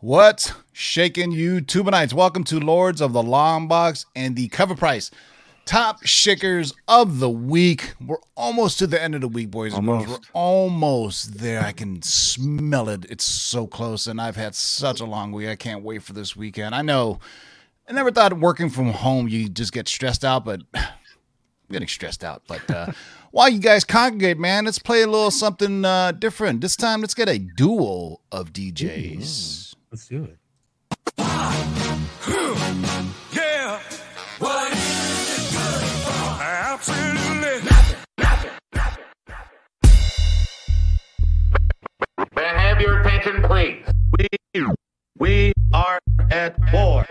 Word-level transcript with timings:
What's 0.00 0.52
shaking 0.72 1.32
you 1.32 1.60
tubanites? 1.60 2.12
Welcome 2.12 2.44
to 2.44 2.60
Lords 2.60 3.00
of 3.00 3.12
the 3.12 3.20
Long 3.20 3.66
Box 3.66 4.06
and 4.14 4.36
the 4.36 4.46
cover 4.46 4.76
price. 4.76 5.10
Top 5.64 6.06
shakers 6.06 6.72
of 6.86 7.18
the 7.18 7.28
week. 7.28 7.94
We're 8.00 8.18
almost 8.36 8.78
to 8.78 8.86
the 8.86 9.02
end 9.02 9.16
of 9.16 9.22
the 9.22 9.26
week, 9.26 9.50
boys 9.50 9.74
and 9.74 9.84
girls. 9.84 10.06
We're 10.06 10.18
almost 10.34 11.38
there. 11.38 11.64
I 11.64 11.72
can 11.72 12.00
smell 12.02 12.88
it. 12.88 13.06
It's 13.10 13.24
so 13.24 13.66
close, 13.66 14.06
and 14.06 14.20
I've 14.20 14.36
had 14.36 14.54
such 14.54 15.00
a 15.00 15.04
long 15.04 15.32
week. 15.32 15.48
I 15.48 15.56
can't 15.56 15.82
wait 15.82 16.04
for 16.04 16.12
this 16.12 16.36
weekend. 16.36 16.76
I 16.76 16.82
know 16.82 17.18
I 17.88 17.92
never 17.92 18.12
thought 18.12 18.38
working 18.38 18.70
from 18.70 18.92
home 18.92 19.26
you 19.26 19.48
just 19.48 19.72
get 19.72 19.88
stressed 19.88 20.24
out, 20.24 20.44
but 20.44 20.60
I'm 20.74 20.92
getting 21.72 21.88
stressed 21.88 22.22
out. 22.22 22.42
But 22.46 22.70
uh, 22.70 22.92
while 23.32 23.48
you 23.48 23.58
guys 23.58 23.82
congregate, 23.82 24.38
man, 24.38 24.66
let's 24.66 24.78
play 24.78 25.02
a 25.02 25.08
little 25.08 25.32
something 25.32 25.84
uh, 25.84 26.12
different. 26.12 26.60
This 26.60 26.76
time, 26.76 27.00
let's 27.00 27.14
get 27.14 27.28
a 27.28 27.40
duo 27.40 28.20
of 28.30 28.52
DJs. 28.52 29.74
Let's 29.90 30.06
do 30.06 30.24
it. 30.24 30.38
Yeah. 33.32 33.80
What 34.38 34.72
is 34.72 35.32
it 35.32 35.56
good 35.56 35.82
for? 36.04 36.42
Absolutely. 36.42 37.70
May 42.36 42.44
I 42.44 42.58
have 42.58 42.80
your 42.82 43.00
attention, 43.00 43.42
please? 43.44 43.86
We, 44.18 44.66
we 45.18 45.52
are 45.72 45.98
at 46.30 46.54
war. 46.72 47.06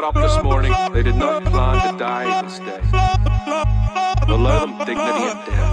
Got 0.00 0.16
up 0.16 0.22
this 0.22 0.42
morning, 0.42 0.72
they 0.92 1.02
did 1.02 1.16
not 1.16 1.44
plan 1.44 1.92
to 1.92 1.98
die 1.98 2.42
this 2.42 2.58
day. 2.58 2.80
Allow 4.28 4.66
them 4.66 4.78
dignity 4.86 5.28
of 5.28 5.46
death. 5.46 5.69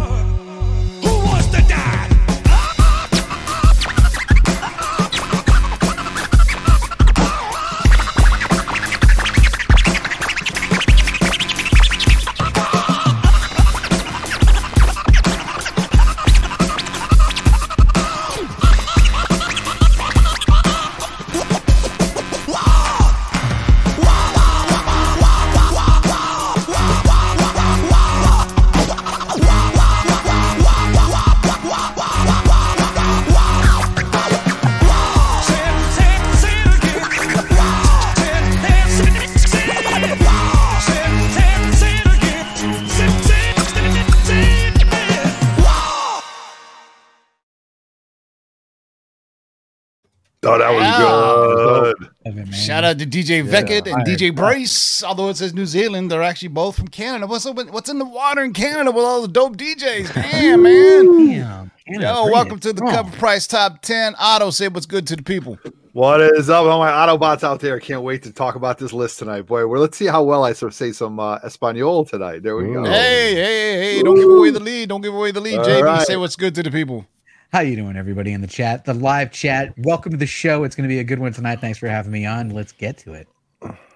Oh, 50.48 50.58
that 50.58 50.74
was 50.74 50.84
Yeah. 50.84 51.94
good. 52.34 52.48
It. 52.50 52.54
Shout 52.56 52.84
out 52.84 52.98
to 53.00 53.06
DJ 53.06 53.44
Veckett 53.44 53.92
and 53.92 54.06
DJ 54.06 54.34
Brace. 54.34 55.04
Although 55.04 55.30
it 55.30 55.38
says 55.38 55.54
New 55.54 55.66
Zealand, 55.66 56.10
they're 56.12 56.24
actually 56.24 56.50
both 56.50 56.76
from 56.78 56.88
Canada. 56.88 57.28
What's 57.28 57.46
up? 57.46 57.56
with- 57.56 57.70
What's 57.72 57.90
in 57.90 58.00
the 58.00 58.06
water 58.06 58.44
in 58.44 58.54
Canada 58.54 58.92
with 58.92 59.04
all 59.04 59.22
the 59.22 59.28
dope 59.28 59.58
DJs? 59.58 60.14
Damn, 60.14 60.64
man. 60.64 61.28
Damn. 61.30 61.72
Canada, 61.88 62.06
Yo, 62.08 62.24
bring 62.24 62.34
welcome 62.34 62.60
to 62.60 62.74
the 62.74 62.80
Come 62.82 62.88
on. 62.90 62.96
cover 62.96 63.18
price 63.18 63.48
top 63.48 63.82
10. 63.82 64.16
Otto, 64.20 64.50
say 64.52 64.68
what's 64.68 64.86
good 64.86 65.08
to 65.08 65.16
the 65.16 65.24
people. 65.24 65.58
What 65.94 66.22
is 66.22 66.50
up, 66.50 66.66
all 66.66 66.80
my 66.80 66.92
Autobots 66.92 67.44
out 67.44 67.60
there? 67.60 67.80
Can't 67.80 68.04
wait 68.04 68.22
to 68.24 68.32
talk 68.32 68.56
about 68.56 68.78
this 68.78 68.94
list 68.94 69.18
tonight, 69.20 69.48
boy. 69.48 69.66
Well, 69.66 69.82
let's 69.82 69.98
see 69.98 70.06
how 70.06 70.22
well 70.22 70.44
I 70.44 70.54
sort 70.54 70.72
of 70.74 70.76
say 70.76 70.92
some 70.92 71.20
uh, 71.20 71.40
Espanol 71.44 72.06
tonight. 72.06 72.44
There 72.44 72.56
we 72.56 72.72
go. 72.72 72.84
Hey, 72.86 73.34
hey, 73.34 73.96
hey, 73.96 74.04
don't 74.04 74.16
give 74.16 74.30
away 74.30 74.52
the 74.52 74.60
lead. 74.60 74.90
Don't 74.90 75.02
give 75.02 75.16
away 75.16 75.32
the 75.32 75.42
lead. 75.42 75.58
All 75.60 75.66
JB, 75.66 75.84
right. 75.84 76.06
say 76.06 76.16
what's 76.18 76.36
good 76.36 76.54
to 76.56 76.62
the 76.64 76.70
people. 76.72 77.06
How 77.54 77.62
you 77.62 77.76
doing, 77.78 77.96
everybody 77.96 78.34
in 78.34 78.42
the 78.42 78.48
chat, 78.48 78.84
the 78.86 78.94
live 78.94 79.32
chat? 79.32 79.74
Welcome 79.78 80.12
to 80.12 80.18
the 80.18 80.26
show. 80.26 80.64
It's 80.64 80.76
going 80.76 80.88
to 80.88 80.94
be 80.94 81.00
a 81.00 81.04
good 81.04 81.20
one 81.20 81.32
tonight. 81.32 81.62
Thanks 81.62 81.80
for 81.80 81.88
having 81.88 82.12
me 82.12 82.26
on. 82.26 82.50
Let's 82.50 82.74
get 82.74 82.98
to 83.00 83.14
it. 83.14 83.28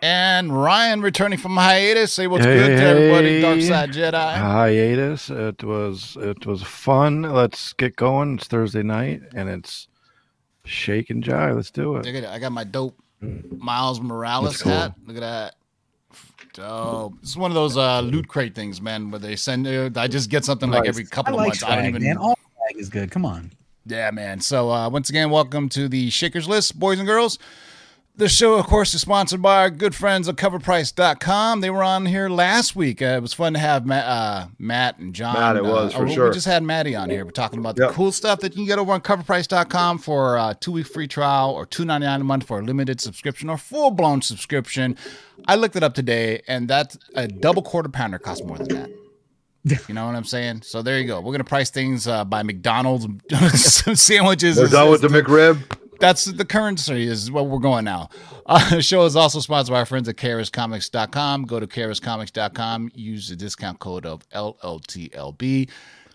And 0.02 0.58
Ryan 0.58 1.02
returning 1.02 1.38
from 1.38 1.56
hiatus. 1.58 2.14
Say 2.14 2.28
what's 2.28 2.46
Hey, 2.46 2.56
good 2.58 2.78
to 2.78 2.84
everybody. 2.84 3.28
hey. 3.36 3.42
Dark 3.42 3.62
Side 3.62 3.92
Jedi. 3.92 4.36
hiatus. 4.38 5.30
It 5.30 5.64
was 5.64 6.18
it 6.20 6.46
was 6.46 6.64
fun. 6.64 7.22
Let's 7.24 7.74
get 7.74 7.96
going. 7.98 8.36
It's 8.36 8.48
Thursday 8.48 8.82
night 8.84 9.22
and 9.36 9.50
it's 9.50 9.88
shake 10.64 11.10
and 11.12 11.24
jive. 11.24 11.56
Let's 11.56 11.70
do 11.72 11.94
Look 11.98 12.08
it. 12.08 12.16
at 12.16 12.24
it. 12.24 12.30
I 12.30 12.40
got 12.40 12.52
my 12.54 12.64
dope 12.64 12.98
Miles 13.22 14.02
Morales 14.02 14.62
cool. 14.64 14.72
hat. 14.72 14.94
Look 15.06 15.18
at 15.18 15.20
that. 15.20 15.56
Dope. 16.54 17.20
This 17.22 17.30
is 17.32 17.38
one 17.38 17.52
of 17.52 17.56
those 17.56 17.78
uh, 17.78 18.00
loot 18.02 18.28
crate 18.28 18.56
things, 18.56 18.82
man, 18.82 19.12
where 19.12 19.20
they 19.20 19.36
send 19.36 19.68
you. 19.68 19.92
I 19.96 20.08
just 20.08 20.30
get 20.32 20.44
something 20.46 20.72
like 20.72 20.84
Nice. 20.86 20.90
every 20.90 21.04
I 21.04 21.08
couple 21.08 21.34
of 21.34 21.38
like 21.38 21.48
months. 21.50 21.64
I 21.64 21.76
don't 21.76 21.86
even. 21.86 22.02
man. 22.02 22.18
All 22.18 22.40
swag 22.72 22.82
is 22.82 22.90
good. 22.90 23.12
Come 23.12 23.26
on. 23.26 23.52
Yeah, 23.86 24.12
man. 24.12 24.42
So 24.42 24.70
uh, 24.72 24.90
once 24.90 25.10
again, 25.10 25.30
welcome 25.30 25.70
to 25.70 25.88
the 25.88 26.10
Shakers 26.10 26.48
List, 26.48 26.80
boys 26.80 27.00
and 27.00 27.08
girls. 27.08 27.40
This 28.14 28.34
show, 28.36 28.56
of 28.56 28.68
course, 28.68 28.94
is 28.94 29.02
sponsored 29.02 29.42
by 29.42 29.62
our 29.62 29.70
good 29.70 29.96
friends 29.96 30.28
at 30.28 30.36
CoverPrice.com. 30.36 31.62
They 31.62 31.70
were 31.70 31.82
on 31.82 32.06
here 32.06 32.28
last 32.30 32.76
week. 32.76 33.02
Uh, 33.02 33.06
it 33.06 33.22
was 33.22 33.34
fun 33.34 33.54
to 33.54 33.60
have 33.60 33.86
Matt, 33.86 34.06
uh, 34.06 34.48
Matt 34.60 35.00
and 35.00 35.16
John. 35.16 35.34
Matt, 35.34 35.56
it 35.56 35.64
was, 35.64 35.94
uh, 35.94 35.98
for 35.98 36.06
we- 36.06 36.14
sure. 36.14 36.28
We 36.28 36.34
just 36.34 36.46
had 36.46 36.62
Maddie 36.62 36.94
on 36.96 37.10
here. 37.10 37.24
We're 37.24 37.32
talking 37.32 37.58
about 37.58 37.78
the 37.78 37.84
Yep. 37.86 37.92
cool 37.94 38.12
stuff 38.12 38.42
that 38.42 38.52
you 38.52 38.58
can 38.58 38.66
get 38.66 38.80
over 38.80 38.92
on 38.92 39.00
CoverPrice.com 39.02 39.98
for 40.00 40.36
a 40.36 40.56
two-week 40.60 40.88
free 40.88 41.08
trial 41.08 41.52
or 41.52 41.66
two 41.66 41.86
ninety 41.86 42.06
nine 42.06 42.22
a 42.22 42.24
month 42.26 42.46
for 42.46 42.60
a 42.60 42.62
limited 42.64 43.00
subscription 43.00 43.50
or 43.50 43.58
full-blown 43.58 44.22
subscription. 44.22 44.98
I 45.48 45.56
looked 45.56 45.78
it 45.78 45.82
up 45.82 45.94
today, 45.96 46.42
and 46.50 46.68
that's 46.68 46.98
a 47.16 47.28
double 47.30 47.62
quarter 47.64 47.90
pounder 47.90 48.20
costs 48.20 48.44
more 48.46 48.58
than 48.58 48.68
that. 48.76 48.90
You 49.88 49.94
know 49.94 50.06
what 50.08 50.16
I'm 50.16 50.24
saying? 50.24 50.64
So 50.64 50.82
there 50.82 51.00
you 51.00 51.06
go. 51.08 51.22
We're 51.22 51.34
gonna 51.34 51.44
price 51.44 51.70
things 51.70 52.08
uh, 52.08 52.26
by 52.26 52.44
McDonald's 52.44 53.08
sandwiches. 54.02 54.58
We're 54.58 54.68
done 54.68 54.90
with 54.90 55.02
the 55.02 55.08
McRib. 55.08 55.60
that's 56.00 56.26
the 56.26 56.46
currency 56.46 57.06
is 57.06 57.30
what 57.32 57.48
we're 57.48 57.60
going 57.60 57.86
now. 57.86 58.10
Uh, 58.46 58.70
the 58.76 58.82
show 58.82 59.06
is 59.06 59.16
also 59.16 59.40
sponsored 59.40 59.72
by 59.74 59.80
our 59.80 59.86
friends 59.86 60.10
at 60.10 60.16
KRSComics.com. 60.16 61.46
Go 61.46 61.60
to 61.60 61.68
KRSComics.com. 61.68 62.92
Use 62.96 63.30
the 63.30 63.36
discount 63.36 63.80
code 63.80 64.06
of 64.06 64.28
LLTLB 64.30 65.70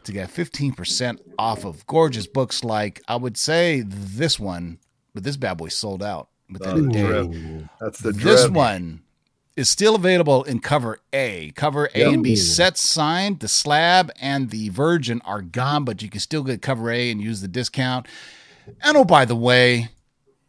to 0.05 0.13
get 0.13 0.29
15% 0.29 1.21
off 1.39 1.65
of 1.65 1.87
gorgeous 1.87 2.27
books 2.27 2.65
like, 2.65 3.03
I 3.09 3.17
would 3.17 3.37
say 3.37 3.83
this 3.87 4.39
one, 4.39 4.79
but 5.15 5.25
this 5.25 5.37
bad 5.37 5.59
boy 5.59 5.69
sold 5.69 6.03
out 6.03 6.29
within 6.51 6.89
a 6.91 6.93
day. 6.93 7.03
Drip. 7.03 7.65
That's 7.81 7.99
the 7.99 8.13
This 8.13 8.49
one 8.49 9.03
is 9.57 9.71
still 9.71 9.95
available 9.95 10.45
in 10.45 10.61
cover 10.61 11.01
A. 11.13 11.51
Cover 11.57 11.89
A 11.95 12.13
and 12.13 12.23
B 12.23 12.37
sets 12.37 12.81
signed. 12.81 13.41
The 13.41 13.49
slab 13.49 14.13
and 14.21 14.51
the 14.51 14.69
virgin 14.69 15.23
are 15.25 15.43
gone, 15.43 15.85
but 15.85 16.03
you 16.03 16.11
can 16.11 16.21
still 16.21 16.43
get 16.43 16.63
cover 16.63 16.91
A 16.91 17.11
and 17.11 17.21
use 17.21 17.41
the 17.41 17.49
discount. 17.49 18.07
And 18.83 18.97
oh, 18.97 19.05
by 19.05 19.25
the 19.25 19.37
way, 19.37 19.89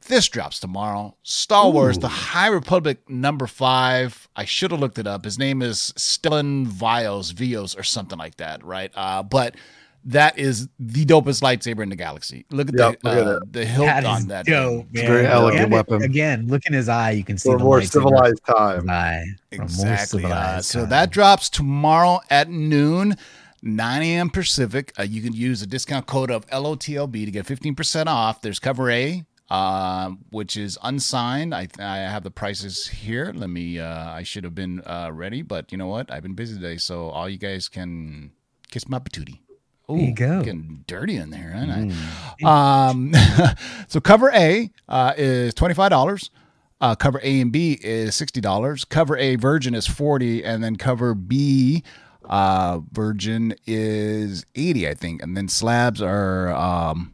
this 0.08 0.28
drops 0.28 0.60
tomorrow. 0.60 1.16
Star 1.24 1.70
Wars: 1.70 2.00
The 2.00 2.08
High 2.08 2.48
Republic 2.48 3.10
number 3.10 3.48
five. 3.48 4.28
I 4.36 4.46
should 4.46 4.72
have 4.72 4.80
looked 4.80 5.00
it 5.00 5.08
up. 5.08 5.24
His 5.24 5.40
name 5.40 5.62
is 5.62 5.94
Stellan 5.98 6.68
Vios, 6.68 7.34
Vios, 7.34 7.78
or 7.78 7.84
something 7.84 8.18
like 8.18 8.38
that, 8.38 8.64
right? 8.64 8.92
Uh, 8.96 9.24
but 9.24 9.56
that 10.08 10.38
is 10.40 10.68
the 10.80 11.06
dopest 11.06 11.42
lightsaber 11.42 11.84
in 11.84 11.90
the 11.90 11.96
galaxy. 11.96 12.46
Look 12.50 12.70
at 12.70 12.76
Yep, 12.78 13.02
the 13.02 13.10
look 13.16 13.28
uh, 13.28 13.38
it. 13.44 13.54
the 13.54 13.66
hilt 13.66 13.86
That 13.88 14.06
on 14.06 14.28
that. 14.30 14.46
dope, 14.46 14.86
thing. 14.86 14.90
man. 14.94 15.06
very 15.06 15.26
elegant 15.28 15.62
Again, 15.66 15.70
weapon. 15.72 16.02
Again, 16.04 16.48
look 16.48 16.66
in 16.66 16.74
his 16.74 16.88
eye. 16.90 17.12
You 17.12 17.24
can 17.24 17.38
see 17.38 17.50
For 17.50 17.58
the 17.58 17.64
more 17.64 17.80
lightsaber 17.80 17.92
civilized 17.92 18.42
time. 18.46 18.82
his 18.82 18.90
eye. 18.90 19.24
For 19.52 19.56
a 19.56 19.58
more 19.60 19.64
Exactly. 19.66 20.26
Uh, 20.26 20.62
so 20.62 20.80
time. 20.82 20.90
that 20.90 21.10
drops 21.12 21.50
tomorrow 21.50 22.20
at 22.30 22.50
noon, 22.50 23.16
9 23.62 24.02
a.m. 24.02 24.30
Pacific. 24.30 24.94
Uh, 24.98 25.04
you 25.04 25.22
can 25.22 25.34
use 25.34 25.62
a 25.62 25.68
discount 25.68 26.06
code 26.08 26.32
of 26.32 26.46
LOTLB 26.48 27.26
to 27.26 27.32
get 27.32 27.46
15% 27.46 28.08
off. 28.08 28.42
There's 28.42 28.60
cover 28.60 28.90
A, 28.90 29.26
um, 29.50 30.20
which 30.30 30.56
is 30.56 30.78
unsigned. 30.84 31.54
I 31.54 31.68
I 31.80 31.98
have 31.98 32.24
the 32.24 32.32
prices 32.32 32.88
here. 32.88 33.34
Let 33.36 33.50
me. 33.50 33.80
Uh, 33.80 34.10
I 34.12 34.24
should 34.24 34.44
have 34.46 34.56
been 34.56 34.82
uh, 34.86 35.10
ready, 35.12 35.42
but 35.42 35.72
you 35.72 35.78
know 35.78 35.88
what? 35.88 36.10
I've 36.12 36.24
been 36.24 36.34
busy 36.36 36.56
today, 36.56 36.78
so 36.78 37.10
all 37.10 37.28
you 37.28 37.38
guys 37.38 37.68
can 37.68 38.32
kiss 38.70 38.88
my 38.88 39.00
patootie. 39.00 39.40
Ooh, 39.90 39.98
you 39.98 40.14
go. 40.14 40.42
Getting 40.44 40.84
dirty 40.88 41.16
in 41.16 41.30
there, 41.30 41.54
aren't 41.56 41.94
I? 42.44 42.90
Um, 42.90 43.14
so 43.88 44.00
cover 44.02 44.30
A 44.34 44.70
uh, 44.90 45.14
is 45.18 45.54
twenty 45.54 45.74
five 45.74 45.90
dollars. 45.90 46.30
Uh, 46.80 46.94
cover 46.96 47.20
A 47.24 47.42
and 47.42 47.52
B 47.52 47.80
is 47.82 48.16
sixty 48.16 48.42
dollars. 48.42 48.86
Cover 48.86 49.18
A 49.18 49.36
Virgin 49.36 49.74
is 49.74 49.88
forty, 49.88 50.44
and 50.44 50.64
then 50.64 50.76
cover 50.76 51.14
B 51.14 51.84
uh, 52.26 52.82
Virgin 52.92 53.56
is 53.66 54.46
eighty, 54.56 54.88
I 54.88 54.94
think. 54.94 55.24
And 55.24 55.36
then 55.36 55.48
slabs 55.48 56.02
are 56.02 56.54
um, 56.54 57.14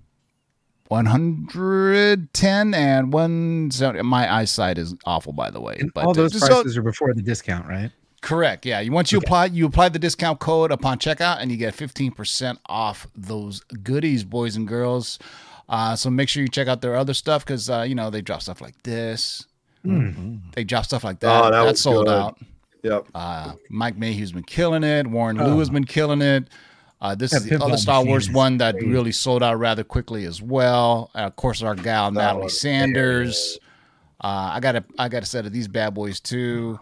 one 0.87 1.05
hundred 1.05 2.33
ten 2.33 2.73
and 2.73 3.13
one 3.13 3.69
seventy. 3.71 4.01
My 4.03 4.33
eyesight 4.33 4.77
is 4.77 4.95
awful, 5.05 5.33
by 5.33 5.49
the 5.51 5.61
way. 5.61 5.77
And 5.79 5.93
but 5.93 6.05
all 6.05 6.13
those 6.13 6.31
just 6.31 6.45
so- 6.45 6.55
prices 6.55 6.77
are 6.77 6.83
before 6.83 7.13
the 7.13 7.21
discount, 7.21 7.67
right? 7.67 7.91
Correct. 8.23 8.65
Yeah. 8.65 8.79
You 8.79 8.91
once 8.93 9.11
you 9.11 9.17
apply 9.17 9.47
you 9.47 9.65
apply 9.65 9.89
the 9.89 9.99
discount 9.99 10.39
code 10.39 10.71
upon 10.71 10.97
checkout 10.97 11.37
and 11.41 11.51
you 11.51 11.57
get 11.57 11.75
15% 11.75 12.57
off 12.67 13.05
those 13.15 13.59
goodies, 13.83 14.23
boys 14.23 14.55
and 14.55 14.65
girls. 14.65 15.19
Uh, 15.67 15.95
so 15.95 16.09
make 16.09 16.29
sure 16.29 16.41
you 16.41 16.47
check 16.47 16.69
out 16.69 16.81
their 16.81 16.95
other 16.95 17.13
stuff 17.13 17.45
because 17.45 17.69
uh, 17.69 17.81
you 17.81 17.95
know 17.95 18.09
they 18.09 18.21
drop 18.21 18.41
stuff 18.41 18.61
like 18.61 18.81
this. 18.83 19.45
They 19.83 20.63
drop 20.63 20.85
stuff 20.85 21.03
like 21.03 21.19
that. 21.19 21.43
Oh, 21.45 21.51
that 21.51 21.65
That's 21.65 21.81
sold 21.81 22.05
good. 22.07 22.13
out. 22.13 22.39
Yep. 22.83 23.07
Uh, 23.13 23.53
Mike 23.69 23.97
Mayhew's 23.97 24.31
been 24.31 24.43
killing 24.43 24.83
it. 24.83 25.05
Warren 25.05 25.35
Louw 25.37 25.59
has 25.59 25.69
been 25.69 25.83
killing 25.83 26.21
it. 26.21 26.47
Uh, 27.01 27.15
this 27.15 27.31
That 27.31 27.41
is 27.41 27.49
the 27.49 27.61
other 27.63 27.75
Star 27.75 28.05
Wars 28.05 28.29
one 28.31 28.57
that 28.59 28.75
crazy. 28.75 28.87
really 28.87 29.11
sold 29.11 29.43
out 29.43 29.59
rather 29.59 29.83
quickly 29.83 30.23
as 30.23 30.41
well. 30.41 31.11
Uh, 31.13 31.19
of 31.19 31.35
course, 31.35 31.61
our 31.61 31.75
gal 31.75 32.11
Natali 32.11 32.49
Sanders. 32.49 33.59
Uh, 34.21 34.51
I 34.53 34.61
got 34.61 34.77
a 34.77 34.85
I 34.97 35.09
got 35.09 35.23
a 35.23 35.25
set 35.25 35.45
of 35.45 35.51
these 35.51 35.67
bad 35.67 35.93
boys 35.93 36.21
too. 36.21 36.79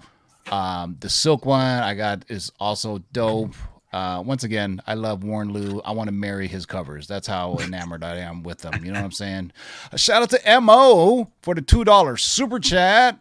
Um, 0.50 0.98
the 1.00 1.10
silk 1.10 1.46
one 1.46 1.62
I 1.62 1.94
got 1.94 2.26
is 2.30 2.52
also 2.60 3.00
dope. 3.14 3.56
Uh, 3.94 4.24
once 4.26 4.44
again, 4.46 4.82
I 4.88 4.94
love 4.94 5.24
Warren 5.24 5.52
Louw. 5.52 5.82
I 5.84 5.92
want 5.92 6.08
to 6.08 6.14
marry 6.14 6.48
his 6.48 6.66
covers. 6.66 7.08
That's 7.08 7.28
how 7.28 7.58
enamored 7.58 8.04
I 8.04 8.18
am 8.20 8.42
with 8.42 8.60
them. 8.60 8.86
You 8.86 8.92
know 8.92 9.00
what 9.00 9.06
I'm 9.06 9.12
saying? 9.12 9.52
A 9.92 9.98
shout 9.98 10.24
out 10.24 10.30
to 10.30 10.62
Mo 10.62 11.30
for 11.42 11.54
the 11.54 11.62
two 11.62 11.84
dollar 11.84 12.16
super 12.16 12.60
chat. 12.60 13.20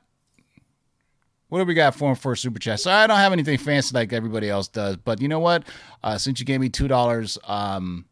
What 1.48 1.58
do 1.58 1.64
we 1.64 1.74
got 1.74 1.96
for 1.96 2.10
him 2.10 2.14
for 2.14 2.32
a 2.32 2.36
super 2.36 2.60
chat? 2.60 2.78
Sorry, 2.78 3.02
I 3.02 3.08
don't 3.08 3.16
have 3.16 3.32
anything 3.32 3.58
fancy 3.58 3.92
like 3.92 4.12
everybody 4.12 4.48
else 4.48 4.68
does, 4.68 4.96
but 4.96 5.20
you 5.20 5.26
know 5.26 5.40
what? 5.40 5.64
Uh, 6.04 6.16
since 6.16 6.38
you 6.38 6.46
gave 6.46 6.60
me 6.60 6.68
two 6.68 6.86
dollars, 6.86 7.36
um, 7.44 8.04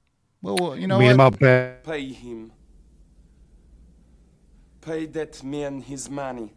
well, 0.42 0.76
you 0.76 0.88
know 0.88 0.98
Meet 0.98 1.06
what? 1.06 1.14
him 1.14 1.20
up 1.20 1.38
back. 1.38 1.84
Pay 1.84 2.12
him. 2.12 2.50
Pay 4.80 5.06
that 5.06 5.44
man 5.44 5.80
his 5.80 6.10
money. 6.10 6.52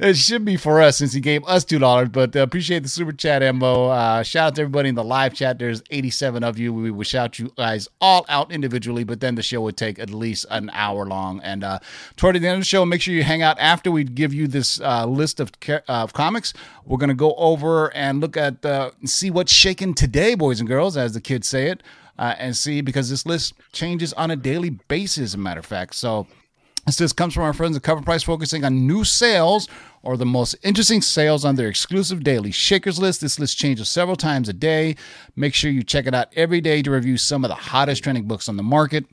It 0.00 0.16
should 0.16 0.44
be 0.44 0.56
for 0.56 0.80
us 0.80 0.98
since 0.98 1.12
he 1.12 1.20
gave 1.20 1.44
us 1.44 1.64
two 1.64 1.78
dollars. 1.78 2.08
But 2.08 2.34
uh, 2.36 2.40
appreciate 2.40 2.82
the 2.82 2.88
super 2.88 3.12
chat, 3.12 3.42
Embo. 3.42 3.90
Uh, 3.90 4.22
shout 4.22 4.48
out 4.48 4.54
to 4.56 4.62
everybody 4.62 4.88
in 4.88 4.94
the 4.94 5.04
live 5.04 5.34
chat. 5.34 5.58
There's 5.58 5.82
87 5.90 6.42
of 6.44 6.58
you. 6.58 6.72
We 6.72 6.90
would 6.90 7.06
shout 7.06 7.38
you 7.38 7.52
guys 7.56 7.88
all 8.00 8.24
out 8.28 8.52
individually, 8.52 9.04
but 9.04 9.20
then 9.20 9.34
the 9.34 9.42
show 9.42 9.60
would 9.62 9.76
take 9.76 9.98
at 9.98 10.10
least 10.10 10.46
an 10.50 10.70
hour 10.72 11.06
long. 11.06 11.40
And 11.40 11.64
uh, 11.64 11.78
toward 12.16 12.36
the 12.36 12.46
end 12.46 12.54
of 12.54 12.60
the 12.60 12.64
show, 12.64 12.84
make 12.84 13.00
sure 13.00 13.14
you 13.14 13.22
hang 13.22 13.42
out 13.42 13.58
after 13.58 13.90
we 13.90 14.04
give 14.04 14.32
you 14.32 14.46
this 14.46 14.80
uh, 14.80 15.06
list 15.06 15.40
of 15.40 15.58
ca- 15.60 15.82
of 15.88 16.12
comics. 16.12 16.52
We're 16.84 16.98
gonna 16.98 17.14
go 17.14 17.34
over 17.34 17.94
and 17.94 18.20
look 18.20 18.36
at 18.36 18.64
uh, 18.64 18.90
see 19.04 19.30
what's 19.30 19.52
shaking 19.52 19.94
today, 19.94 20.34
boys 20.34 20.60
and 20.60 20.68
girls, 20.68 20.96
as 20.96 21.12
the 21.14 21.20
kids 21.20 21.48
say 21.48 21.70
it, 21.70 21.82
uh, 22.18 22.34
and 22.38 22.56
see 22.56 22.80
because 22.80 23.10
this 23.10 23.26
list 23.26 23.54
changes 23.72 24.12
on 24.14 24.30
a 24.30 24.36
daily 24.36 24.70
basis. 24.70 25.24
As 25.24 25.34
a 25.34 25.38
matter 25.38 25.60
of 25.60 25.66
fact, 25.66 25.94
so. 25.94 26.26
This 26.86 27.00
list 27.00 27.16
comes 27.16 27.32
from 27.32 27.44
our 27.44 27.54
friends 27.54 27.76
at 27.76 27.82
Cover 27.82 28.02
Price, 28.02 28.22
focusing 28.22 28.64
on 28.64 28.86
new 28.86 29.04
sales 29.04 29.68
or 30.02 30.16
the 30.16 30.26
most 30.26 30.54
interesting 30.62 31.00
sales 31.00 31.44
on 31.44 31.54
their 31.56 31.68
exclusive 31.68 32.22
daily 32.22 32.50
Shakers 32.50 32.98
list. 32.98 33.22
This 33.22 33.38
list 33.38 33.56
changes 33.56 33.88
several 33.88 34.16
times 34.16 34.48
a 34.48 34.52
day. 34.52 34.96
Make 35.34 35.54
sure 35.54 35.70
you 35.70 35.82
check 35.82 36.06
it 36.06 36.14
out 36.14 36.28
every 36.36 36.60
day 36.60 36.82
to 36.82 36.90
review 36.90 37.16
some 37.16 37.44
of 37.44 37.48
the 37.48 37.54
hottest 37.54 38.02
trending 38.02 38.24
books 38.24 38.48
on 38.48 38.58
the 38.58 38.62
market. 38.62 39.06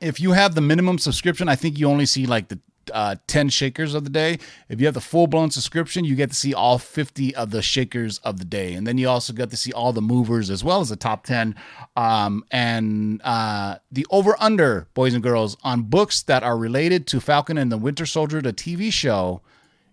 If 0.00 0.20
you 0.20 0.32
have 0.32 0.54
the 0.54 0.60
minimum 0.60 0.98
subscription, 0.98 1.48
I 1.48 1.56
think 1.56 1.78
you 1.78 1.88
only 1.88 2.06
see 2.06 2.26
like 2.26 2.48
the 2.48 2.60
uh, 2.92 3.16
10 3.26 3.48
shakers 3.48 3.94
of 3.94 4.04
the 4.04 4.10
day. 4.10 4.38
If 4.68 4.80
you 4.80 4.86
have 4.86 4.94
the 4.94 5.00
full 5.00 5.26
blown 5.26 5.50
subscription, 5.50 6.04
you 6.04 6.14
get 6.14 6.30
to 6.30 6.36
see 6.36 6.54
all 6.54 6.78
50 6.78 7.34
of 7.34 7.50
the 7.50 7.62
shakers 7.62 8.18
of 8.18 8.38
the 8.38 8.44
day. 8.44 8.74
And 8.74 8.86
then 8.86 8.98
you 8.98 9.08
also 9.08 9.32
get 9.32 9.50
to 9.50 9.56
see 9.56 9.72
all 9.72 9.92
the 9.92 10.02
movers 10.02 10.50
as 10.50 10.62
well 10.62 10.80
as 10.80 10.88
the 10.88 10.96
top 10.96 11.24
10. 11.24 11.54
Um, 11.96 12.44
and 12.50 13.20
uh, 13.22 13.76
the 13.90 14.06
over 14.10 14.36
under, 14.38 14.86
boys 14.94 15.14
and 15.14 15.22
girls, 15.22 15.56
on 15.62 15.82
books 15.82 16.22
that 16.22 16.42
are 16.42 16.56
related 16.56 17.06
to 17.08 17.20
Falcon 17.20 17.58
and 17.58 17.70
the 17.70 17.78
Winter 17.78 18.06
Soldier, 18.06 18.40
the 18.40 18.52
TV 18.52 18.92
show, 18.92 19.40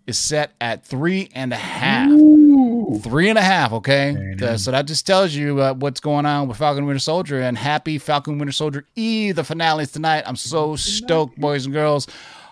is 0.07 0.17
set 0.17 0.53
at 0.61 0.85
three 0.85 1.29
and 1.35 1.51
a 1.51 1.57
half. 1.57 2.09
Three 3.03 3.29
and 3.29 3.37
a 3.37 3.41
half, 3.41 3.73
okay? 3.73 4.15
Uh, 4.41 4.57
so 4.57 4.71
that 4.71 4.87
just 4.87 5.05
tells 5.05 5.33
you 5.33 5.61
uh, 5.61 5.73
what's 5.73 5.99
going 5.99 6.25
on 6.25 6.47
with 6.47 6.57
Falcon 6.57 6.85
Winter 6.85 6.99
Soldier. 6.99 7.41
And 7.41 7.57
happy 7.57 7.97
Falcon 7.97 8.39
Winter 8.39 8.53
Soldier 8.53 8.85
E, 8.95 9.33
the 9.33 9.43
finale 9.43 9.83
is 9.83 9.91
tonight. 9.91 10.23
I'm 10.25 10.37
so 10.37 10.77
stoked, 10.77 11.37
boys 11.37 11.65
and 11.65 11.73
girls. 11.73 12.07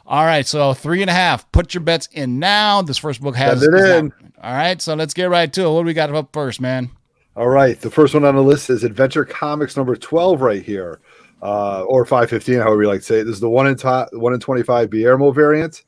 All 0.07 0.25
right, 0.25 0.45
so 0.45 0.73
three 0.73 1.01
and 1.01 1.09
a 1.09 1.13
half. 1.13 1.51
Put 1.51 1.73
your 1.73 1.81
bets 1.81 2.07
in 2.11 2.37
now. 2.39 2.81
This 2.81 2.97
first 2.97 3.21
book 3.21 3.35
has. 3.35 3.63
It 3.63 3.73
in. 3.73 4.13
All 4.41 4.53
right, 4.53 4.79
so 4.81 4.93
let's 4.93 5.13
get 5.13 5.29
right 5.29 5.51
to 5.53 5.61
it. 5.65 5.71
What 5.71 5.81
do 5.81 5.85
we 5.85 5.93
got 5.93 6.13
up 6.13 6.29
first, 6.31 6.61
man? 6.61 6.91
All 7.35 7.49
right. 7.49 7.79
The 7.79 7.91
first 7.91 8.13
one 8.13 8.23
on 8.23 8.35
the 8.35 8.43
list 8.43 8.69
is 8.69 8.83
Adventure 8.83 9.25
Comics 9.25 9.75
number 9.75 9.95
12 9.95 10.41
right 10.41 10.63
here. 10.63 11.01
Uh, 11.41 11.83
or 11.83 12.05
515, 12.05 12.59
however 12.59 12.83
you 12.83 12.87
like 12.87 13.01
to 13.01 13.05
say 13.05 13.19
it. 13.19 13.25
This 13.25 13.35
is 13.35 13.39
the 13.41 13.49
one 13.49 13.67
in 13.67 13.75
top, 13.75 14.07
one 14.13 14.33
in 14.33 14.39
25 14.39 14.89
Bermejo 14.89 15.35
variant. 15.35 15.83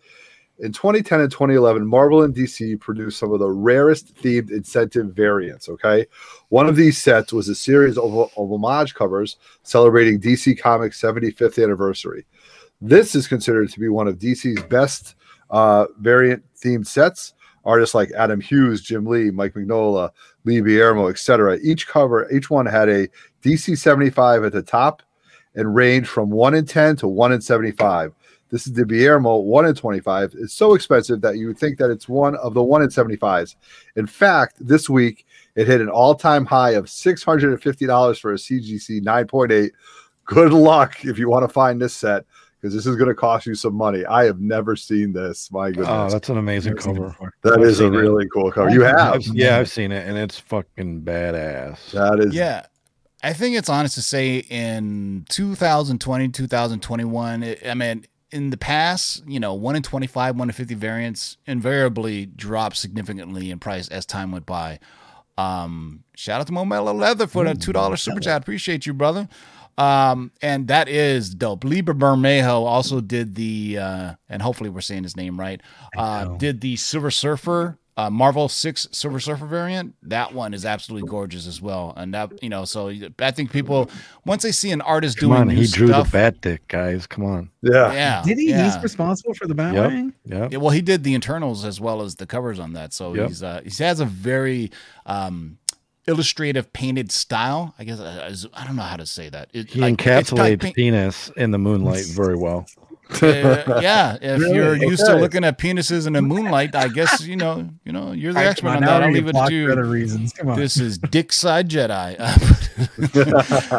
In 0.59 0.73
2010 0.73 1.21
and 1.21 1.31
2011, 1.31 1.87
Marvel 1.87 2.23
and 2.23 2.35
DC 2.35 2.79
produced 2.79 3.17
some 3.17 3.31
of 3.31 3.39
the 3.39 3.49
rarest 3.49 4.13
themed 4.15 4.51
incentive 4.51 5.13
variants. 5.15 5.69
Okay. 5.69 6.05
One 6.49 6.67
of 6.67 6.75
these 6.75 6.97
sets 6.97 7.31
was 7.31 7.47
a 7.47 7.55
series 7.55 7.97
of, 7.97 8.13
of 8.13 8.51
homage 8.51 8.93
covers 8.93 9.37
celebrating 9.63 10.19
DC 10.19 10.59
Comics' 10.59 11.01
75th 11.01 11.63
anniversary. 11.63 12.25
This 12.81 13.15
is 13.15 13.27
considered 13.27 13.69
to 13.71 13.79
be 13.79 13.89
one 13.89 14.07
of 14.07 14.19
DC's 14.19 14.61
best 14.63 15.15
uh, 15.49 15.85
variant 15.99 16.43
themed 16.55 16.87
sets. 16.87 17.33
Artists 17.65 17.95
like 17.95 18.11
Adam 18.11 18.39
Hughes, 18.39 18.81
Jim 18.81 19.05
Lee, 19.05 19.29
Mike 19.29 19.53
Mignola, 19.53 20.11
Lee 20.45 20.61
Bermejo, 20.61 21.09
etc. 21.09 21.57
Each 21.61 21.85
cover, 21.87 22.29
each 22.31 22.49
one 22.49 22.65
had 22.65 22.87
a 22.87 23.09
DC 23.43 23.77
75 23.77 24.45
at 24.45 24.53
the 24.53 24.61
top 24.61 25.01
and 25.55 25.75
ranged 25.75 26.07
from 26.07 26.29
1 26.29 26.53
in 26.53 26.65
10 26.65 26.95
to 26.97 27.07
1 27.07 27.33
in 27.33 27.41
75. 27.41 28.13
This 28.49 28.67
is 28.67 28.73
the 28.73 28.83
Bermejo 28.83 29.43
1 29.43 29.65
in 29.65 29.75
25. 29.75 30.35
It's 30.37 30.53
so 30.53 30.75
expensive 30.75 31.19
that 31.21 31.37
you 31.37 31.47
would 31.47 31.57
think 31.57 31.77
that 31.79 31.89
it's 31.89 32.07
one 32.07 32.35
of 32.35 32.53
the 32.53 32.63
1 32.63 32.83
in 32.83 32.89
75s. 32.89 33.55
In 33.97 34.07
fact, 34.07 34.55
this 34.61 34.89
week 34.89 35.25
it 35.55 35.67
hit 35.67 35.81
an 35.81 35.89
all 35.89 36.15
time 36.15 36.45
high 36.45 36.71
of 36.71 36.85
$650 36.85 38.19
for 38.19 38.31
a 38.31 38.35
CGC 38.35 39.01
9.8. 39.01 39.71
Good 40.23 40.53
luck 40.53 41.03
if 41.03 41.17
you 41.19 41.29
want 41.29 41.43
to 41.43 41.53
find 41.53 41.81
this 41.81 41.93
set 41.93 42.23
because 42.59 42.73
this 42.73 42.85
is 42.85 42.95
going 42.95 43.07
to 43.09 43.15
cost 43.15 43.45
you 43.45 43.55
some 43.55 43.75
money. 43.75 44.05
I 44.05 44.25
have 44.25 44.39
never 44.39 44.75
seen 44.75 45.13
this. 45.13 45.51
My 45.51 45.69
goodness. 45.69 45.87
Oh, 45.89 46.09
that's 46.09 46.29
an 46.29 46.37
amazing 46.37 46.71
Never 46.73 46.81
seen 46.81 46.95
cover. 46.95 47.07
before. 47.09 47.33
that 47.43 47.53
I've 47.53 47.61
is 47.63 47.79
a 47.79 47.83
seen 47.83 47.93
it. 47.93 47.97
really 47.97 48.27
cool 48.33 48.51
cover. 48.51 48.69
You 48.69 48.81
have. 48.81 49.13
I've- 49.15 49.31
yeah, 49.33 49.57
I've 49.57 49.69
seen 49.69 49.91
it, 49.91 50.07
and 50.07 50.17
it's 50.17 50.39
fucking 50.39 51.01
badass. 51.03 51.91
That 51.91 52.19
is 52.19 52.33
Yeah. 52.33 52.65
I 53.23 53.33
think 53.33 53.55
it's 53.57 53.67
honest 53.69 53.95
to 53.95 54.01
say 54.03 54.37
in 54.37 55.25
2020, 55.29 56.29
2021, 56.29 57.43
it, 57.43 57.65
I 57.67 57.73
mean, 57.73 58.05
in 58.31 58.51
the 58.51 58.57
past, 58.57 59.23
you 59.27 59.39
know, 59.39 59.53
1 59.55 59.75
in 59.75 59.81
25, 59.81 60.35
1 60.35 60.49
in 60.49 60.53
50 60.53 60.75
variants 60.75 61.37
invariably 61.47 62.27
dropped 62.27 62.77
significantly 62.77 63.49
in 63.49 63.57
price 63.57 63.87
as 63.89 64.05
time 64.05 64.31
went 64.31 64.45
by. 64.45 64.79
Um, 65.37 66.03
shout 66.15 66.41
out 66.41 66.47
to 66.47 66.53
Momelo 66.53 66.93
Leather 66.97 67.25
for 67.27 67.43
that 67.45 67.57
$2 67.57 67.97
super 67.99 68.19
chat. 68.19 68.41
Appreciate 68.41 68.85
you, 68.85 68.93
brother. 68.93 69.27
Um, 69.77 70.31
and 70.41 70.67
that 70.69 70.89
is 70.89 71.29
dope. 71.33 71.63
Lieber 71.63 71.93
Bermejo 71.93 72.65
also 72.65 72.99
did 72.99 73.35
the, 73.35 73.77
uh, 73.77 74.13
and 74.27 74.41
hopefully 74.41 74.69
we're 74.71 74.81
saying 74.81 75.03
his 75.03 75.15
name 75.15 75.39
right, 75.39 75.61
uh, 75.95 76.25
did 76.37 76.61
the 76.61 76.75
Silver 76.77 77.11
Surfer, 77.11 77.77
uh, 77.95 78.09
Marvel 78.11 78.47
6 78.47 78.87
Silver 78.91 79.19
Surfer 79.19 79.45
variant. 79.47 79.95
That 80.03 80.33
one 80.33 80.53
is 80.53 80.65
absolutely 80.65 81.07
gorgeous 81.09 81.47
as 81.47 81.61
well. 81.61 81.93
And 81.97 82.13
that, 82.13 82.43
you 82.43 82.49
know, 82.49 82.63
so 82.65 82.91
I 83.19 83.31
think 83.31 83.51
people, 83.51 83.89
once 84.25 84.43
they 84.43 84.51
see 84.51 84.71
an 84.71 84.81
artist 84.81 85.17
Come 85.19 85.29
doing 85.29 85.41
on, 85.41 85.47
new 85.49 85.55
he 85.55 85.67
drew 85.67 85.87
stuff, 85.87 86.07
the 86.07 86.11
bat 86.11 86.41
dick, 86.41 86.67
guys. 86.67 87.05
Come 87.07 87.25
on. 87.25 87.49
yeah. 87.63 87.91
yeah. 87.93 88.23
Did 88.23 88.37
he? 88.37 88.49
Yeah. 88.49 88.65
He's 88.65 88.81
responsible 88.83 89.33
for 89.33 89.47
the 89.47 89.55
Yep. 89.55 89.73
Batwing. 89.73 90.13
Yep. 90.25 90.51
Yeah, 90.51 90.57
well, 90.59 90.69
he 90.71 90.81
did 90.81 91.03
the 91.03 91.13
internals 91.15 91.65
as 91.65 91.79
well 91.81 92.01
as 92.03 92.15
the 92.15 92.25
covers 92.27 92.59
on 92.59 92.73
that. 92.73 92.93
So 92.93 93.13
Yep. 93.15 93.27
he's 93.29 93.41
uh, 93.43 93.61
he 93.63 93.83
has 93.83 93.99
a 93.99 94.05
very 94.05 94.69
um, 95.07 95.57
illustrative 96.07 96.71
painted 96.73 97.11
style. 97.11 97.73
I 97.77 97.83
guess 97.83 97.99
uh, 97.99 98.27
is- 98.31 98.47
I 98.53 98.65
don't 98.65 98.75
know 98.75 98.81
how 98.83 98.97
to 98.97 99.05
say 99.05 99.29
that. 99.29 99.49
It, 99.53 99.69
He 99.71 99.79
like, 99.81 99.95
encapsulates 99.97 100.61
paint- 100.61 100.75
penis 100.75 101.29
in 101.37 101.51
the 101.51 101.57
moonlight 101.59 102.05
very 102.07 102.35
well. 102.35 102.65
Uh, 103.21 103.79
yeah, 103.81 104.17
if 104.21 104.41
Really? 104.41 104.53
you're 104.53 104.75
used 104.75 105.05
to 105.05 105.15
looking 105.15 105.45
at 105.45 105.57
penises 105.57 106.07
in 106.07 106.11
the 106.11 106.21
moonlight, 106.21 106.75
I 106.75 106.89
guess 106.89 107.25
you 107.25 107.37
know, 107.37 107.69
you 107.85 107.93
know, 107.93 108.11
you're 108.11 108.33
the 108.33 108.39
All 108.39 108.43
right, 108.43 108.51
expert 108.51 108.67
come 108.67 108.75
on 108.75 108.81
that. 108.83 108.89
I'll 108.89 108.99
gonna 108.99 109.13
leave 109.13 109.27
it 109.29 109.31
to 109.31 109.37
for 109.65 109.71
other 109.71 109.85
you. 109.85 109.91
reasons. 109.91 110.33
Come 110.33 110.49
on. 110.49 110.59
This 110.59 110.75
is 110.77 110.97
Dick 111.15 111.31
Side 111.31 111.69
Jedi. 111.69 112.17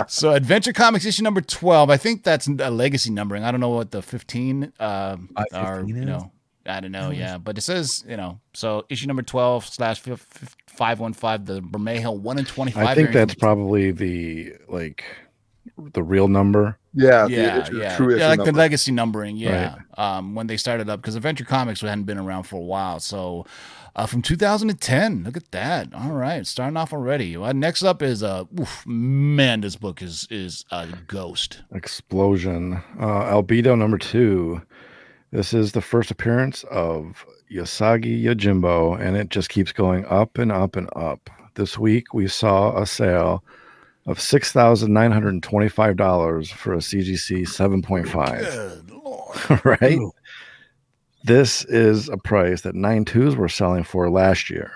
so, 0.10 0.32
Adventure 0.32 0.72
Comics 0.72 1.04
issue 1.04 1.22
number 1.22 1.42
twelve. 1.42 1.90
I 1.90 1.98
think 1.98 2.22
that's 2.24 2.46
a 2.46 2.70
legacy 2.70 3.10
numbering. 3.10 3.44
I 3.44 3.50
don't 3.50 3.60
know 3.60 3.68
what 3.68 3.90
the 3.90 4.00
fifteen 4.00 4.72
um, 4.80 5.28
Uh, 5.36 5.44
are. 5.52 5.76
15 5.80 5.94
You 5.96 6.04
know, 6.06 6.32
I 6.64 6.80
don't 6.80 6.92
know. 6.92 7.10
Yeah, 7.10 7.36
but 7.36 7.58
it 7.58 7.60
says 7.60 8.04
you 8.08 8.16
know. 8.16 8.40
So 8.54 8.86
issue 8.88 9.06
number 9.08 9.22
twelve 9.22 9.66
slash 9.66 10.00
five 10.00 10.26
one 10.78 11.12
five. 11.12 11.46
The 11.46 11.60
Bermejo 11.60 12.18
one 12.18 12.38
in 12.38 12.44
twenty 12.44 12.72
five. 12.72 12.86
I 12.86 12.94
think 12.94 13.12
that's 13.12 13.34
probably 13.34 13.90
the 13.90 14.54
like 14.68 15.04
the 15.92 16.02
real 16.02 16.28
number. 16.28 16.78
Yeah, 16.94 17.26
the 17.26 17.32
yeah, 17.32 17.62
issue- 17.62 17.78
yeah, 17.78 17.96
true 17.96 18.10
yeah, 18.16 18.30
issue 18.32 18.40
like 18.40 18.44
the 18.44 18.56
legacy 18.56 18.92
numbering, 18.92 19.36
yeah. 19.36 19.76
Um, 19.96 20.34
when 20.34 20.46
they 20.46 20.56
started 20.56 20.88
up, 20.88 21.00
because 21.00 21.14
Adventure 21.14 21.44
Comics 21.44 21.80
hadn't 21.80 22.04
been 22.04 22.18
around 22.18 22.44
for 22.44 22.56
a 22.56 22.64
while, 22.64 22.98
so 22.98 23.46
uh, 23.94 24.06
from 24.06 24.22
2010. 24.22 25.24
Look 25.24 25.36
at 25.36 25.50
that! 25.52 25.92
All 25.94 26.12
right, 26.12 26.46
starting 26.46 26.76
off 26.76 26.92
already. 26.92 27.36
Well, 27.36 27.52
next 27.54 27.82
up 27.82 28.02
is 28.02 28.22
uh, 28.22 28.44
oof, 28.58 28.84
man, 28.86 29.60
this 29.60 29.76
book 29.76 30.02
is 30.02 30.26
is 30.30 30.64
a 30.70 30.88
ghost. 31.06 31.62
Explosion. 31.72 32.82
Uh, 32.98 33.24
Albedo 33.24 33.76
number 33.78 33.98
two. 33.98 34.62
This 35.30 35.52
is 35.52 35.72
the 35.72 35.82
first 35.82 36.10
appearance 36.10 36.64
of 36.64 37.26
Usagi 37.52 38.22
Yojimbo, 38.22 38.98
and 38.98 39.16
it 39.16 39.28
just 39.28 39.50
keeps 39.50 39.72
going 39.72 40.06
up 40.06 40.38
and 40.38 40.50
up 40.50 40.74
and 40.74 40.88
up. 40.96 41.28
This 41.54 41.78
week 41.78 42.14
we 42.14 42.28
saw 42.28 42.80
a 42.80 42.86
sale 42.86 43.44
of 44.06 44.20
six 44.20 44.52
thousand 44.52 44.94
nine 44.94 45.10
hundred 45.12 45.34
and 45.34 45.42
twenty-five 45.42 45.96
dollars 45.96 46.50
for 46.50 46.72
a 46.72 46.78
CGC 46.78 47.46
seven 47.46 47.82
point 47.82 48.08
five. 48.08 48.40
Good 48.40 48.90
lord! 48.90 49.64
right? 49.64 49.98
This 51.24 51.64
is 51.66 52.08
a 52.08 52.16
price 52.16 52.62
that 52.62 52.74
nine 52.74 53.04
twos 53.04 53.36
were 53.36 53.50
selling 53.50 53.84
for 53.84 54.08
last 54.08 54.48
year. 54.48 54.72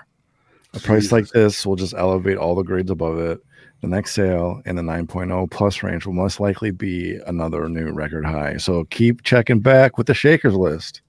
A 0.74 0.80
price 0.80 1.12
like 1.12 1.28
this 1.28 1.64
will 1.64 1.76
just 1.76 1.94
elevate 1.94 2.36
all 2.36 2.54
the 2.54 2.62
grades 2.62 2.90
above 2.90 3.18
it. 3.18 3.40
The 3.82 3.88
next 3.88 4.12
sale 4.12 4.62
in 4.64 4.76
the 4.76 4.82
9.0 4.82 5.50
plus 5.50 5.82
range 5.82 6.06
will 6.06 6.12
most 6.12 6.38
likely 6.38 6.70
be 6.70 7.18
another 7.26 7.68
new 7.68 7.90
record 7.90 8.24
high. 8.24 8.56
So 8.56 8.84
keep 8.84 9.24
checking 9.24 9.58
back 9.58 9.98
with 9.98 10.06
the 10.06 10.14
shakers 10.14 10.54
list 10.54 11.02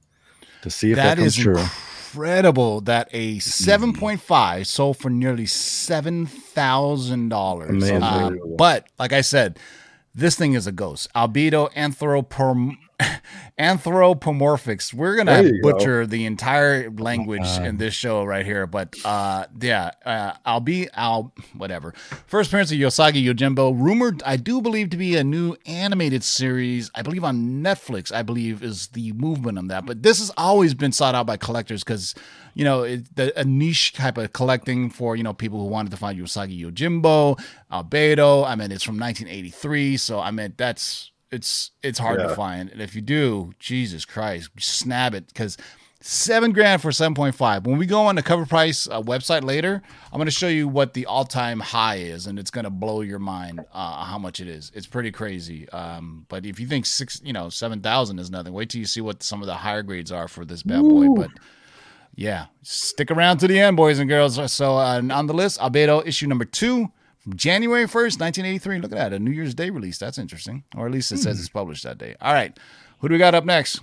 to 0.64 0.72
see 0.72 0.92
if 0.92 0.96
that, 0.96 1.04
That 1.04 1.18
comes 1.18 1.38
is 1.38 1.44
true. 1.44 1.60
incredible. 1.60 2.82
That 2.82 3.10
a 3.14 3.38
mm-hmm. 3.38 3.92
7.5 3.92 4.66
sold 4.66 4.98
for 4.98 5.12
nearly 5.12 5.46
seven 5.46 6.26
thousand 6.26 7.30
dollars. 7.30 7.70
Amazing. 7.70 8.02
Uh, 8.02 8.32
but 8.58 8.88
like 8.98 9.14
I 9.14 9.22
said, 9.22 9.60
this 10.16 10.36
thing 10.36 10.54
is 10.54 10.68
a 10.68 10.72
ghost. 10.72 11.12
Albedo 11.16 11.72
anthropom- 11.74 12.78
anthropomorphics. 13.60 14.94
We're 14.94 15.16
gonna 15.16 15.42
you 15.42 15.62
go. 15.62 15.72
butcher 15.72 16.06
the 16.06 16.26
entire 16.26 16.90
language 16.92 17.48
in 17.64 17.78
this 17.78 17.94
show 17.94 18.24
right 18.24 18.46
here. 18.46 18.68
But 18.68 18.96
uh, 19.04 19.46
yeah, 19.60 19.92
uh, 20.06 20.34
I'll 20.46 20.60
be 20.60 20.90
I'll 20.94 21.34
whatever. 21.56 21.94
First 22.28 22.50
appearance 22.50 22.72
of 22.72 22.78
Usagi 22.78 23.24
Yojimbo, 23.24 23.80
rumored 23.80 24.22
I 24.24 24.38
do 24.38 24.62
believe 24.62 24.90
to 24.92 24.98
be 24.98 25.16
a 25.16 25.24
new 25.24 25.56
animated 25.66 26.24
series. 26.24 26.92
I 26.96 27.02
believe 27.02 27.24
on 27.24 27.64
Netflix. 27.64 28.12
I 28.12 28.22
believe 28.22 28.64
is 28.64 28.88
the 28.88 29.12
movement 29.14 29.58
on 29.58 29.68
that. 29.68 29.86
But 29.86 30.04
this 30.04 30.20
has 30.20 30.32
always 30.38 30.74
been 30.74 30.92
sought 30.92 31.16
out 31.16 31.26
by 31.26 31.38
collectors 31.38 31.84
because 31.84 32.16
you 32.54 32.64
know 32.64 32.84
it, 32.84 33.16
the, 33.16 33.38
a 33.40 33.44
niche 33.44 33.94
type 33.94 34.18
of 34.18 34.34
collecting 34.34 34.90
for 34.90 35.16
you 35.16 35.24
know 35.24 35.34
people 35.34 35.60
who 35.60 35.68
wanted 35.68 35.92
to 35.92 35.98
find 35.98 36.20
Usagi 36.20 36.60
Yojimbo, 36.62 37.40
Albedo. 37.72 38.46
I 38.46 38.56
mean, 38.56 38.72
it's 38.72 38.84
from 38.84 39.00
1983, 39.00 39.98
so 39.98 40.20
I 40.20 40.32
mean 40.32 40.54
that's 40.58 41.12
it's 41.32 41.72
it's 41.82 42.00
hard 42.00 42.20
to 42.20 42.36
find. 42.36 42.70
And 42.70 42.82
if 42.82 42.96
you 42.96 43.02
do, 43.02 43.54
Jesus 43.60 44.06
Christ, 44.06 44.50
snap 44.60 45.14
it 45.14 45.28
because 45.28 45.58
seven 46.04 46.52
grand 46.52 46.82
for 46.82 46.90
7.5. 46.90 47.64
When 47.64 47.78
we 47.78 47.86
go 47.86 48.02
on 48.02 48.16
the 48.16 48.22
cover 48.22 48.46
price 48.46 48.88
uh, 48.88 49.02
website 49.02 49.44
later, 49.44 49.82
I'm 50.12 50.18
going 50.18 50.26
to 50.26 50.32
show 50.32 50.50
you 50.50 50.68
what 50.68 50.94
the 50.94 51.06
all 51.06 51.26
time 51.26 51.60
high 51.60 51.96
is, 51.96 52.28
and 52.28 52.38
it's 52.38 52.52
going 52.52 52.66
to 52.66 52.70
blow 52.70 53.02
your 53.02 53.20
mind 53.20 53.62
uh, 53.74 54.04
how 54.04 54.20
much 54.20 54.40
it 54.40 54.48
is. 54.48 54.72
It's 54.76 54.86
pretty 54.86 55.12
crazy. 55.12 55.68
Um, 55.70 56.26
but 56.30 56.46
if 56.46 56.60
you 56.60 56.68
think 56.68 56.86
six, 56.86 57.22
you 57.24 57.34
know, 57.34 57.50
7,000 57.50 58.20
is 58.20 58.30
nothing, 58.30 58.54
wait 58.54 58.70
till 58.70 58.80
you 58.80 58.86
see 58.86 59.02
what 59.02 59.24
some 59.24 59.42
of 59.42 59.48
the 59.48 59.56
higher 59.56 59.82
grades 59.82 60.12
are 60.12 60.28
for 60.28 60.46
this 60.46 60.62
bad 60.62 60.82
boy. 60.82 61.08
But 61.16 61.32
yeah, 62.16 62.48
stick 62.62 63.12
around 63.12 63.38
to 63.40 63.48
the 63.48 63.60
end, 63.60 63.78
boys 63.78 64.00
and 64.00 64.10
girls. 64.10 64.52
So 64.52 64.78
uh, 64.78 65.02
on 65.12 65.28
the 65.28 65.34
list, 65.34 65.60
Albedo 65.60 66.06
issue 66.06 66.28
number 66.28 66.46
two 66.46 66.92
January 67.36 67.86
1st, 67.86 68.20
1983. 68.20 68.80
Look 68.80 68.92
at 68.92 68.98
that, 68.98 69.14
a 69.14 69.20
New 69.20 69.32
Year's 69.32 69.56
Day 69.56 69.70
release. 69.70 69.98
That's 69.98 70.18
interesting. 70.18 70.64
Or 70.76 70.86
at 70.86 70.92
least 70.92 71.12
it 71.12 71.20
says 71.20 71.40
it's 71.40 71.50
published 71.50 71.84
that 71.84 71.98
day. 71.98 72.16
All 72.22 72.34
right. 72.34 72.58
Who 73.00 73.08
do 73.08 73.14
we 73.14 73.20
got 73.20 73.36
up 73.36 73.46
next? 73.46 73.80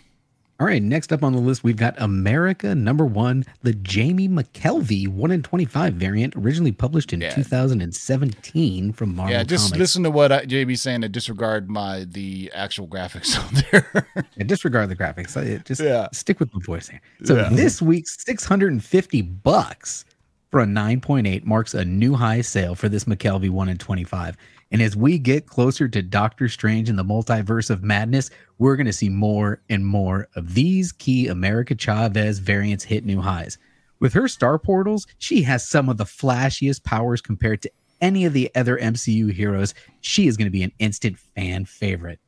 All 0.61 0.67
right, 0.67 0.83
next 0.83 1.11
up 1.11 1.23
on 1.23 1.33
the 1.33 1.39
list, 1.41 1.65
we've 1.65 1.79
got 1.79 1.95
America 1.97 2.75
number 2.75 3.07
one, 3.07 3.47
the 3.63 3.73
Jamie 3.73 4.29
McKelvie 4.29 5.09
1 5.09 5.31
in 5.31 5.43
25 5.43 5.95
variant, 5.95 6.37
originally 6.37 6.71
published 6.71 7.15
in 7.15 7.23
Yeah. 7.23 7.31
2017 7.35 8.93
from 8.93 9.17
Marvel 9.17 9.33
yeah, 9.33 9.43
just 9.43 9.69
Comics. 9.69 9.79
listen 9.79 10.03
to 10.03 10.11
what 10.11 10.31
uh, 10.31 10.43
JB's 10.43 10.83
saying 10.83 11.03
and 11.03 11.13
disregard 11.15 11.71
my 11.71 12.05
the 12.05 12.51
actual 12.55 12.87
graphics 12.87 13.39
on 13.43 13.63
there. 13.73 14.07
Yeah, 14.37 14.45
disregard 14.45 14.91
the 14.91 14.97
graphics. 14.97 15.65
Just 15.65 15.81
Yeah. 15.81 16.09
stick 16.13 16.39
with 16.39 16.53
the 16.53 16.61
voice 16.61 16.89
here. 16.89 17.01
So 17.25 17.49
this 17.51 17.81
week's 17.81 18.23
650 18.27 19.23
bucks 19.23 20.05
for 20.51 20.61
a 20.61 20.67
9.8 20.67 21.45
marks 21.45 21.73
a 21.73 21.87
new 21.87 22.15
high 22.15 22.43
sale 22.43 22.75
for 22.75 22.91
this 22.91 23.05
McKelvie 23.05 23.49
1 23.51 23.69
in 23.71 23.79
25. 23.79 24.37
And 24.71 24.81
as 24.81 24.97
we 24.97 25.19
get 25.19 25.47
closer 25.47 25.89
to 25.89 26.01
Doctor 26.01 26.49
Strange 26.49 26.89
and 26.89 26.99
the 26.99 27.05
multiverse 27.05 27.71
of 27.71 27.83
madness, 27.83 28.31
we're 28.59 28.77
going 28.77 28.87
to 28.87 28.93
see 28.93 29.09
more 29.09 29.63
and 29.69 29.85
more 29.85 30.29
of 30.37 30.55
these 30.55 30.93
key 30.93 31.27
America 31.27 31.75
Chavez 31.75 32.39
variants 32.39 32.85
hit 32.85 33.05
new 33.05 33.21
highs. 33.21 33.59
With 33.99 34.13
her 34.13 34.29
star 34.29 34.59
portals, 34.59 35.07
she 35.19 35.43
has 35.43 35.69
some 35.69 35.89
of 35.89 35.97
the 35.97 36.05
flashiest 36.05 36.85
powers 36.85 37.21
compared 37.21 37.63
to 37.63 37.71
any 38.01 38.25
of 38.25 38.33
the 38.33 38.51
other 38.55 38.79
MCU 38.79 39.33
heroes. 39.33 39.75
She 40.01 40.27
is 40.27 40.37
going 40.37 40.47
to 40.47 40.51
be 40.51 40.63
an 40.63 40.73
instant 40.79 41.19
fan 41.19 41.65
favorite. 41.65 42.21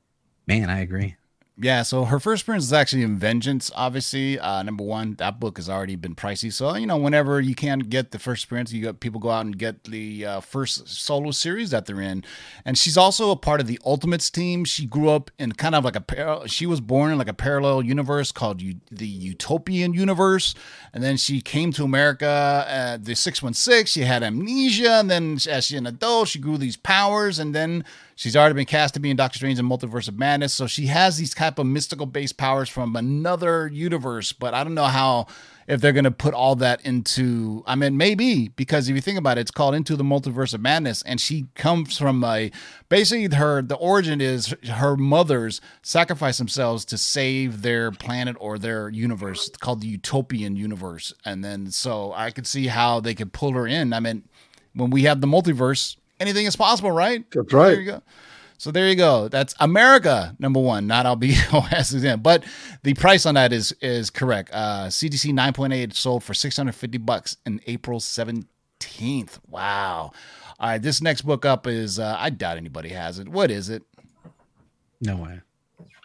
Man, 0.46 0.68
I 0.68 0.80
agree. 0.80 1.16
Yeah, 1.58 1.82
so 1.82 2.06
her 2.06 2.18
first 2.18 2.44
appearance 2.44 2.64
is 2.64 2.72
actually 2.72 3.02
in 3.02 3.18
Vengeance, 3.18 3.70
obviously. 3.74 4.38
Uh, 4.38 4.62
number 4.62 4.82
one, 4.82 5.16
that 5.16 5.38
book 5.38 5.58
has 5.58 5.68
already 5.68 5.96
been 5.96 6.14
pricey. 6.14 6.50
So, 6.50 6.74
you 6.76 6.86
know, 6.86 6.96
whenever 6.96 7.42
you 7.42 7.54
can 7.54 7.80
get 7.80 8.10
the 8.10 8.18
first 8.18 8.44
appearance, 8.46 8.72
you 8.72 8.82
got 8.82 9.00
people 9.00 9.20
go 9.20 9.28
out 9.28 9.44
and 9.44 9.58
get 9.58 9.84
the 9.84 10.24
uh, 10.24 10.40
first 10.40 10.88
solo 10.88 11.30
series 11.30 11.70
that 11.70 11.84
they're 11.84 12.00
in. 12.00 12.24
And 12.64 12.78
she's 12.78 12.96
also 12.96 13.30
a 13.30 13.36
part 13.36 13.60
of 13.60 13.66
the 13.66 13.78
Ultimates 13.84 14.30
team. 14.30 14.64
She 14.64 14.86
grew 14.86 15.10
up 15.10 15.30
in 15.38 15.52
kind 15.52 15.74
of 15.74 15.84
like 15.84 15.94
a, 15.94 16.00
par- 16.00 16.48
she 16.48 16.64
was 16.64 16.80
born 16.80 17.12
in 17.12 17.18
like 17.18 17.28
a 17.28 17.34
parallel 17.34 17.82
universe 17.82 18.32
called 18.32 18.62
U- 18.62 18.80
the 18.90 19.06
Utopian 19.06 19.92
universe. 19.92 20.54
And 20.94 21.04
then 21.04 21.18
she 21.18 21.42
came 21.42 21.70
to 21.72 21.84
America 21.84 22.64
at 22.66 23.04
the 23.04 23.14
616. 23.14 23.84
She 23.84 24.06
had 24.06 24.22
amnesia. 24.22 24.92
And 24.92 25.10
then 25.10 25.38
as 25.50 25.66
she 25.66 25.76
an 25.76 25.86
adult, 25.86 26.28
she 26.28 26.38
grew 26.38 26.56
these 26.56 26.78
powers. 26.78 27.38
And 27.38 27.54
then 27.54 27.84
She's 28.22 28.36
already 28.36 28.54
been 28.54 28.66
cast 28.66 28.94
to 28.94 29.00
be 29.00 29.10
in 29.10 29.16
Doctor 29.16 29.38
Strange 29.38 29.58
and 29.58 29.68
Multiverse 29.68 30.06
of 30.06 30.16
Madness, 30.16 30.54
so 30.54 30.68
she 30.68 30.86
has 30.86 31.18
these 31.18 31.34
type 31.34 31.58
of 31.58 31.66
mystical 31.66 32.06
based 32.06 32.36
powers 32.36 32.68
from 32.68 32.94
another 32.94 33.66
universe. 33.66 34.32
But 34.32 34.54
I 34.54 34.62
don't 34.62 34.76
know 34.76 34.84
how 34.84 35.26
if 35.66 35.80
they're 35.80 35.92
going 35.92 36.04
to 36.04 36.12
put 36.12 36.32
all 36.32 36.54
that 36.54 36.80
into. 36.86 37.64
I 37.66 37.74
mean, 37.74 37.96
maybe 37.96 38.46
because 38.46 38.88
if 38.88 38.94
you 38.94 39.00
think 39.00 39.18
about 39.18 39.38
it, 39.38 39.40
it's 39.40 39.50
called 39.50 39.74
Into 39.74 39.96
the 39.96 40.04
Multiverse 40.04 40.54
of 40.54 40.60
Madness, 40.60 41.02
and 41.02 41.20
she 41.20 41.46
comes 41.56 41.98
from 41.98 42.22
a 42.22 42.52
basically 42.88 43.36
her 43.36 43.60
the 43.60 43.74
origin 43.74 44.20
is 44.20 44.54
her 44.68 44.96
mothers 44.96 45.60
sacrifice 45.82 46.38
themselves 46.38 46.84
to 46.84 46.98
save 46.98 47.62
their 47.62 47.90
planet 47.90 48.36
or 48.38 48.56
their 48.56 48.88
universe 48.88 49.48
it's 49.48 49.56
called 49.56 49.80
the 49.80 49.88
Utopian 49.88 50.54
universe, 50.54 51.12
and 51.24 51.44
then 51.44 51.72
so 51.72 52.12
I 52.12 52.30
could 52.30 52.46
see 52.46 52.68
how 52.68 53.00
they 53.00 53.16
could 53.16 53.32
pull 53.32 53.54
her 53.54 53.66
in. 53.66 53.92
I 53.92 53.98
mean, 53.98 54.22
when 54.74 54.90
we 54.90 55.02
have 55.02 55.20
the 55.20 55.26
multiverse, 55.26 55.96
anything 56.22 56.46
is 56.46 56.56
possible, 56.56 56.90
right? 56.90 57.24
That's 57.32 57.52
right. 57.52 57.70
There 57.72 57.80
you 57.80 57.86
go. 57.86 58.02
So 58.56 58.70
there 58.70 58.88
you 58.88 58.94
go. 58.94 59.26
That's 59.26 59.56
America 59.58 60.36
number 60.38 60.60
one, 60.60 60.86
not 60.86 61.04
Albedo 61.04 61.72
as 61.72 61.92
is 61.92 62.04
in. 62.04 62.20
But 62.20 62.44
the 62.84 62.94
price 62.94 63.26
on 63.26 63.34
that 63.34 63.52
is 63.52 63.72
is 63.82 64.08
correct. 64.08 64.50
Uh, 64.52 64.86
CGC 64.86 65.32
9.8 65.32 65.92
sold 65.94 66.22
for 66.22 66.32
650 66.32 66.98
bucks 66.98 67.36
in 67.44 67.60
April 67.66 67.98
17th. 67.98 69.40
Wow. 69.48 70.12
All 70.60 70.68
right, 70.68 70.80
this 70.80 71.02
next 71.02 71.22
book 71.22 71.44
up 71.44 71.66
is 71.66 71.98
uh, 71.98 72.16
I 72.16 72.30
doubt 72.30 72.56
anybody 72.56 72.90
has 72.90 73.18
it. 73.18 73.28
What 73.28 73.50
is 73.50 73.68
it? 73.68 73.82
No 75.00 75.16
way. 75.16 75.40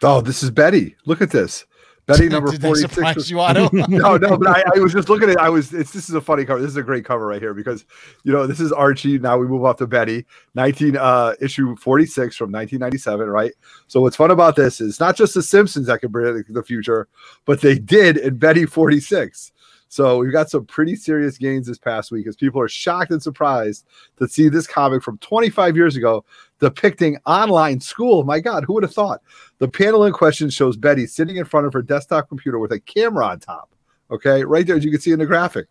Oh, 0.02 0.20
this 0.20 0.42
is 0.42 0.50
Betty. 0.50 0.96
Look 1.06 1.22
at 1.22 1.30
this. 1.30 1.64
Betty 2.08 2.28
number 2.30 2.50
Did 2.50 2.62
that 2.62 2.68
46. 2.68 2.94
surprise 2.94 3.30
you, 3.30 3.36
no, 3.88 4.16
no, 4.16 4.38
but 4.38 4.48
I, 4.48 4.62
I 4.74 4.78
was 4.78 4.94
just 4.94 5.10
looking 5.10 5.28
at 5.28 5.34
it. 5.34 5.38
I 5.38 5.50
was 5.50 5.74
it's 5.74 5.92
this 5.92 6.08
is 6.08 6.14
a 6.14 6.22
funny 6.22 6.46
cover. 6.46 6.58
This 6.58 6.70
is 6.70 6.76
a 6.78 6.82
great 6.82 7.04
cover 7.04 7.26
right 7.26 7.40
here 7.40 7.52
because 7.52 7.84
you 8.24 8.32
know 8.32 8.46
this 8.46 8.60
is 8.60 8.72
Archie. 8.72 9.18
Now 9.18 9.36
we 9.36 9.46
move 9.46 9.62
off 9.62 9.76
to 9.76 9.86
Betty, 9.86 10.24
19 10.54 10.96
uh 10.96 11.34
issue 11.38 11.76
46 11.76 12.34
from 12.34 12.50
1997, 12.50 13.28
right? 13.28 13.52
So 13.88 14.00
what's 14.00 14.16
fun 14.16 14.30
about 14.30 14.56
this 14.56 14.80
is 14.80 14.98
not 14.98 15.16
just 15.16 15.34
the 15.34 15.42
Simpsons 15.42 15.86
that 15.88 16.00
can 16.00 16.10
predict 16.10 16.52
the 16.52 16.62
future, 16.62 17.08
but 17.44 17.60
they 17.60 17.78
did 17.78 18.16
in 18.16 18.38
Betty 18.38 18.64
46. 18.64 19.52
So 19.88 20.18
we've 20.18 20.32
got 20.32 20.50
some 20.50 20.66
pretty 20.66 20.94
serious 20.96 21.38
gains 21.38 21.66
this 21.66 21.78
past 21.78 22.10
week 22.10 22.26
as 22.26 22.36
people 22.36 22.60
are 22.60 22.68
shocked 22.68 23.10
and 23.10 23.22
surprised 23.22 23.86
to 24.18 24.28
see 24.28 24.48
this 24.48 24.66
comic 24.66 25.02
from 25.02 25.18
25 25.18 25.76
years 25.76 25.96
ago 25.96 26.24
depicting 26.60 27.16
online 27.24 27.80
school. 27.80 28.22
My 28.22 28.40
God, 28.40 28.64
who 28.64 28.74
would 28.74 28.82
have 28.82 28.92
thought? 28.92 29.22
The 29.58 29.68
panel 29.68 30.04
in 30.04 30.12
question 30.12 30.50
shows 30.50 30.76
Betty 30.76 31.06
sitting 31.06 31.36
in 31.36 31.46
front 31.46 31.66
of 31.66 31.72
her 31.72 31.82
desktop 31.82 32.28
computer 32.28 32.58
with 32.58 32.72
a 32.72 32.80
camera 32.80 33.26
on 33.26 33.40
top. 33.40 33.70
Okay, 34.10 34.42
right 34.42 34.66
there, 34.66 34.76
as 34.76 34.84
you 34.84 34.90
can 34.90 35.00
see 35.00 35.12
in 35.12 35.18
the 35.18 35.26
graphic. 35.26 35.68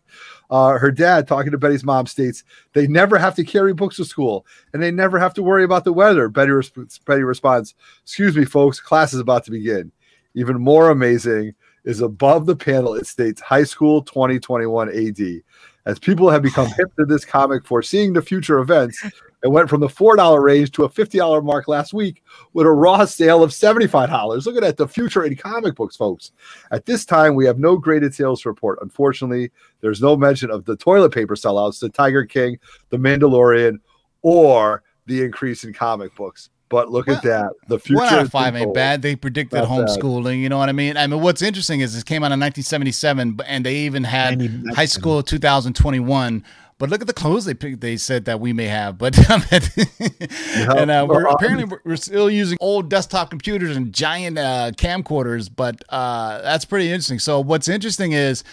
Uh, 0.48 0.78
her 0.78 0.92
dad, 0.92 1.26
talking 1.26 1.50
to 1.50 1.58
Betty's 1.58 1.84
mom, 1.84 2.06
states 2.06 2.44
they 2.72 2.86
never 2.86 3.18
have 3.18 3.34
to 3.34 3.44
carry 3.44 3.74
books 3.74 3.96
to 3.96 4.04
school 4.04 4.46
and 4.72 4.80
they 4.82 4.92
never 4.92 5.18
have 5.18 5.34
to 5.34 5.42
worry 5.42 5.64
about 5.64 5.84
the 5.84 5.92
weather. 5.92 6.28
Betty, 6.28 6.52
resp- 6.52 7.04
Betty 7.04 7.22
responds, 7.22 7.74
Excuse 8.02 8.36
me, 8.36 8.44
folks, 8.44 8.80
class 8.80 9.12
is 9.12 9.20
about 9.20 9.44
to 9.44 9.50
begin. 9.50 9.90
Even 10.34 10.60
more 10.60 10.90
amazing 10.90 11.54
is 11.88 12.02
above 12.02 12.44
the 12.44 12.54
panel, 12.54 12.94
it 12.94 13.06
states 13.06 13.40
high 13.40 13.64
school 13.64 14.02
2021 14.02 14.90
AD. 14.90 15.42
As 15.86 15.98
people 15.98 16.28
have 16.28 16.42
become 16.42 16.66
hip 16.66 16.94
to 16.96 17.06
this 17.06 17.24
comic 17.24 17.64
foreseeing 17.64 18.12
the 18.12 18.20
future 18.20 18.58
events, 18.58 19.02
it 19.42 19.48
went 19.48 19.70
from 19.70 19.80
the 19.80 19.86
$4 19.86 20.42
range 20.42 20.70
to 20.72 20.84
a 20.84 20.88
$50 20.90 21.42
mark 21.42 21.66
last 21.66 21.94
week 21.94 22.22
with 22.52 22.66
a 22.66 22.70
raw 22.70 23.06
sale 23.06 23.42
of 23.42 23.52
$75. 23.52 24.44
Look 24.44 24.56
at 24.56 24.60
that, 24.60 24.76
the 24.76 24.86
future 24.86 25.24
in 25.24 25.34
comic 25.34 25.76
books, 25.76 25.96
folks. 25.96 26.32
At 26.72 26.84
this 26.84 27.06
time, 27.06 27.34
we 27.34 27.46
have 27.46 27.58
no 27.58 27.78
graded 27.78 28.14
sales 28.14 28.44
report. 28.44 28.80
Unfortunately, 28.82 29.50
there's 29.80 30.02
no 30.02 30.14
mention 30.14 30.50
of 30.50 30.66
the 30.66 30.76
toilet 30.76 31.14
paper 31.14 31.36
sellouts, 31.36 31.80
the 31.80 31.88
Tiger 31.88 32.26
King, 32.26 32.58
the 32.90 32.98
Mandalorian, 32.98 33.78
or 34.20 34.82
the 35.06 35.22
increase 35.22 35.64
in 35.64 35.72
comic 35.72 36.14
books. 36.16 36.50
But 36.68 36.90
look 36.90 37.08
at 37.08 37.22
that. 37.22 37.52
The 37.68 37.78
future 37.78 38.00
One 38.00 38.12
out 38.12 38.20
of 38.22 38.30
five 38.30 38.54
ain't 38.54 38.74
bad. 38.74 39.00
They 39.02 39.16
predicted 39.16 39.60
Not 39.60 39.68
bad. 39.68 39.88
homeschooling. 39.88 40.40
You 40.40 40.48
know 40.50 40.58
what 40.58 40.68
I 40.68 40.72
mean? 40.72 40.96
I 40.96 41.06
mean, 41.06 41.20
what's 41.22 41.40
interesting 41.42 41.80
is 41.80 41.94
this 41.94 42.02
came 42.04 42.22
out 42.22 42.32
in 42.32 42.40
1977, 42.40 43.40
and 43.46 43.64
they 43.64 43.76
even 43.78 44.04
had 44.04 44.40
high 44.74 44.84
school 44.84 45.22
2021. 45.22 46.44
But 46.78 46.90
look 46.90 47.00
at 47.00 47.06
the 47.08 47.12
clothes 47.12 47.44
they 47.44 47.54
picked. 47.54 47.80
They 47.80 47.96
said 47.96 48.26
that 48.26 48.38
we 48.38 48.52
may 48.52 48.66
have, 48.66 48.98
but 48.98 49.16
and 49.30 50.90
uh, 50.90 51.06
we're 51.08 51.24
apparently 51.28 51.64
we're- 51.64 51.82
we're 51.84 51.96
still 51.96 52.30
using 52.30 52.56
old 52.60 52.88
desktop 52.88 53.30
computers 53.30 53.76
and 53.76 53.92
giant 53.92 54.38
uh, 54.38 54.70
camcorders. 54.76 55.50
But 55.54 55.82
uh, 55.88 56.40
that's 56.42 56.64
pretty 56.64 56.88
interesting. 56.88 57.18
So 57.18 57.40
what's 57.40 57.66
interesting 57.66 58.12
is, 58.12 58.44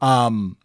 um, 0.00 0.56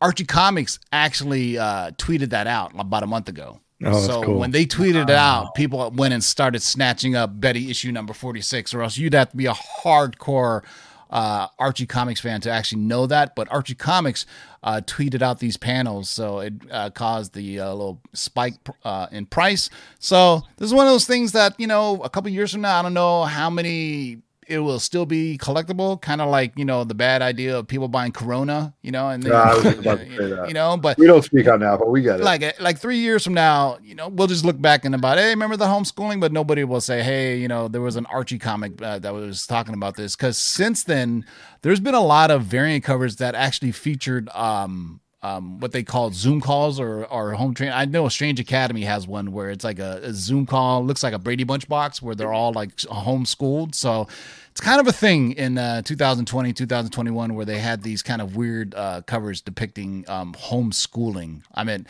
Archie 0.00 0.24
Comics 0.24 0.78
actually 0.92 1.58
uh, 1.58 1.90
tweeted 1.92 2.30
that 2.30 2.46
out 2.46 2.72
about 2.78 3.02
a 3.02 3.06
month 3.06 3.28
ago. 3.28 3.60
Oh, 3.84 4.00
so 4.00 4.22
cool. 4.22 4.38
when 4.38 4.50
they 4.50 4.66
tweeted 4.66 5.04
it 5.04 5.10
out, 5.10 5.54
people 5.54 5.90
went 5.94 6.12
and 6.12 6.22
started 6.22 6.62
snatching 6.62 7.14
up 7.14 7.40
Betty 7.40 7.70
issue 7.70 7.92
number 7.92 8.12
46, 8.12 8.74
or 8.74 8.82
else 8.82 8.96
you'd 8.98 9.14
have 9.14 9.30
to 9.30 9.36
be 9.36 9.46
a 9.46 9.52
hardcore 9.52 10.64
uh, 11.10 11.46
Archie 11.58 11.86
Comics 11.86 12.20
fan 12.20 12.40
to 12.42 12.50
actually 12.50 12.82
know 12.82 13.06
that. 13.06 13.34
But 13.36 13.50
Archie 13.50 13.74
Comics 13.74 14.26
uh, 14.62 14.80
tweeted 14.84 15.22
out 15.22 15.38
these 15.38 15.56
panels, 15.56 16.08
so 16.08 16.40
it 16.40 16.54
uh, 16.70 16.90
caused 16.90 17.34
the 17.34 17.60
uh, 17.60 17.72
little 17.72 18.00
spike 18.14 18.54
uh, 18.84 19.06
in 19.12 19.26
price. 19.26 19.70
So 19.98 20.42
this 20.56 20.66
is 20.66 20.74
one 20.74 20.86
of 20.86 20.92
those 20.92 21.06
things 21.06 21.32
that, 21.32 21.58
you 21.58 21.66
know, 21.66 22.02
a 22.02 22.10
couple 22.10 22.30
years 22.30 22.52
from 22.52 22.62
now, 22.62 22.80
I 22.80 22.82
don't 22.82 22.94
know 22.94 23.24
how 23.24 23.48
many 23.48 24.22
it 24.48 24.58
will 24.60 24.80
still 24.80 25.06
be 25.06 25.36
collectible, 25.38 26.00
kind 26.00 26.20
of 26.20 26.28
like, 26.30 26.52
you 26.56 26.64
know, 26.64 26.84
the 26.84 26.94
bad 26.94 27.20
idea 27.22 27.58
of 27.58 27.66
people 27.66 27.86
buying 27.88 28.12
Corona, 28.12 28.74
you 28.82 28.90
know, 28.90 29.08
and 29.10 29.22
then, 29.22 29.32
Yeah, 29.32 29.42
I 29.42 29.54
was 29.54 29.64
about 29.78 29.98
to 30.00 30.16
say 30.16 30.28
that. 30.30 30.48
you 30.48 30.54
know, 30.54 30.76
but 30.76 30.96
We 30.98 31.06
don't 31.06 31.22
speak 31.22 31.46
on 31.48 31.60
that, 31.60 31.78
but 31.78 31.88
we 31.90 32.02
get 32.02 32.20
it. 32.20 32.24
like 32.24 32.58
like 32.60 32.78
three 32.78 32.98
years 32.98 33.22
from 33.24 33.34
now, 33.34 33.78
you 33.82 33.94
know, 33.94 34.08
we'll 34.08 34.26
just 34.26 34.44
look 34.44 34.60
back 34.60 34.84
and 34.84 34.94
about, 34.94 35.18
hey, 35.18 35.30
remember 35.30 35.56
the 35.56 35.66
homeschooling? 35.66 36.20
But 36.20 36.32
nobody 36.32 36.64
will 36.64 36.80
say, 36.80 37.02
hey, 37.02 37.36
you 37.38 37.48
know, 37.48 37.68
there 37.68 37.80
was 37.82 37.96
an 37.96 38.06
Archie 38.06 38.38
comic 38.38 38.80
uh, 38.82 38.98
that 39.00 39.12
was 39.12 39.46
talking 39.46 39.74
about 39.74 39.96
this 39.96 40.16
because 40.16 40.38
since 40.38 40.84
then, 40.84 41.24
there's 41.62 41.80
been 41.80 41.94
a 41.94 42.00
lot 42.04 42.30
of 42.30 42.42
variant 42.44 42.84
covers 42.84 43.16
that 43.16 43.34
actually 43.34 43.72
featured 43.72 44.28
um 44.34 45.00
um 45.22 45.58
what 45.58 45.72
they 45.72 45.82
call 45.82 46.10
Zoom 46.12 46.40
calls 46.40 46.78
or 46.78 47.04
or 47.06 47.32
home 47.32 47.54
train. 47.54 47.70
I 47.72 47.84
know 47.84 48.08
Strange 48.08 48.38
Academy 48.40 48.82
has 48.82 49.06
one 49.06 49.32
where 49.32 49.50
it's 49.50 49.64
like 49.64 49.78
a, 49.78 50.00
a 50.02 50.12
Zoom 50.12 50.46
call, 50.46 50.84
looks 50.84 51.02
like 51.02 51.14
a 51.14 51.18
Brady 51.18 51.44
Bunch 51.44 51.68
box 51.68 52.00
where 52.00 52.14
they're 52.14 52.32
all 52.32 52.52
like 52.52 52.76
homeschooled. 52.76 53.74
So 53.74 54.06
it's 54.50 54.60
kind 54.60 54.80
of 54.80 54.88
a 54.88 54.92
thing 54.92 55.32
in 55.32 55.56
uh, 55.56 55.82
2020, 55.82 56.52
2021 56.52 57.34
where 57.34 57.44
they 57.44 57.58
had 57.58 57.82
these 57.82 58.02
kind 58.02 58.20
of 58.20 58.34
weird 58.34 58.74
uh, 58.74 59.02
covers 59.06 59.40
depicting 59.40 60.04
um, 60.08 60.34
homeschooling. 60.34 61.42
I 61.54 61.62
mean, 61.62 61.86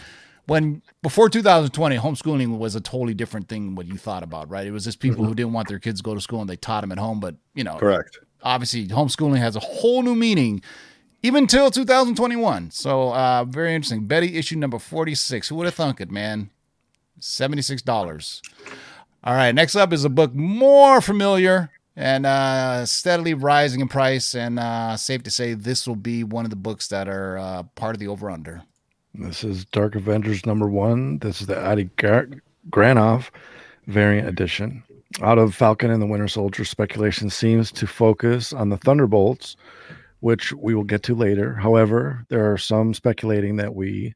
when 0.46 0.82
before 1.02 1.28
2020, 1.28 1.96
homeschooling 1.96 2.58
was 2.58 2.74
a 2.74 2.80
totally 2.80 3.14
different 3.14 3.48
thing 3.48 3.66
than 3.66 3.74
what 3.74 3.86
you 3.86 3.96
thought 3.96 4.22
about, 4.22 4.50
right? 4.50 4.66
It 4.66 4.70
was 4.70 4.84
just 4.84 5.00
people 5.00 5.24
who 5.24 5.34
didn't 5.34 5.52
want 5.52 5.68
their 5.68 5.78
kids 5.78 6.00
to 6.00 6.04
go 6.04 6.14
to 6.14 6.20
school 6.20 6.40
and 6.40 6.48
they 6.48 6.56
taught 6.56 6.80
them 6.80 6.92
at 6.92 6.98
home. 6.98 7.20
But 7.20 7.36
you 7.54 7.64
know, 7.64 7.76
Correct. 7.76 8.18
obviously 8.42 8.86
homeschooling 8.88 9.38
has 9.38 9.56
a 9.56 9.60
whole 9.60 10.02
new 10.02 10.14
meaning 10.14 10.62
even 11.22 11.46
till 11.46 11.70
2021 11.70 12.70
so 12.70 13.12
uh 13.12 13.44
very 13.44 13.74
interesting. 13.74 14.06
Betty 14.06 14.36
issue 14.36 14.56
number 14.56 14.78
46 14.78 15.48
who 15.48 15.56
would 15.56 15.66
have 15.66 15.74
thunk 15.74 16.00
it 16.00 16.10
man? 16.10 16.50
$76 17.20 18.40
all 19.24 19.34
right 19.34 19.54
next 19.54 19.74
up 19.76 19.92
is 19.92 20.04
a 20.04 20.08
book 20.08 20.34
more 20.34 21.00
familiar 21.00 21.70
and 21.96 22.24
uh 22.26 22.86
steadily 22.86 23.34
rising 23.34 23.80
in 23.80 23.88
price 23.88 24.34
and 24.34 24.58
uh 24.58 24.96
safe 24.96 25.22
to 25.24 25.30
say 25.30 25.54
this 25.54 25.86
will 25.88 25.96
be 25.96 26.22
one 26.22 26.44
of 26.44 26.50
the 26.50 26.56
books 26.56 26.88
that 26.88 27.08
are 27.08 27.38
uh 27.38 27.62
part 27.74 27.94
of 27.96 28.00
the 28.00 28.08
over 28.08 28.30
under 28.30 28.62
This 29.14 29.42
is 29.42 29.64
Dark 29.64 29.96
Avengers 29.96 30.46
number 30.46 30.68
one. 30.68 31.18
This 31.18 31.40
is 31.40 31.48
the 31.48 31.60
Adi 31.60 31.90
Gar- 31.96 32.28
Granov 32.70 33.30
variant 33.88 34.28
edition. 34.28 34.84
Out 35.22 35.38
of 35.38 35.54
Falcon 35.54 35.90
and 35.90 36.00
the 36.00 36.06
Winter 36.06 36.28
Soldier, 36.28 36.64
speculation 36.64 37.30
seems 37.30 37.72
to 37.72 37.86
focus 37.86 38.52
on 38.52 38.68
the 38.68 38.76
Thunderbolts, 38.76 39.56
which 40.20 40.52
we 40.52 40.74
will 40.74 40.84
get 40.84 41.02
to 41.04 41.14
later. 41.14 41.54
However, 41.54 42.24
there 42.28 42.50
are 42.52 42.58
some 42.58 42.94
speculating 42.94 43.56
that 43.56 43.74
we 43.74 44.14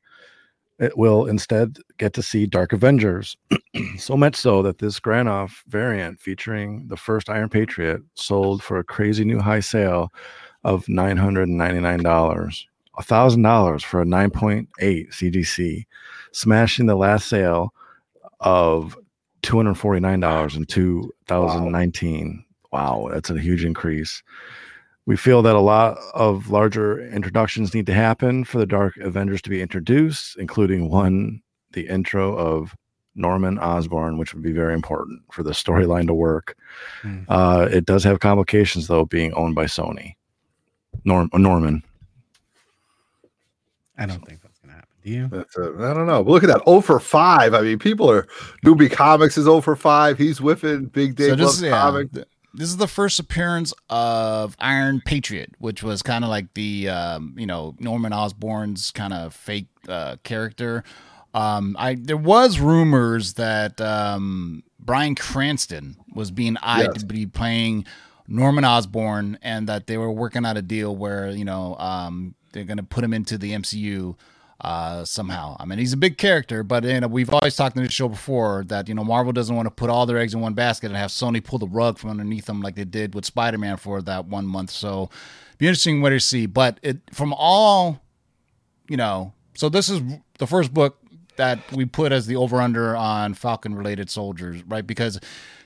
it 0.79 0.99
will 0.99 1.27
instead 1.27 1.79
get 1.99 2.13
to 2.15 2.23
see 2.23 2.45
Dark 2.45 2.73
Avengers. 2.73 3.37
so 3.99 4.17
much 4.17 4.35
so 4.35 4.63
that 4.63 4.79
this 4.79 4.99
Granov 4.99 5.63
variant 5.69 6.19
featuring 6.19 6.89
the 6.89 6.97
first 6.97 7.31
Iron 7.31 7.49
Patriot 7.49 8.03
sold 8.15 8.63
for 8.65 8.79
a 8.79 8.85
crazy 8.85 9.25
new 9.25 9.39
high 9.39 9.61
sale 9.61 10.13
of 10.65 10.85
$999. 10.87 12.65
$1,000 12.99 13.83
for 13.83 14.03
a 14.03 14.05
9.8 14.05 14.67
CGC, 15.11 15.87
smashing 16.33 16.87
the 16.87 16.97
last 16.97 17.29
sale 17.29 17.73
of 18.41 18.99
$249 19.43 20.57
in 20.57 20.65
2019. 20.67 22.45
Wow, 22.73 23.09
that's 23.11 23.31
a 23.31 23.39
huge 23.39 23.65
increase. 23.65 24.23
We 25.07 25.17
feel 25.17 25.43
that 25.43 25.57
a 25.57 25.61
lot 25.61 25.99
of 26.15 26.51
larger 26.51 27.05
introductions 27.09 27.75
need 27.75 27.87
to 27.87 27.95
happen 27.95 28.45
for 28.45 28.59
the 28.59 28.67
Dark 28.67 28.97
Avengers 28.99 29.43
to 29.43 29.51
be 29.51 29.61
introduced, 29.61 30.37
including 30.39 30.91
one, 30.91 31.43
the 31.73 31.89
intro 31.89 32.37
of 32.37 32.77
Norman 33.15 33.59
Osborn, 33.59 34.17
which 34.17 34.33
would 34.33 34.43
be 34.43 34.53
very 34.53 34.75
important 34.75 35.23
for 35.31 35.43
the 35.43 35.51
storyline 35.51 36.07
to 36.07 36.15
work. 36.15 36.57
Hmm. 37.03 37.23
Uh, 37.29 37.69
it 37.71 37.85
does 37.85 38.05
have 38.05 38.21
complications, 38.21 38.87
though, 38.87 39.05
being 39.05 39.33
owned 39.35 39.55
by 39.55 39.65
Sony. 39.65 40.15
Norm, 41.05 41.29
uh, 41.33 41.39
Norman. 41.39 41.83
I 43.99 44.07
don't 44.07 44.25
think 44.25 44.41
that's 44.43 44.59
gonna 44.59 44.75
happen. 44.75 44.89
Do 45.03 45.11
you? 45.11 45.29
That's 45.29 45.57
it. 45.57 45.75
I 45.81 45.95
don't 45.95 46.07
know. 46.07 46.23
But 46.25 46.31
look 46.31 46.45
at 46.45 46.49
that. 46.49 46.65
0 46.65 46.81
for 46.81 47.01
5. 47.01 47.55
I 47.55 47.61
mean, 47.61 47.79
people 47.79 48.11
are 48.11 48.27
Newbie 48.65 48.91
Comics 48.91 49.37
is 49.37 49.45
0 49.45 49.61
for 49.61 49.77
5. 49.77 50.17
He's 50.17 50.39
whiffing 50.39 50.87
Big 50.87 51.17
Dave 51.17 51.31
so 51.31 51.37
this 51.37 51.47
loves 51.47 51.63
yeah, 51.63 51.71
comic. 51.71 52.09
Th- 52.53 52.61
this 52.61 52.69
is 52.69 52.77
the 52.77 52.87
first 52.89 53.19
appearance 53.19 53.73
of 53.91 54.57
Iron 54.61 55.03
Patriot, 55.05 55.55
which 55.59 55.83
was 55.83 56.03
kind 56.03 56.25
of 56.25 56.31
like 56.31 56.55
the 56.55 56.89
um, 56.89 57.35
you 57.39 57.47
know 57.47 57.75
Norman 57.79 58.13
Osborn's 58.13 58.91
kind 58.91 59.13
of 59.13 59.35
fake 59.35 59.67
uh, 59.89 60.17
character. 60.23 60.85
Um, 61.35 61.77
I 61.79 61.95
there 61.95 62.17
was 62.17 62.59
rumors 62.61 63.35
that 63.35 63.81
um, 63.81 64.63
Bryan 64.79 65.15
Cranston 65.15 65.97
was 66.15 66.31
being 66.31 66.57
eyed 66.63 66.89
Yes. 66.93 66.99
to 67.01 67.07
be 67.07 67.25
playing 67.27 67.87
Norman 68.29 68.65
Osborn, 68.65 69.39
and 69.43 69.67
that 69.69 69.87
they 69.87 69.97
were 69.97 70.11
working 70.11 70.45
out 70.45 70.57
a 70.57 70.63
deal 70.63 70.95
where 70.95 71.31
you 71.31 71.45
know 71.45 71.77
um, 71.79 72.35
they're 72.53 72.65
going 72.65 72.77
to 72.77 72.83
put 72.83 73.03
him 73.03 73.15
into 73.15 73.39
the 73.39 73.53
MCU 73.53 74.15
uh, 74.63 75.05
somehow. 75.05 75.57
I 75.59 75.65
mean, 75.65 75.79
he's 75.81 75.93
a 75.93 75.97
big 75.97 76.17
character, 76.17 76.63
but 76.63 76.85
you 76.85 77.01
know, 77.01 77.09
we've 77.09 77.33
always 77.33 77.57
talked 77.57 77.77
in 77.77 77.83
this 77.83 77.93
show 77.93 78.09
before 78.09 78.65
that 78.69 78.89
you 78.89 78.95
know 78.95 79.03
Marvel 79.03 79.33
doesn't 79.33 79.55
want 79.55 79.67
to 79.67 79.71
put 79.71 79.91
all 79.91 80.07
their 80.07 80.19
eggs 80.19 80.35
in 80.35 80.41
one 80.41 80.55
basket 80.55 80.87
and 80.87 80.97
have 80.97 81.11
Sony 81.11 81.43
pull 81.43 81.59
the 81.59 81.67
rug 81.67 81.99
from 81.99 82.11
underneath 82.11 82.47
them 82.47 82.63
like 82.63 82.77
they 82.77 82.85
did 82.85 83.15
with 83.15 83.25
Spider-Man 83.25 83.77
for 83.77 84.01
that 84.03 84.27
one 84.27 84.47
month. 84.47 84.71
So, 84.71 85.11
be 85.59 85.67
interesting 85.67 86.01
what 86.01 86.11
to 86.11 86.21
see. 86.21 86.47
But 86.47 86.79
it 86.83 87.01
from 87.13 87.35
all, 87.37 88.01
you 88.89 88.97
know, 88.97 89.33
so 89.55 89.69
this 89.69 89.89
is 89.89 90.01
the 90.39 90.47
first 90.47 90.73
book 90.73 90.99
that 91.37 91.59
we 91.73 91.85
put 91.85 92.13
as 92.13 92.27
the 92.27 92.37
over/under 92.37 92.95
on 92.95 93.35
Falcon-related 93.35 94.11
soldiers, 94.11 94.63
right? 94.69 94.87
Because 94.87 95.19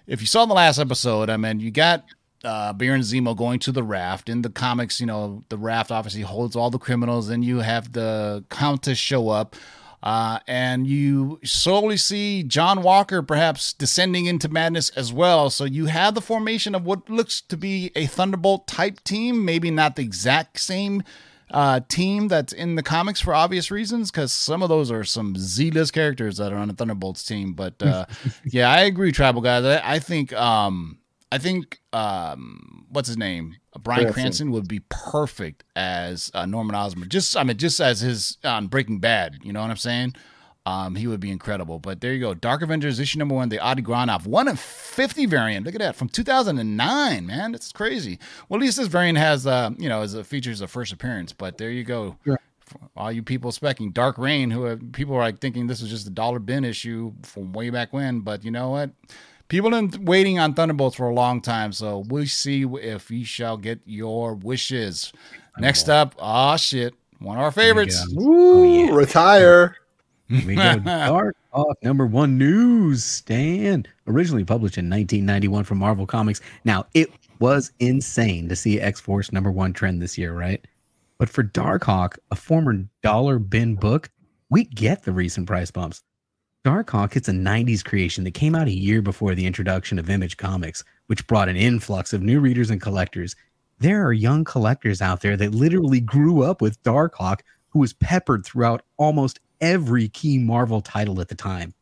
if 0.06 0.22
you 0.22 0.26
saw 0.26 0.46
the 0.46 0.54
last 0.54 0.78
episode, 0.78 1.28
I 1.28 1.36
mean, 1.36 1.60
you 1.60 1.70
got 1.70 2.04
uh, 2.44 2.72
Baron 2.72 3.00
Zemo 3.00 3.36
going 3.36 3.58
to 3.60 3.72
the 3.72 3.82
raft. 3.82 4.28
In 4.28 4.42
the 4.42 4.50
comics, 4.50 5.00
you 5.00 5.06
know, 5.06 5.44
the 5.48 5.58
raft 5.58 5.90
obviously 5.90 6.22
holds 6.22 6.56
all 6.56 6.70
the 6.70 6.78
criminals. 6.78 7.28
Then 7.28 7.42
you 7.42 7.60
have 7.60 7.92
the 7.92 8.44
Countess 8.50 8.98
show 8.98 9.28
up. 9.28 9.56
Uh, 10.02 10.38
and 10.46 10.86
you 10.86 11.40
slowly 11.42 11.96
see 11.96 12.44
John 12.44 12.82
Walker 12.82 13.22
perhaps 13.22 13.72
descending 13.72 14.26
into 14.26 14.48
madness 14.48 14.90
as 14.90 15.12
well. 15.12 15.50
So 15.50 15.64
you 15.64 15.86
have 15.86 16.14
the 16.14 16.20
formation 16.20 16.74
of 16.76 16.84
what 16.84 17.10
looks 17.10 17.40
to 17.40 17.56
be 17.56 17.90
a 17.96 18.06
Thunderbolt 18.06 18.68
type 18.68 19.02
team, 19.02 19.44
maybe 19.44 19.70
not 19.70 19.96
the 19.96 20.02
exact 20.02 20.60
same 20.60 21.02
uh, 21.50 21.80
team 21.88 22.28
that's 22.28 22.52
in 22.52 22.76
the 22.76 22.82
comics 22.82 23.20
for 23.20 23.34
obvious 23.34 23.70
reasons, 23.70 24.10
because 24.10 24.32
some 24.32 24.62
of 24.62 24.68
those 24.68 24.90
are 24.92 25.02
some 25.02 25.34
Z-list 25.36 25.92
characters 25.92 26.36
that 26.36 26.52
are 26.52 26.56
on 26.56 26.68
the 26.68 26.74
Thunderbolts 26.74 27.24
team. 27.24 27.54
But 27.54 27.82
uh, 27.82 28.06
yeah, 28.44 28.70
I 28.70 28.82
agree, 28.82 29.10
Tribal 29.10 29.40
guys. 29.40 29.64
I, 29.64 29.94
I 29.94 29.98
think 29.98 30.32
um, 30.34 30.98
I 31.32 31.38
think 31.38 31.80
um, 31.92 32.86
what's 32.90 33.08
his 33.08 33.16
name, 33.16 33.56
Bryan 33.78 34.02
Cranston. 34.02 34.22
Cranston 34.22 34.50
would 34.52 34.68
be 34.68 34.80
perfect 34.88 35.64
as 35.74 36.30
uh, 36.34 36.46
Norman 36.46 36.76
Osborn. 36.76 37.08
Just 37.08 37.36
I 37.36 37.42
mean, 37.42 37.56
just 37.56 37.80
as 37.80 38.00
his 38.00 38.38
on 38.44 38.68
Breaking 38.68 39.00
Bad. 39.00 39.38
You 39.42 39.52
know 39.52 39.60
what 39.60 39.70
I'm 39.70 39.76
saying? 39.76 40.14
Um, 40.66 40.96
he 40.96 41.06
would 41.06 41.20
be 41.20 41.30
incredible. 41.30 41.78
But 41.78 42.00
there 42.00 42.12
you 42.12 42.20
go. 42.20 42.34
Dark 42.34 42.60
Avengers 42.60 42.98
issue 42.98 43.20
number 43.20 43.36
one, 43.36 43.48
the 43.48 43.60
Adi 43.60 43.82
Granov, 43.82 44.26
one 44.26 44.48
of 44.48 44.58
50 44.58 45.26
variant. 45.26 45.64
Look 45.64 45.76
at 45.76 45.80
that 45.80 45.94
from 45.94 46.08
2009, 46.08 47.26
man. 47.26 47.52
That's 47.52 47.70
crazy. 47.70 48.18
Well, 48.48 48.58
at 48.58 48.62
least 48.64 48.76
this 48.76 48.88
variant 48.88 49.16
has, 49.18 49.46
uh, 49.46 49.70
you 49.78 49.88
know, 49.88 50.02
as 50.02 50.14
a 50.14 50.24
features 50.24 50.60
a 50.60 50.66
first 50.66 50.92
appearance. 50.92 51.32
But 51.32 51.58
there 51.58 51.70
you 51.70 51.84
go. 51.84 52.16
All 52.96 53.12
you 53.12 53.22
people 53.22 53.52
specking 53.52 53.94
Dark 53.94 54.18
Reign, 54.18 54.50
who 54.50 54.64
are, 54.64 54.76
people 54.76 55.14
are 55.14 55.20
like 55.20 55.38
thinking 55.38 55.68
this 55.68 55.80
was 55.80 55.90
just 55.90 56.08
a 56.08 56.10
dollar 56.10 56.40
bin 56.40 56.64
issue 56.64 57.12
from 57.22 57.52
way 57.52 57.70
back 57.70 57.92
when. 57.92 58.20
But 58.20 58.44
you 58.44 58.50
know 58.50 58.70
what? 58.70 58.90
People 59.48 59.70
have 59.72 59.90
been 59.92 60.04
waiting 60.04 60.38
on 60.38 60.54
Thunderbolts 60.54 60.96
for 60.96 61.08
a 61.08 61.14
long 61.14 61.40
time, 61.40 61.72
so 61.72 62.04
we'll 62.08 62.26
see 62.26 62.64
if 62.64 63.10
you 63.10 63.24
shall 63.24 63.56
get 63.56 63.80
your 63.84 64.34
wishes. 64.34 65.12
Next 65.58 65.88
up, 65.88 66.14
oh 66.18 66.56
shit, 66.56 66.94
one 67.20 67.36
of 67.38 67.42
our 67.44 67.52
favorites. 67.52 68.06
Woo, 68.12 68.60
Oh, 68.60 68.86
yeah. 68.86 68.94
retire. 68.94 69.76
we 70.28 70.56
go 70.56 70.78
Dark 70.80 71.36
Hawk 71.52 71.76
number 71.82 72.06
one 72.06 72.36
newsstand. 72.38 73.88
Originally 74.08 74.44
published 74.44 74.78
in 74.78 74.90
1991 74.90 75.64
from 75.64 75.78
Marvel 75.78 76.06
Comics. 76.06 76.40
Now, 76.64 76.86
it 76.94 77.08
was 77.38 77.72
insane 77.78 78.48
to 78.48 78.56
see 78.56 78.80
X 78.80 79.00
Force 79.00 79.30
number 79.32 79.50
one 79.52 79.72
trend 79.72 80.02
this 80.02 80.18
year, 80.18 80.32
right? 80.32 80.64
But 81.18 81.28
for 81.30 81.42
Dark 81.44 81.84
Hawk, 81.84 82.18
a 82.30 82.36
former 82.36 82.84
dollar 83.02 83.38
bin 83.38 83.76
book, 83.76 84.10
we 84.50 84.64
get 84.64 85.04
the 85.04 85.12
recent 85.12 85.46
price 85.46 85.70
bumps. 85.70 86.02
Dark 86.66 86.90
Hawk, 86.90 87.14
it's 87.14 87.28
a 87.28 87.32
90s 87.32 87.84
creation 87.84 88.24
that 88.24 88.34
came 88.34 88.56
out 88.56 88.66
a 88.66 88.72
year 88.72 89.00
before 89.00 89.36
the 89.36 89.46
introduction 89.46 90.00
of 90.00 90.10
Image 90.10 90.36
Comics, 90.36 90.82
which 91.06 91.24
brought 91.28 91.48
an 91.48 91.54
influx 91.54 92.12
of 92.12 92.22
new 92.22 92.40
readers 92.40 92.70
and 92.70 92.80
collectors. 92.80 93.36
There 93.78 94.04
are 94.04 94.12
young 94.12 94.42
collectors 94.42 95.00
out 95.00 95.20
there 95.20 95.36
that 95.36 95.54
literally 95.54 96.00
grew 96.00 96.42
up 96.42 96.60
with 96.60 96.82
Darkhawk, 96.82 97.42
who 97.68 97.78
was 97.78 97.92
peppered 97.92 98.44
throughout 98.44 98.82
almost 98.96 99.38
every 99.60 100.08
key 100.08 100.38
Marvel 100.38 100.80
title 100.80 101.20
at 101.20 101.28
the 101.28 101.36
time. 101.36 101.72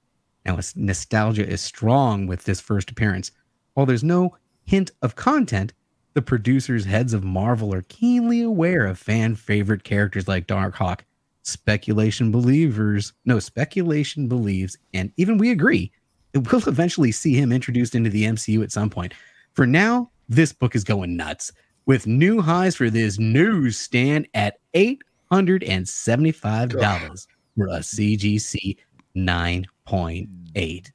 Now, 0.45 0.59
nostalgia 0.77 1.49
is 1.49 1.63
strong 1.63 2.27
with 2.27 2.45
this 2.45 2.61
first 2.61 2.91
appearance. 2.91 3.31
While 3.73 3.87
there's 3.87 4.05
no 4.05 4.37
hint 4.67 4.91
of 5.01 5.17
content, 5.17 5.73
the 6.13 6.21
producers' 6.21 6.85
heads 6.85 7.15
of 7.15 7.25
Marvel 7.25 7.73
are 7.73 7.87
keenly 7.89 8.43
aware 8.43 8.85
of 8.85 8.99
fan 8.99 9.35
favorite 9.35 9.83
characters 9.83 10.29
like 10.29 10.47
Darkhawk. 10.47 11.07
Speculation 11.45 12.33
believers, 12.33 13.13
no, 13.27 13.39
speculation 13.39 14.29
believes, 14.29 14.79
and 14.95 15.13
even 15.17 15.39
we 15.39 15.51
agree, 15.51 15.93
it 16.33 16.51
will 16.51 16.63
eventually 16.67 17.13
see 17.13 17.35
him 17.35 17.53
introduced 17.53 17.95
into 17.95 18.09
the 18.11 18.25
MCU 18.25 18.63
at 18.63 18.73
some 18.73 18.91
point. 18.91 19.15
For 19.53 19.67
now, 19.67 20.11
this 20.29 20.53
book 20.53 20.75
is 20.75 20.85
going 20.85 21.17
nuts 21.17 21.53
with 21.87 22.07
new 22.07 22.41
highs 22.41 22.77
for 22.77 22.89
this 22.89 23.19
newsstand 23.19 24.27
at 24.33 24.59
$875 24.75 27.27
for 27.57 27.69
a 27.69 27.81
CGC 27.81 28.77
9.8. 29.17 30.91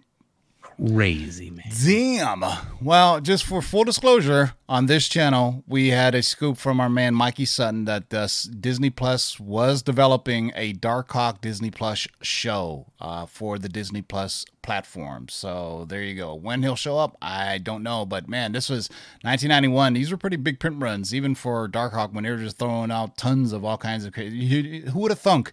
Crazy, 0.87 1.49
man. 1.49 1.65
Damn. 1.85 2.43
Well, 2.81 3.19
just 3.19 3.43
for 3.43 3.61
full 3.61 3.83
disclosure, 3.83 4.53
on 4.69 4.85
this 4.85 5.09
channel, 5.09 5.63
we 5.67 5.89
had 5.89 6.15
a 6.15 6.23
scoop 6.23 6.57
from 6.57 6.79
our 6.79 6.87
man 6.89 7.13
Mikey 7.15 7.45
Sutton 7.45 7.85
that 7.85 8.13
uh, 8.13 8.27
Disney 8.59 8.89
Plus 8.89 9.39
was 9.39 9.81
developing 9.81 10.51
a 10.55 10.71
Dark 10.73 11.11
Hawk 11.11 11.41
Disney 11.41 11.69
Plus 11.69 12.07
show 12.21 12.85
uh, 13.01 13.25
for 13.25 13.59
the 13.59 13.67
Disney 13.67 14.01
Plus 14.01 14.45
platform. 14.61 15.27
So 15.29 15.85
there 15.89 16.01
you 16.01 16.15
go. 16.15 16.33
When 16.33 16.63
he'll 16.63 16.75
show 16.75 16.97
up, 16.97 17.17
I 17.21 17.57
don't 17.57 17.83
know. 17.83 18.05
But 18.05 18.29
man, 18.29 18.53
this 18.53 18.69
was 18.69 18.87
1991. 19.23 19.93
These 19.93 20.11
were 20.11 20.17
pretty 20.17 20.37
big 20.37 20.59
print 20.59 20.81
runs, 20.81 21.13
even 21.13 21.35
for 21.35 21.67
Dark 21.67 21.91
Hawk 21.93 22.13
when 22.13 22.23
they 22.23 22.29
were 22.31 22.37
just 22.37 22.57
throwing 22.57 22.91
out 22.91 23.17
tons 23.17 23.51
of 23.51 23.65
all 23.65 23.77
kinds 23.77 24.05
of 24.05 24.13
crazy. 24.13 24.81
Who 24.81 24.99
would 24.99 25.11
have 25.11 25.19
thunk 25.19 25.51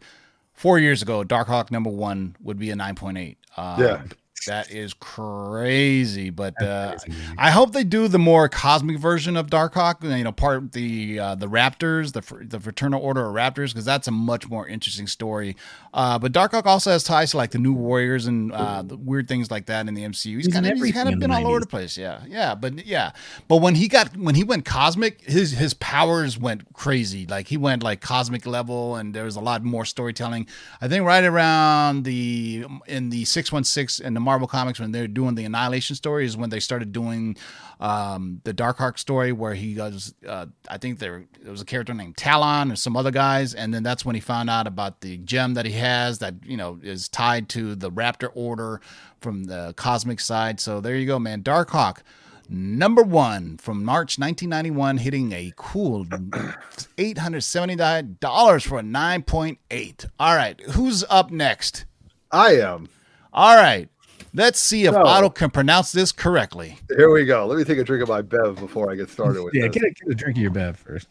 four 0.53 0.79
years 0.79 1.03
ago 1.03 1.25
Dark 1.25 1.49
Hawk 1.49 1.71
number 1.73 1.91
one 1.91 2.37
would 2.41 2.59
be 2.59 2.71
a 2.71 2.77
9.8? 2.77 3.37
Uh, 3.57 3.77
Yeah. 3.81 4.03
That 4.47 4.71
is 4.71 4.95
crazy, 4.95 6.31
but 6.31 6.61
uh, 6.63 6.97
I 7.37 7.51
hope 7.51 7.73
they 7.73 7.83
do 7.83 8.07
the 8.07 8.19
more 8.19 8.49
cosmic 8.49 8.99
version 8.99 9.37
of 9.37 9.49
Darkhawk. 9.49 10.05
You 10.17 10.23
know, 10.23 10.31
part 10.31 10.73
the 10.73 11.19
uh, 11.19 11.35
the 11.35 11.49
Raptors, 11.49 12.13
the 12.13 12.45
the 12.45 12.61
Fraternal 12.61 13.01
Order 13.01 13.27
of 13.27 13.35
Raptors, 13.35 13.69
because 13.69 13.85
that's 13.85 14.07
a 14.07 14.13
much 14.13 14.49
more 14.49 14.69
interesting 14.69 15.07
story. 15.07 15.57
Uh, 15.93 16.19
but 16.19 16.33
Darkhawk 16.33 16.67
also 16.67 16.91
has 16.91 17.03
ties 17.03 17.33
to 17.33 17.39
like 17.39 17.51
the 17.51 17.59
New 17.59 17.73
Warriors 17.73 18.27
and 18.27 18.53
uh, 18.53 18.83
the 18.83 18.97
weird 18.97 19.27
things 19.27 19.51
like 19.51 19.67
that 19.67 19.89
in 19.89 19.95
the 19.95 20.03
MCU. 20.03 20.37
He's, 20.37 20.49
kind 20.49 20.67
of 20.67 20.79
he's 20.79 20.93
kind 20.93 21.09
of 21.09 21.19
been 21.19 21.31
all 21.31 21.47
over 21.47 21.61
the 21.61 21.67
place. 21.67 21.97
Yeah, 21.97 22.21
yeah, 22.29 22.55
but 22.55 22.87
yeah, 22.87 23.13
but 23.49 23.57
when 23.57 23.75
he 23.75 23.89
got 23.89 24.17
when 24.17 24.35
he 24.35 24.45
went 24.45 24.65
cosmic, 24.65 25.23
his 25.23 25.53
his 25.53 25.75
powers 25.75 26.39
went 26.39 26.73
crazy. 26.75 27.27
Like 27.27 27.49
he 27.49 27.57
went 27.57 27.83
like 27.83 28.01
cosmic 28.01 28.47
level, 28.47 28.97
and 28.97 29.15
there 29.15 29.25
was 29.25 29.37
a 29.37 29.41
lot 29.41 29.65
more 29.65 29.85
storytelling. 29.85 30.47
I 30.81 30.89
think 30.89 31.05
right 31.05 31.25
around 31.25 32.05
the 32.05 32.67
in 32.87 33.09
the 33.11 33.25
six 33.25 33.51
one 33.51 33.65
six 33.65 33.99
in 33.99 34.15
the 34.15 34.21
Marvel 34.27 34.47
comics 34.47 34.79
when 34.79 34.93
they're 34.93 35.09
doing 35.09 35.35
the 35.35 35.47
Annihilation 35.47 35.97
story 35.97 36.27
is 36.27 36.37
when 36.37 36.51
they 36.51 36.61
started 36.61 36.93
doing 36.93 37.39
um, 37.81 38.43
the 38.45 38.53
Darkhawk 38.53 38.99
story 38.99 39.33
where 39.33 39.55
he 39.55 39.73
goes. 39.73 40.13
Uh, 40.27 40.47
I 40.69 40.77
think 40.77 40.99
there 40.99 41.25
there 41.41 41.53
was 41.53 41.63
a 41.63 41.65
character 41.65 41.95
named 41.95 42.19
Talon 42.19 42.71
or 42.71 42.77
some 42.77 42.97
other 42.97 43.11
guys, 43.11 43.55
and 43.55 43.73
then 43.73 43.83
that's 43.83 44.05
when 44.05 44.15
he 44.15 44.21
found 44.21 44.51
out 44.51 44.67
about 44.67 45.01
the 45.01 45.17
gem 45.19 45.55
that 45.55 45.65
he 45.65 45.73
has 45.73 46.19
that 46.19 46.35
you 46.45 46.59
know 46.59 46.79
is 46.83 47.09
tied 47.09 47.49
to 47.51 47.75
the 47.75 47.91
Raptor 47.91 48.29
Order 48.35 48.83
from 49.21 49.45
the 49.45 49.73
cosmic 49.77 50.21
side. 50.21 50.61
So 50.61 50.83
there 50.83 50.97
you 50.97 51.07
go, 51.07 51.19
man. 51.19 51.43
Darkhawk 51.43 52.01
number 52.49 53.03
one 53.03 53.59
from 53.59 53.85
March 53.85 54.19
1991, 54.19 54.97
hitting 54.99 55.33
a 55.33 55.53
cool 55.57 56.05
$879 56.05 58.67
for 58.67 58.79
a 58.79 58.83
9.8. 58.83 60.07
All 60.19 60.37
right, 60.37 60.61
who's 60.61 61.05
up 61.09 61.31
next? 61.31 61.87
I 62.31 62.57
am. 62.57 62.91
All 63.33 63.57
right, 63.57 63.89
let's 64.37 64.61
see 64.61 64.85
if 64.85 64.93
So- 64.93 65.03
Otto 65.05 65.31
can 65.31 65.51
pronounce 65.51 65.93
this 65.93 66.13
correctly. 66.13 66.79
Here 66.97 67.11
we 67.11 67.25
go. 67.25 67.47
Let 67.47 67.59
me 67.59 67.65
take 67.65 67.79
a 67.79 67.85
drink 67.85 68.03
of 68.03 68.09
my 68.09 68.23
bev 68.23 68.57
before 68.57 68.91
I 68.91 68.95
get 68.95 69.11
started 69.11 69.43
with 69.43 69.55
it. 69.55 69.59
Yeah, 69.59 69.69
get 69.69 69.83
a, 69.83 69.91
get 69.91 70.09
a 70.09 70.15
drink 70.15 70.37
of 70.37 70.43
your 70.43 70.51
bev 70.53 70.77
first. 70.77 71.09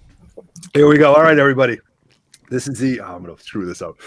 Here 0.74 0.88
we 0.88 0.98
go. 0.98 1.14
All 1.14 1.24
right, 1.24 1.38
everybody. 1.38 1.80
This 2.50 2.68
is 2.68 2.80
the. 2.80 3.00
oh, 3.02 3.16
I'm 3.16 3.24
going 3.24 3.36
to 3.36 3.44
screw 3.44 3.66
this 3.66 3.82
up. 3.82 3.98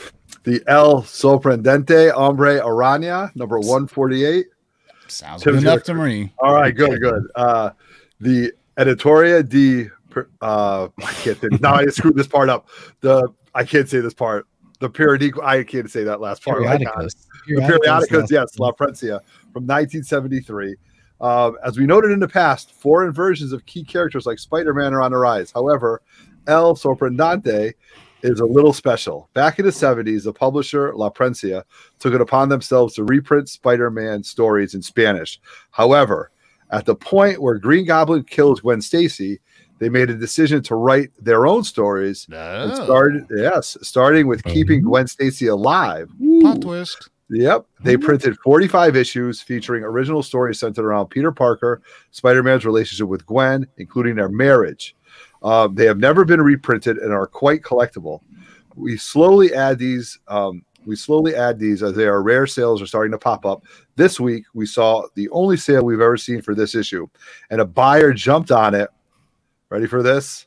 The 0.44 0.62
El 0.66 1.02
Sorprendente 1.02 2.12
Hombre 2.12 2.60
Arana, 2.64 3.32
number 3.34 3.58
148. 3.58 4.46
Sounds 5.08 5.42
Tim 5.42 5.54
good 5.54 5.62
enough 5.62 5.82
to 5.84 5.94
me. 5.94 6.32
All 6.38 6.54
right, 6.54 6.74
good, 6.74 7.00
good. 7.00 7.24
Uh, 7.34 7.70
the 8.20 8.52
Editoria 8.78 9.46
di. 9.46 9.88
Uh, 10.40 10.88
I 10.98 11.12
can't 11.12 11.38
think. 11.38 11.60
Now 11.60 11.74
I 11.74 11.86
screwed 11.86 12.16
this 12.16 12.26
part 12.26 12.48
up. 12.48 12.68
The 13.00 13.28
I 13.54 13.64
can't 13.64 13.88
say 13.88 14.00
this 14.00 14.14
part. 14.14 14.46
The 14.80 14.88
periodic. 14.88 15.38
I 15.42 15.64
can't 15.64 15.90
say 15.90 16.04
that 16.04 16.20
last 16.20 16.44
part. 16.44 16.64
I 16.66 16.78
got 16.78 17.04
it. 17.04 17.14
Periodicos. 17.46 17.70
The 17.70 17.78
Periodicos, 17.78 18.30
yes, 18.30 18.58
La 18.58 18.72
Prensa 18.72 19.20
from 19.52 19.66
1973. 19.66 20.76
Um, 21.20 21.56
as 21.64 21.76
we 21.76 21.86
noted 21.86 22.12
in 22.12 22.20
the 22.20 22.28
past, 22.28 22.72
foreign 22.72 23.12
versions 23.12 23.52
of 23.52 23.66
key 23.66 23.82
characters 23.84 24.24
like 24.26 24.38
Spider 24.38 24.72
Man 24.72 24.94
are 24.94 25.02
on 25.02 25.10
the 25.10 25.16
rise. 25.16 25.50
However, 25.50 26.02
El 26.46 26.76
Sorprendente 26.76 27.74
is 28.22 28.40
a 28.40 28.44
little 28.44 28.72
special. 28.72 29.28
Back 29.34 29.58
in 29.58 29.64
the 29.64 29.70
70s, 29.70 30.24
the 30.24 30.32
publisher 30.32 30.94
La 30.94 31.10
Prensa 31.10 31.64
took 31.98 32.14
it 32.14 32.20
upon 32.20 32.48
themselves 32.48 32.94
to 32.94 33.04
reprint 33.04 33.48
Spider 33.48 33.90
Man 33.90 34.22
stories 34.22 34.74
in 34.74 34.82
Spanish. 34.82 35.40
However, 35.70 36.30
at 36.70 36.84
the 36.84 36.94
point 36.94 37.40
where 37.40 37.58
Green 37.58 37.86
Goblin 37.86 38.24
kills 38.24 38.60
Gwen 38.60 38.80
Stacy, 38.80 39.40
they 39.78 39.88
made 39.88 40.10
a 40.10 40.14
decision 40.14 40.62
to 40.64 40.74
write 40.74 41.10
their 41.20 41.46
own 41.46 41.64
stories 41.64 42.26
and 42.30 42.72
Oh, 42.72 42.84
started, 42.84 43.26
yes, 43.30 43.76
starting 43.82 44.26
with 44.26 44.42
keeping 44.44 44.82
Gwen 44.82 45.06
Stacy 45.06 45.46
alive. 45.46 46.10
plot 46.40 46.60
twist. 46.62 47.10
Yep. 47.30 47.66
They 47.84 47.96
printed 47.98 48.38
45 48.42 48.96
issues 48.96 49.42
featuring 49.42 49.84
original 49.84 50.22
stories 50.22 50.58
centered 50.58 50.84
around 50.86 51.08
Peter 51.08 51.30
Parker, 51.30 51.82
Spider 52.10 52.42
Man's 52.42 52.64
relationship 52.64 53.06
with 53.06 53.26
Gwen, 53.26 53.66
including 53.76 54.16
their 54.16 54.30
marriage. 54.30 54.96
Um, 55.42 55.74
they 55.74 55.84
have 55.84 55.98
never 55.98 56.24
been 56.24 56.40
reprinted 56.40 56.96
and 56.98 57.12
are 57.12 57.26
quite 57.26 57.60
collectible. 57.62 58.20
We 58.76 58.96
slowly 58.96 59.54
add 59.54 59.78
these. 59.78 60.18
Um, 60.26 60.64
we 60.86 60.96
slowly 60.96 61.34
add 61.34 61.58
these 61.58 61.82
as 61.82 61.94
they 61.94 62.06
are 62.06 62.22
rare 62.22 62.46
sales 62.46 62.80
are 62.80 62.86
starting 62.86 63.12
to 63.12 63.18
pop 63.18 63.44
up. 63.44 63.62
This 63.96 64.18
week, 64.18 64.44
we 64.54 64.64
saw 64.64 65.06
the 65.14 65.28
only 65.30 65.58
sale 65.58 65.84
we've 65.84 66.00
ever 66.00 66.16
seen 66.16 66.40
for 66.40 66.54
this 66.54 66.74
issue, 66.74 67.06
and 67.50 67.60
a 67.60 67.64
buyer 67.66 68.12
jumped 68.14 68.50
on 68.50 68.74
it. 68.74 68.88
Ready 69.70 69.86
for 69.86 70.02
this? 70.02 70.46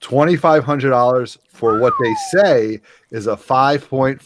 $2,500 0.00 1.38
for 1.50 1.80
what 1.80 1.92
they 2.00 2.14
say 2.30 2.80
is 3.10 3.26
a 3.26 3.36
5.5 3.36 4.20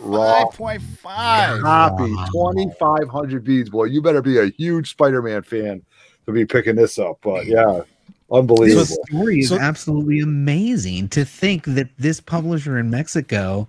raw 0.00 0.44
5.5. 0.50 1.60
copy, 1.62 2.14
Wow. 2.14 2.26
2,500 2.32 3.42
beads. 3.44 3.68
Boy, 3.70 3.84
you 3.84 4.00
better 4.00 4.22
be 4.22 4.38
a 4.38 4.46
huge 4.46 4.90
Spider 4.90 5.20
Man 5.22 5.42
fan 5.42 5.82
to 6.26 6.32
be 6.32 6.44
picking 6.44 6.76
this 6.76 6.98
up. 6.98 7.18
But 7.22 7.46
yeah, 7.46 7.80
Unbelievable. 8.30 8.84
This 8.84 8.98
story 9.08 9.40
is 9.40 9.48
So- 9.50 9.58
absolutely 9.58 10.20
amazing. 10.20 11.08
To 11.10 11.24
think 11.24 11.64
that 11.64 11.88
this 11.98 12.20
publisher 12.20 12.76
in 12.78 12.90
Mexico 12.90 13.68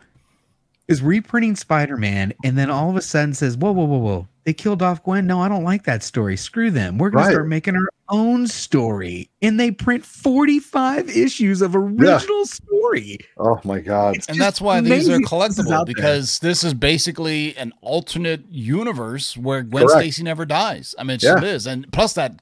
is 0.87 1.01
reprinting 1.03 1.55
Spider-Man, 1.55 2.33
and 2.43 2.57
then 2.57 2.69
all 2.71 2.89
of 2.89 2.95
a 2.95 3.01
sudden 3.01 3.33
says, 3.35 3.55
"Whoa, 3.57 3.71
whoa, 3.71 3.83
whoa, 3.85 3.97
whoa! 3.97 4.27
They 4.47 4.53
killed 4.53 4.81
off 4.81 5.03
Gwen. 5.03 5.27
No, 5.27 5.41
I 5.41 5.49
don't 5.49 5.65
like 5.65 5.83
that 5.83 6.01
story. 6.03 6.37
Screw 6.37 6.71
them. 6.71 6.97
We're 6.97 7.09
going 7.09 7.25
Right. 7.25 7.31
to 7.31 7.35
start 7.35 7.49
making 7.49 7.75
our 7.75 7.89
own 8.07 8.47
story." 8.47 9.29
And 9.41 9.59
they 9.59 9.71
print 9.71 10.05
forty-five 10.05 11.09
issues 11.09 11.61
of 11.61 11.75
original 11.75 12.45
story. 12.45 13.17
oh 13.37 13.59
my 13.65 13.81
god. 13.81 14.15
It's 14.15 14.27
and 14.27 14.39
that's 14.39 14.61
why 14.61 14.79
these 14.79 15.09
are 15.09 15.15
amazing 15.15 15.25
collectible 15.25 15.71
out 15.73 15.85
there. 15.87 15.93
because 15.95 16.39
this 16.39 16.63
is 16.63 16.73
basically 16.73 17.57
an 17.57 17.73
alternate 17.81 18.43
universe 18.49 19.35
where 19.35 19.63
Gwen 19.63 19.85
Correct. 19.85 19.99
Stacy 19.99 20.23
never 20.23 20.45
dies. 20.45 20.95
I 20.97 21.03
mean, 21.03 21.19
she 21.19 21.27
Yeah. 21.27 21.33
lives, 21.41 21.67
and 21.67 21.85
plus 21.91 22.13
that 22.13 22.39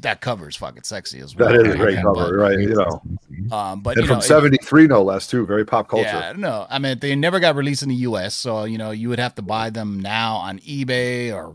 that 0.00 0.20
cover 0.22 0.48
is 0.48 0.54
fucking 0.56 0.84
sexy 0.84 1.18
as 1.18 1.34
well. 1.36 1.48
That 1.50 1.66
is 1.66 1.74
a 1.74 1.76
great 1.76 1.94
okay, 1.98 2.02
cover, 2.02 2.38
right? 2.38 2.58
You 2.58 2.74
know, 2.74 3.02
But, 3.50 3.54
um, 3.56 3.80
but 3.80 3.96
and 3.96 4.04
you 4.04 4.06
from 4.08 4.14
know, 4.18 4.20
it- 4.20 4.26
'73, 4.28 4.86
no 4.86 5.02
less, 5.02 5.26
too. 5.26 5.44
Very 5.44 5.64
pop 5.64 5.88
culture. 5.88 6.04
Yeah, 6.06 6.32
no, 6.36 6.66
I 6.70 6.78
mean 6.78 6.98
they 7.00 7.14
never 7.16 7.40
got 7.40 7.56
released 7.56 7.82
in 7.82 7.88
the 7.88 7.94
U.S., 7.96 8.34
so 8.36 8.64
you 8.64 8.78
know 8.78 8.92
you 8.92 9.08
would 9.08 9.18
have 9.18 9.34
to 9.34 9.42
buy 9.42 9.70
them 9.70 9.98
now 10.00 10.36
on 10.36 10.60
eBay 10.60 11.34
or. 11.34 11.47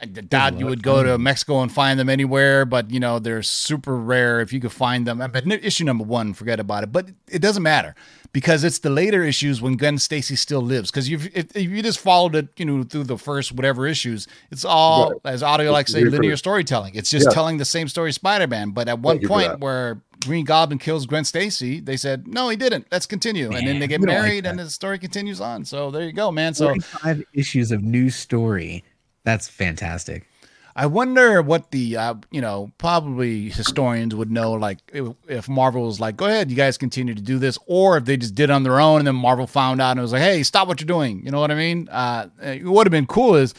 I 0.00 0.04
uh, 0.04 0.22
doubt 0.28 0.58
you 0.58 0.66
would 0.66 0.82
go 0.82 1.02
to 1.02 1.10
mm. 1.10 1.20
Mexico 1.20 1.60
and 1.60 1.72
find 1.72 1.98
them 1.98 2.08
anywhere, 2.08 2.64
but 2.64 2.90
you 2.90 3.00
know 3.00 3.18
they're 3.18 3.42
super 3.42 3.96
rare. 3.96 4.40
If 4.40 4.52
you 4.52 4.60
could 4.60 4.72
find 4.72 5.06
them, 5.06 5.18
but 5.18 5.46
issue 5.46 5.84
number 5.84 6.04
one, 6.04 6.34
forget 6.34 6.60
about 6.60 6.84
it. 6.84 6.92
But 6.92 7.10
it 7.28 7.40
doesn't 7.40 7.62
matter 7.62 7.94
because 8.32 8.62
it's 8.62 8.78
the 8.78 8.90
later 8.90 9.24
issues 9.24 9.60
when 9.60 9.76
Gwen 9.76 9.98
Stacy 9.98 10.36
still 10.36 10.60
lives. 10.60 10.90
Because 10.90 11.10
if, 11.10 11.26
if 11.34 11.56
you 11.56 11.82
just 11.82 11.98
followed 11.98 12.34
it, 12.34 12.48
you 12.56 12.64
know, 12.64 12.82
through 12.84 13.04
the 13.04 13.18
first 13.18 13.52
whatever 13.52 13.86
issues, 13.86 14.28
it's 14.50 14.64
all 14.64 15.10
Right. 15.10 15.32
as 15.32 15.42
audio 15.42 15.72
like 15.72 15.88
say 15.88 16.04
linear 16.04 16.36
storytelling. 16.36 16.94
It's 16.94 17.10
just 17.10 17.26
Yeah. 17.26 17.34
telling 17.34 17.58
the 17.58 17.64
same 17.64 17.88
story 17.88 18.12
Spider-Man. 18.12 18.70
But 18.70 18.88
at 18.88 19.00
one 19.00 19.14
Thank 19.16 19.22
you 19.22 19.28
for 19.28 19.34
point 19.34 19.60
where 19.60 20.02
Green 20.24 20.44
Goblin 20.44 20.78
kills 20.78 21.06
Gwen 21.06 21.24
Stacy, 21.24 21.80
they 21.80 21.96
said 21.96 22.28
no, 22.28 22.48
he 22.48 22.56
didn't. 22.56 22.86
Let's 22.92 23.06
continue, 23.06 23.50
and 23.50 23.66
then 23.66 23.78
they 23.78 23.86
get 23.86 24.00
don't 24.00 24.08
like 24.08 24.22
married, 24.22 24.46
and 24.46 24.58
the 24.58 24.68
story 24.70 24.98
continues 24.98 25.40
on. 25.40 25.64
So 25.64 25.90
there 25.90 26.02
you 26.02 26.12
go, 26.12 26.30
man. 26.30 26.54
So 26.54 26.74
five 26.80 27.22
issues 27.32 27.72
of 27.72 27.82
new 27.82 28.10
story. 28.10 28.84
That's 29.28 29.46
fantastic. 29.46 30.26
I 30.74 30.86
wonder 30.86 31.42
what 31.42 31.70
the 31.70 31.96
uh, 31.98 32.14
you 32.30 32.40
know 32.40 32.70
probably 32.78 33.50
historians 33.50 34.14
would 34.14 34.30
know 34.30 34.52
like 34.52 34.78
if, 34.92 35.08
if 35.28 35.48
Marvel 35.48 35.82
was 35.84 36.00
like, 36.00 36.16
go 36.16 36.24
ahead, 36.26 36.50
you 36.50 36.56
guys 36.56 36.78
continue 36.78 37.14
to 37.14 37.20
do 37.20 37.38
this, 37.38 37.58
or 37.66 37.98
if 37.98 38.06
they 38.06 38.16
just 38.16 38.34
did 38.34 38.44
it 38.44 38.50
on 38.50 38.62
their 38.62 38.80
own 38.80 39.00
and 39.00 39.06
then 39.06 39.16
Marvel 39.16 39.46
found 39.46 39.82
out 39.82 39.90
and 39.92 40.00
was 40.00 40.12
like, 40.12 40.22
hey, 40.22 40.42
stop 40.42 40.66
what 40.66 40.80
you're 40.80 40.86
doing. 40.86 41.22
You 41.26 41.30
know 41.30 41.40
what 41.40 41.50
I 41.50 41.56
mean? 41.56 41.88
Uh, 41.90 42.28
it 42.42 42.64
would 42.64 42.86
have 42.86 42.90
been 42.92 43.06
cool 43.06 43.34
is 43.34 43.52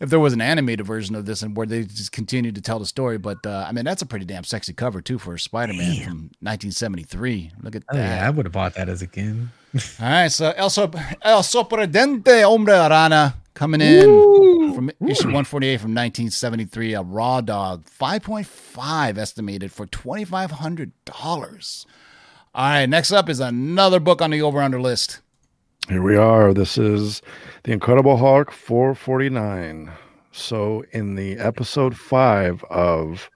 if 0.00 0.10
there 0.10 0.18
was 0.18 0.32
an 0.32 0.40
animated 0.40 0.84
version 0.84 1.14
of 1.14 1.24
this 1.26 1.42
and 1.42 1.56
where 1.56 1.66
they 1.66 1.84
just 1.84 2.10
continued 2.10 2.56
to 2.56 2.60
tell 2.60 2.80
the 2.80 2.86
story. 2.86 3.18
But 3.18 3.46
uh, 3.46 3.64
I 3.68 3.70
mean, 3.70 3.84
that's 3.84 4.02
a 4.02 4.06
pretty 4.06 4.24
damn 4.24 4.42
sexy 4.42 4.72
cover 4.72 5.00
too 5.00 5.18
for 5.18 5.38
Spider-Man 5.38 5.96
from 6.02 6.18
1973. 6.40 7.52
Look 7.62 7.76
at 7.76 7.84
Oh, 7.92 7.96
that. 7.96 8.02
yeah, 8.22 8.26
I 8.26 8.30
would 8.30 8.46
have 8.46 8.52
bought 8.52 8.74
that 8.74 8.88
as 8.88 9.02
a 9.02 9.06
kid. 9.06 9.48
All 9.74 9.80
right, 10.00 10.28
so 10.28 10.52
El, 10.56 10.68
Sop- 10.68 10.96
El 11.22 11.42
Sorprendente 11.42 12.42
Hombre 12.44 12.74
Arana 12.74 13.34
coming 13.54 13.80
in 13.80 14.74
from 14.74 14.90
issue 15.08 15.24
148 15.26 15.80
from 15.80 15.92
1973. 15.92 16.94
A 16.94 17.02
raw 17.02 17.40
dog, 17.40 17.84
5.5 17.86 19.16
estimated 19.16 19.72
for 19.72 19.86
$2,500. 19.86 21.86
All 22.54 22.64
right, 22.64 22.86
next 22.86 23.12
up 23.12 23.30
is 23.30 23.40
another 23.40 23.98
book 23.98 24.20
on 24.20 24.30
the 24.30 24.42
over 24.42 24.60
under 24.60 24.80
list. 24.80 25.20
Here 25.88 26.02
we 26.02 26.16
are. 26.16 26.52
This 26.52 26.76
is 26.76 27.22
the 27.64 27.72
Incredible 27.72 28.18
Hulk 28.18 28.52
449. 28.52 29.90
So, 30.32 30.84
in 30.92 31.14
the 31.14 31.38
episode 31.38 31.96
five 31.96 32.62
of 32.70 33.30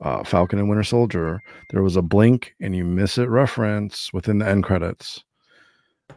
uh, 0.00 0.22
Falcon 0.24 0.58
and 0.58 0.68
Winter 0.68 0.84
Soldier, 0.84 1.40
there 1.70 1.82
was 1.82 1.96
a 1.96 2.02
blink 2.02 2.54
and 2.60 2.74
you 2.76 2.84
miss 2.84 3.18
it 3.18 3.28
reference 3.28 4.12
within 4.12 4.38
the 4.38 4.48
end 4.48 4.64
credits. 4.64 5.22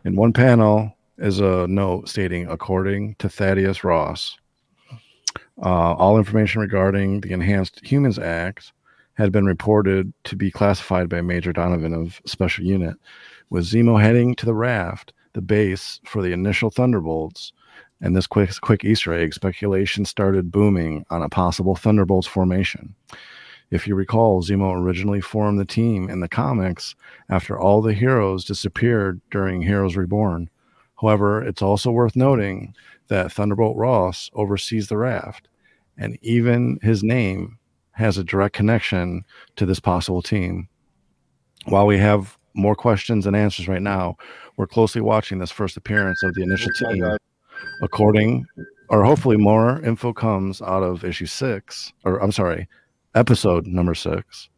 In 0.05 0.15
one 0.15 0.33
panel 0.33 0.95
is 1.17 1.39
a 1.39 1.65
note 1.67 2.07
stating, 2.07 2.47
according 2.47 3.15
to 3.15 3.27
Thaddeus 3.27 3.83
Ross, 3.83 4.37
uh, 5.63 5.93
all 5.95 6.19
information 6.19 6.61
regarding 6.61 7.21
the 7.21 7.31
Enhanced 7.31 7.83
Humans 7.83 8.19
Act 8.19 8.71
had 9.15 9.31
been 9.31 9.45
reported 9.45 10.13
to 10.25 10.35
be 10.35 10.51
classified 10.51 11.09
by 11.09 11.21
Major 11.21 11.51
Donovan 11.51 11.91
of 11.91 12.21
Special 12.27 12.63
Unit, 12.63 12.97
with 13.49 13.65
Zemo 13.65 13.99
heading 13.99 14.35
to 14.35 14.45
the 14.45 14.53
raft, 14.53 15.11
the 15.33 15.41
base 15.41 15.99
for 16.05 16.21
the 16.21 16.33
initial 16.33 16.69
Thunderbolts. 16.69 17.51
And 17.99 18.15
this 18.15 18.27
quick, 18.27 18.51
quick 18.61 18.85
Easter 18.85 19.11
egg 19.11 19.33
speculation 19.33 20.05
started 20.05 20.51
booming 20.51 21.03
on 21.09 21.23
a 21.23 21.29
possible 21.29 21.75
Thunderbolts 21.75 22.27
formation. 22.27 22.93
If 23.71 23.87
you 23.87 23.95
recall, 23.95 24.43
Zemo 24.43 24.75
originally 24.75 25.21
formed 25.21 25.59
the 25.59 25.65
team 25.65 26.09
in 26.09 26.19
the 26.19 26.29
comics 26.29 26.95
after 27.29 27.59
all 27.59 27.81
the 27.81 27.93
heroes 27.93 28.45
disappeared 28.45 29.21
during 29.31 29.61
Heroes 29.61 29.95
Reborn. 29.95 30.49
However, 31.01 31.43
it's 31.43 31.61
also 31.61 31.91
worth 31.91 32.15
noting 32.15 32.73
that 33.07 33.31
Thunderbolt 33.31 33.75
Ross 33.75 34.29
oversees 34.33 34.87
the 34.87 34.97
raft, 34.97 35.47
and 35.97 36.17
even 36.21 36.79
his 36.81 37.03
name 37.03 37.57
has 37.91 38.17
a 38.17 38.23
direct 38.23 38.55
connection 38.55 39.23
to 39.55 39.65
this 39.65 39.79
possible 39.79 40.21
team. 40.21 40.67
While 41.65 41.87
we 41.87 41.97
have 41.97 42.37
more 42.53 42.75
questions 42.75 43.25
and 43.25 43.35
answers 43.35 43.67
right 43.67 43.81
now, 43.81 44.17
we're 44.57 44.67
closely 44.67 45.01
watching 45.01 45.39
this 45.39 45.51
first 45.51 45.75
appearance 45.75 46.21
of 46.23 46.33
the 46.33 46.43
initial 46.43 46.71
team. 46.73 47.17
According, 47.81 48.45
or 48.89 49.03
hopefully 49.03 49.37
more 49.37 49.81
info 49.81 50.13
comes 50.13 50.61
out 50.61 50.83
of 50.83 51.03
issue 51.03 51.25
six, 51.25 51.91
or 52.03 52.21
I'm 52.21 52.31
sorry, 52.31 52.67
episode 53.15 53.65
number 53.65 53.95
six, 53.95 54.49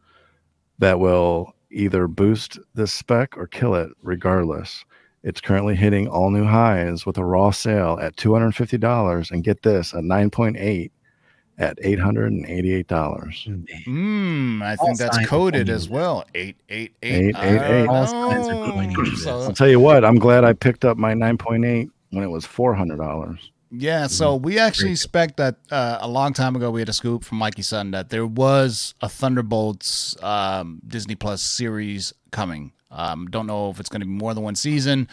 that 0.79 0.99
will 0.99 1.53
either 1.71 2.07
boost 2.07 2.59
this 2.75 2.93
spec 2.93 3.37
or 3.37 3.47
kill 3.47 3.75
it 3.75 3.89
regardless. 4.01 4.83
It's 5.23 5.41
currently 5.41 5.75
hitting 5.75 6.07
all 6.07 6.29
new 6.31 6.45
highs 6.45 7.05
with 7.05 7.17
a 7.17 7.25
raw 7.25 7.51
sale 7.51 7.97
at 8.01 8.15
$250 8.15 9.31
and 9.31 9.43
get 9.43 9.61
this 9.63 9.93
a 9.93 9.97
9.8 9.97 10.91
at 11.57 11.77
$888. 11.79 12.85
Mm, 13.87 14.61
I 14.61 14.75
All 14.75 14.85
think 14.85 14.97
that's 14.99 15.25
coded 15.25 15.69
as 15.69 15.89
well. 15.89 16.23
888. 16.35 16.93
Eight, 17.01 17.35
I 17.35 17.47
eight, 17.47 17.55
eight. 17.81 17.85
don't 17.85 17.89
All 17.89 18.07
signs 18.07 18.47
are 18.47 18.53
know. 18.53 18.71
pointing 18.71 18.95
to 19.03 19.09
this. 19.11 19.23
So- 19.23 19.39
I'll 19.41 19.53
tell 19.53 19.67
you 19.67 19.79
what, 19.79 20.05
I'm 20.05 20.19
glad 20.19 20.43
I 20.43 20.53
picked 20.53 20.85
up 20.85 20.97
my 20.97 21.13
9.8 21.13 21.89
when 22.11 22.23
it 22.23 22.27
was 22.29 22.45
$400. 22.45 23.37
Yeah, 23.69 24.07
so 24.07 24.35
we 24.35 24.59
actually 24.59 24.91
expect 24.91 25.37
that 25.37 25.57
uh, 25.69 25.97
a 26.01 26.07
long 26.07 26.33
time 26.33 26.55
ago 26.55 26.71
we 26.71 26.81
had 26.81 26.89
a 26.89 26.93
scoop 26.93 27.23
from 27.23 27.37
Mikey 27.39 27.61
Sutton 27.61 27.91
that 27.91 28.09
there 28.09 28.25
was 28.25 28.93
a 29.01 29.09
Thunderbolts 29.09 30.15
um, 30.23 30.81
Disney 30.87 31.15
Plus 31.15 31.41
series 31.41 32.13
coming. 32.31 32.71
Um, 32.89 33.27
don't 33.27 33.47
know 33.47 33.69
if 33.69 33.79
it's 33.79 33.89
going 33.89 33.99
to 33.99 34.05
be 34.05 34.11
more 34.11 34.33
than 34.33 34.43
one 34.43 34.55
season 34.55 35.09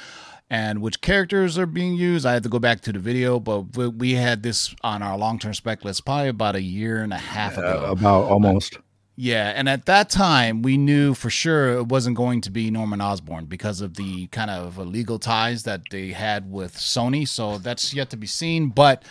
and 0.51 0.81
which 0.81 1.01
characters 1.01 1.59
are 1.59 1.67
being 1.67 1.95
used. 1.95 2.27
I 2.27 2.33
had 2.33 2.43
to 2.45 2.49
go 2.49 2.59
back 2.59 2.81
to 2.83 2.93
the 2.93 2.99
video, 2.99 3.41
but 3.41 3.77
we, 3.77 3.89
we 3.89 4.13
had 4.13 4.43
this 4.43 4.75
on 4.83 5.03
our 5.03 5.17
long 5.19 5.39
term 5.39 5.55
spec 5.55 5.85
list 5.85 6.05
probably 6.05 6.29
about 6.29 6.55
a 6.55 6.63
year 6.63 7.03
and 7.03 7.13
a 7.13 7.19
half 7.19 7.57
ago. 7.59 7.87
Uh, 7.87 7.93
about 7.93 8.25
almost. 8.25 8.79
Yeah, 9.17 9.53
and 9.55 9.69
at 9.69 9.87
that 9.87 10.11
time 10.11 10.63
we 10.63 10.77
knew 10.77 11.15
for 11.15 11.31
sure 11.31 11.75
it 11.75 11.87
wasn't 11.87 12.17
going 12.17 12.41
to 12.43 12.51
be 12.51 12.71
Norman 12.71 13.01
Osborn 13.01 13.45
because 13.45 13.81
of 13.81 13.95
the 13.95 14.27
kind 14.29 14.51
of 14.51 14.77
legal 14.77 15.21
ties 15.21 15.63
that 15.63 15.83
they 15.91 16.09
had 16.09 16.51
with 16.51 16.75
Sony. 16.77 17.27
So 17.27 17.59
that's 17.59 17.95
yet 17.95 18.11
to 18.11 18.17
be 18.17 18.27
seen. 18.27 18.71
But 18.71 19.05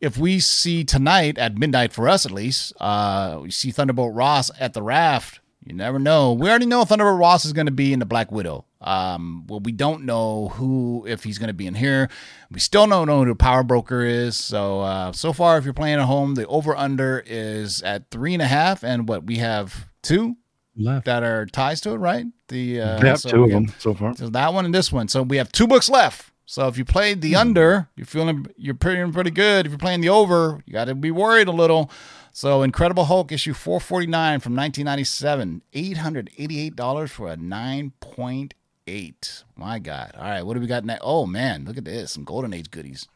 if 0.00 0.16
we 0.16 0.38
see 0.38 0.84
tonight 0.84 1.38
at 1.38 1.58
midnight 1.58 1.92
for 1.92 2.08
us 2.08 2.24
at 2.24 2.30
least, 2.30 2.72
uh, 2.78 3.40
we 3.42 3.50
see 3.50 3.72
Thunderbolt 3.72 4.14
Ross 4.14 4.50
at 4.60 4.74
the 4.74 4.82
raft. 4.82 5.40
You 5.64 5.74
never 5.74 5.98
know. 5.98 6.32
We 6.32 6.48
already 6.48 6.66
know 6.66 6.84
Thunderbolt 6.84 7.18
Ross 7.18 7.44
is 7.44 7.52
going 7.52 7.66
to 7.66 7.72
be 7.72 7.92
in 7.92 7.98
the 7.98 8.06
Black 8.06 8.32
Widow. 8.32 8.64
Um, 8.80 9.44
well, 9.48 9.60
we 9.60 9.72
don't 9.72 10.04
know 10.04 10.48
who 10.48 11.04
if 11.06 11.24
he's 11.24 11.36
going 11.38 11.48
to 11.48 11.54
be 11.54 11.66
in 11.66 11.74
here. 11.74 12.08
We 12.50 12.60
still 12.60 12.86
don't 12.86 13.06
know 13.06 13.24
who 13.24 13.28
the 13.28 13.34
power 13.34 13.62
broker 13.64 14.02
is. 14.02 14.36
So 14.36 14.80
uh, 14.80 15.12
so 15.12 15.32
far, 15.32 15.58
if 15.58 15.64
you're 15.64 15.74
playing 15.74 15.98
at 15.98 16.06
home, 16.06 16.36
the 16.36 16.46
over 16.46 16.76
under 16.76 17.22
is 17.26 17.82
at 17.82 18.10
three 18.10 18.34
and 18.34 18.42
a 18.42 18.46
half, 18.46 18.84
and 18.84 19.08
what 19.08 19.24
we 19.24 19.38
have 19.38 19.88
two 20.02 20.36
Left. 20.76 21.06
that 21.06 21.24
are 21.24 21.44
ties 21.44 21.80
to 21.82 21.90
it, 21.90 21.96
right? 21.96 22.24
The 22.46 22.80
uh, 22.80 23.16
so 23.16 23.28
two 23.28 23.44
of 23.44 23.50
them 23.50 23.74
so 23.78 23.94
far. 23.94 24.14
so 24.14 24.28
that 24.30 24.54
one 24.54 24.64
and 24.64 24.74
this 24.74 24.92
one. 24.92 25.08
So 25.08 25.22
we 25.22 25.38
have 25.38 25.50
two 25.50 25.66
books 25.66 25.90
left. 25.90 26.30
So 26.46 26.66
if 26.68 26.78
you 26.78 26.84
played 26.84 27.20
the 27.20 27.36
under, 27.36 27.88
you're 27.96 28.06
feeling 28.06 28.46
you're 28.56 28.74
pretty 28.74 29.10
pretty 29.12 29.30
good. 29.32 29.66
If 29.66 29.72
you're 29.72 29.78
playing 29.78 30.00
the 30.00 30.08
over, 30.08 30.62
you 30.64 30.72
got 30.72 30.86
to 30.86 30.94
be 30.94 31.10
worried 31.10 31.48
a 31.48 31.52
little. 31.52 31.90
So 32.38 32.62
Incredible 32.62 33.06
Hulk 33.06 33.32
issue 33.32 33.52
449 33.52 34.38
from 34.38 34.54
1997, 34.54 35.60
$888 35.74 37.10
for 37.10 37.32
a 37.32 37.36
9.8. 37.36 39.44
My 39.56 39.80
God. 39.80 40.12
All 40.16 40.22
right, 40.22 40.42
what 40.42 40.54
do 40.54 40.60
we 40.60 40.68
got 40.68 40.84
next? 40.84 41.00
Oh 41.02 41.26
man, 41.26 41.64
look 41.64 41.76
at 41.76 41.84
this. 41.84 42.12
Some 42.12 42.22
Golden 42.22 42.54
Age 42.54 42.70
goodies. 42.70 43.08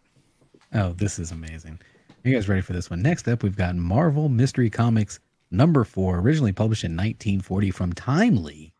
Oh, 0.74 0.94
this 0.94 1.20
is 1.20 1.30
amazing. 1.30 1.78
Are 2.08 2.28
you 2.28 2.34
guys 2.34 2.48
ready 2.48 2.62
for 2.62 2.72
this 2.72 2.90
one? 2.90 3.00
Next 3.00 3.28
up, 3.28 3.44
we've 3.44 3.56
got 3.56 3.76
Marvel 3.76 4.28
Mystery 4.28 4.68
Comics 4.68 5.20
number 5.52 5.84
four, 5.84 6.18
originally 6.18 6.52
published 6.52 6.82
in 6.82 6.96
1940 6.96 7.70
from 7.70 7.92
Timely 7.92 8.72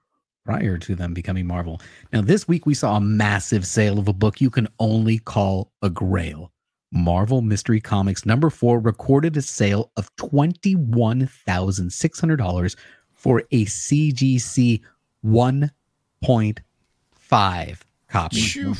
prior 0.44 0.76
to 0.76 0.96
them 0.96 1.14
becoming 1.14 1.46
Marvel. 1.46 1.80
Now, 2.12 2.20
this 2.20 2.48
week 2.48 2.66
we 2.66 2.74
saw 2.74 2.96
a 2.96 3.00
massive 3.00 3.64
sale 3.64 4.00
of 4.00 4.08
a 4.08 4.12
book 4.12 4.40
you 4.40 4.50
can 4.50 4.66
only 4.80 5.18
call 5.18 5.70
a 5.82 5.88
grail. 5.88 6.51
Marvel 6.92 7.40
Mystery 7.40 7.80
Comics 7.80 8.26
number 8.26 8.50
four 8.50 8.78
recorded 8.78 9.34
a 9.36 9.42
sale 9.42 9.90
of 9.96 10.14
$21,600 10.16 12.76
for 13.12 13.42
a 13.50 13.64
CGC 13.64 14.82
1.5 15.24 17.78
copy. 18.08 18.40
Phew. 18.40 18.74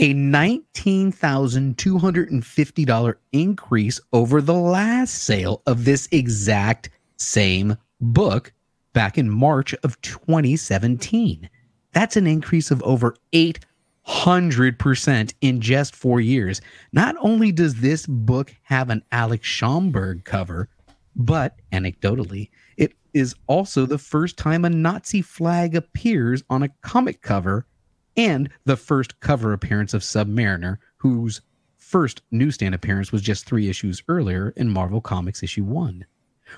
A 0.00 0.14
$19,250 0.14 3.14
increase 3.32 4.00
over 4.12 4.40
the 4.40 4.54
last 4.54 5.14
sale 5.14 5.60
of 5.66 5.84
this 5.84 6.06
exact 6.12 6.90
same 7.16 7.76
book 8.00 8.52
back 8.92 9.18
in 9.18 9.28
March 9.28 9.74
of 9.82 10.00
2017. 10.02 11.50
That's 11.92 12.16
an 12.16 12.28
increase 12.28 12.70
of 12.70 12.80
over 12.84 13.16
800% 13.32 13.64
in 15.42 15.60
just 15.60 15.94
four 15.94 16.18
years. 16.18 16.62
Not 16.92 17.14
only 17.20 17.52
does 17.52 17.74
this 17.74 18.06
book 18.06 18.54
have 18.62 18.88
an 18.88 19.02
Alex 19.12 19.46
Schomburg 19.46 20.24
cover, 20.24 20.70
but 21.14 21.56
anecdotally, 21.72 22.48
it 22.78 22.94
is 23.12 23.34
also 23.48 23.84
the 23.84 23.98
first 23.98 24.38
time 24.38 24.64
a 24.64 24.70
Nazi 24.70 25.20
flag 25.20 25.76
appears 25.76 26.42
on 26.48 26.62
a 26.62 26.70
comic 26.80 27.20
cover 27.20 27.66
and 28.16 28.48
the 28.64 28.76
first 28.76 29.20
cover 29.20 29.52
appearance 29.52 29.92
of 29.92 30.00
Submariner, 30.00 30.78
whose 30.96 31.42
first 31.76 32.22
newsstand 32.30 32.74
appearance 32.74 33.12
was 33.12 33.20
just 33.20 33.44
three 33.44 33.68
issues 33.68 34.02
earlier 34.08 34.54
in 34.56 34.70
Marvel 34.70 35.02
Comics 35.02 35.42
issue 35.42 35.64
one. 35.64 36.06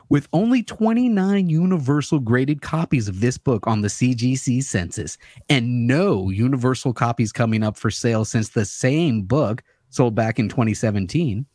With 0.09 0.29
only 0.33 0.62
29 0.62 1.48
universal 1.48 2.18
graded 2.18 2.62
copies 2.62 3.09
of 3.09 3.20
this 3.20 3.38
book 3.38 3.66
on 3.66 3.81
the 3.81 3.88
CGC 3.88 4.62
census 4.62 5.18
and 5.48 5.87
no 5.87 6.31
universal 6.31 6.92
copies 6.92 7.33
coming 7.33 7.62
up 7.62 7.76
for 7.76 7.90
sale 7.90 8.24
since 8.24 8.48
the 8.50 8.64
same 8.64 9.22
book 9.22 9.62
sold 9.90 10.14
back 10.14 10.38
in 10.38 10.48
2017, 10.48 11.46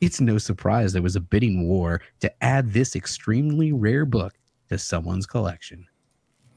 it's 0.00 0.20
no 0.20 0.38
surprise 0.38 0.92
there 0.92 1.02
was 1.02 1.16
a 1.16 1.20
bidding 1.20 1.68
war 1.68 2.00
to 2.20 2.32
add 2.42 2.72
this 2.72 2.96
extremely 2.96 3.72
rare 3.72 4.04
book 4.04 4.34
to 4.68 4.78
someone's 4.78 5.26
collection. 5.26 5.86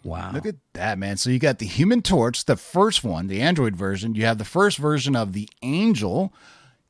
Wow. 0.03 0.31
Look 0.33 0.45
at 0.45 0.55
that, 0.73 0.97
man. 0.97 1.17
So 1.17 1.29
you 1.29 1.39
got 1.39 1.59
the 1.59 1.65
Human 1.65 2.01
Torch, 2.01 2.45
the 2.45 2.57
first 2.57 3.03
one, 3.03 3.27
the 3.27 3.41
Android 3.41 3.75
version. 3.75 4.15
You 4.15 4.25
have 4.25 4.37
the 4.37 4.45
first 4.45 4.77
version 4.77 5.15
of 5.15 5.33
the 5.33 5.49
Angel, 5.61 6.33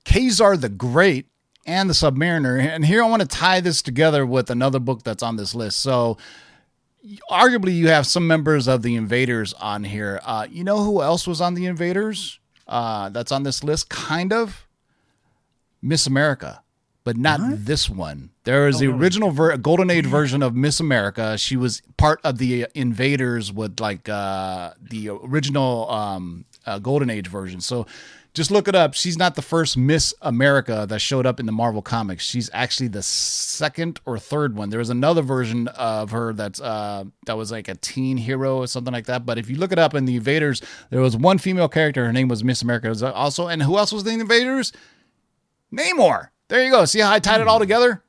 Ka-Zar 0.05 0.57
the 0.57 0.69
Great, 0.69 1.27
and 1.65 1.89
the 1.89 1.93
Submariner. 1.93 2.59
And 2.59 2.85
here 2.85 3.03
I 3.03 3.07
want 3.07 3.21
to 3.21 3.27
tie 3.27 3.59
this 3.59 3.81
together 3.81 4.25
with 4.25 4.49
another 4.49 4.79
book 4.79 5.03
that's 5.03 5.23
on 5.23 5.35
this 5.35 5.55
list. 5.55 5.79
So 5.79 6.17
arguably 7.29 7.75
you 7.75 7.89
have 7.89 8.07
some 8.07 8.27
members 8.27 8.67
of 8.67 8.81
the 8.81 8.95
Invaders 8.95 9.53
on 9.53 9.83
here. 9.83 10.19
Uh, 10.23 10.47
you 10.49 10.63
know 10.63 10.83
who 10.83 11.01
else 11.01 11.27
was 11.27 11.41
on 11.41 11.53
the 11.53 11.65
Invaders? 11.65 12.39
Uh, 12.67 13.09
that's 13.09 13.31
on 13.31 13.43
this 13.43 13.63
list, 13.63 13.89
kind 13.89 14.31
of. 14.31 14.67
Miss 15.81 16.07
America 16.07 16.63
but 17.03 17.17
not 17.17 17.39
this 17.65 17.89
one. 17.89 18.29
There 18.45 18.67
is 18.67 18.79
the 18.79 18.87
original 18.87 19.31
ver- 19.31 19.57
Golden 19.57 19.89
Age 19.89 20.05
version 20.05 20.41
of 20.41 20.55
Miss 20.55 20.79
America. 20.79 21.37
She 21.37 21.57
was 21.57 21.81
part 21.97 22.19
of 22.23 22.37
the 22.37 22.67
Invaders 22.73 23.51
with 23.51 23.79
like 23.79 24.07
uh, 24.07 24.71
the 24.81 25.09
original 25.09 25.89
um, 25.89 26.45
uh, 26.65 26.79
Golden 26.79 27.09
Age 27.09 27.27
version. 27.27 27.59
So 27.61 27.85
just 28.33 28.49
look 28.51 28.67
it 28.67 28.75
up. 28.75 28.93
She's 28.95 29.17
not 29.17 29.35
the 29.35 29.41
first 29.43 29.77
Miss 29.77 30.13
America 30.21 30.85
that 30.89 30.99
showed 30.99 31.25
up 31.25 31.39
in 31.39 31.45
the 31.45 31.51
Marvel 31.51 31.81
comics. 31.81 32.23
She's 32.23 32.49
actually 32.53 32.87
the 32.87 33.03
second 33.03 33.99
or 34.05 34.17
third 34.17 34.55
one. 34.55 34.69
There 34.71 34.79
was 34.79 34.89
another 34.89 35.21
version 35.21 35.67
of 35.69 36.11
her 36.11 36.33
that's 36.33 36.59
uh, 36.59 37.03
that 37.27 37.37
was 37.37 37.51
like 37.51 37.67
a 37.67 37.75
teen 37.75 38.17
hero 38.17 38.57
or 38.57 38.67
something 38.67 38.91
like 38.93 39.05
that. 39.05 39.25
But 39.25 39.37
if 39.37 39.49
you 39.49 39.57
look 39.57 39.71
it 39.71 39.77
up 39.79 39.93
in 39.93 40.05
the 40.05 40.15
Invaders, 40.15 40.61
there 40.89 41.01
was 41.01 41.15
one 41.15 41.37
female 41.37 41.69
character. 41.69 42.05
Her 42.05 42.13
name 42.13 42.27
was 42.27 42.43
Miss 42.43 42.61
America. 42.63 42.89
Was 42.89 43.03
also, 43.03 43.47
and 43.47 43.61
who 43.61 43.77
else 43.77 43.91
was 43.91 44.05
in 44.07 44.15
the 44.15 44.21
Invaders? 44.21 44.73
Namor. 45.71 46.29
There 46.47 46.63
you 46.63 46.71
go. 46.71 46.85
See 46.85 46.99
how 46.99 47.11
I 47.11 47.19
tied 47.19 47.41
it 47.41 47.47
all 47.47 47.59
together? 47.59 48.03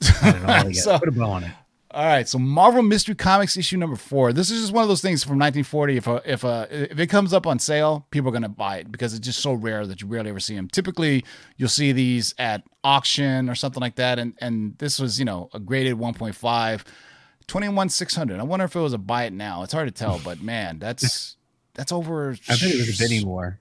So- 0.72 0.98
Put 0.98 1.08
a 1.08 1.12
bow 1.12 1.30
on 1.30 1.44
it. 1.44 1.52
All 1.94 2.06
right, 2.06 2.26
so 2.26 2.38
Marvel 2.38 2.82
Mystery 2.82 3.14
Comics 3.14 3.54
issue 3.58 3.76
number 3.76 3.96
four. 3.96 4.32
This 4.32 4.50
is 4.50 4.62
just 4.62 4.72
one 4.72 4.82
of 4.82 4.88
those 4.88 5.02
things 5.02 5.22
from 5.22 5.32
1940. 5.32 5.96
If 5.98 6.06
a, 6.06 6.22
if 6.24 6.42
a, 6.42 6.66
if 6.90 6.98
it 6.98 7.08
comes 7.08 7.34
up 7.34 7.46
on 7.46 7.58
sale, 7.58 8.06
people 8.10 8.30
are 8.30 8.32
gonna 8.32 8.48
buy 8.48 8.78
it 8.78 8.90
because 8.90 9.12
it's 9.12 9.26
just 9.26 9.40
so 9.40 9.52
rare 9.52 9.86
that 9.86 10.00
you 10.00 10.08
rarely 10.08 10.30
ever 10.30 10.40
see 10.40 10.56
them. 10.56 10.68
Typically, 10.68 11.22
you'll 11.58 11.68
see 11.68 11.92
these 11.92 12.34
at 12.38 12.62
auction 12.82 13.50
or 13.50 13.54
something 13.54 13.82
like 13.82 13.96
that, 13.96 14.18
and 14.18 14.32
and 14.40 14.78
this 14.78 14.98
was 14.98 15.18
you 15.18 15.26
know 15.26 15.50
a 15.52 15.60
graded 15.60 15.98
1.5, 15.98 16.82
21 17.46 17.88
600. 17.90 18.40
I 18.40 18.42
wonder 18.42 18.64
if 18.64 18.74
it 18.74 18.80
was 18.80 18.94
a 18.94 18.98
buy 18.98 19.24
it 19.24 19.34
now. 19.34 19.62
It's 19.62 19.74
hard 19.74 19.86
to 19.86 19.92
tell, 19.92 20.18
but 20.24 20.40
man, 20.40 20.78
that's 20.78 21.36
that's 21.74 21.92
over. 21.92 22.30
I 22.48 22.54
bet 22.54 22.62
it 22.62 22.78
was 22.78 22.98
a 22.98 23.04
bidding 23.04 23.26
war. 23.26 23.60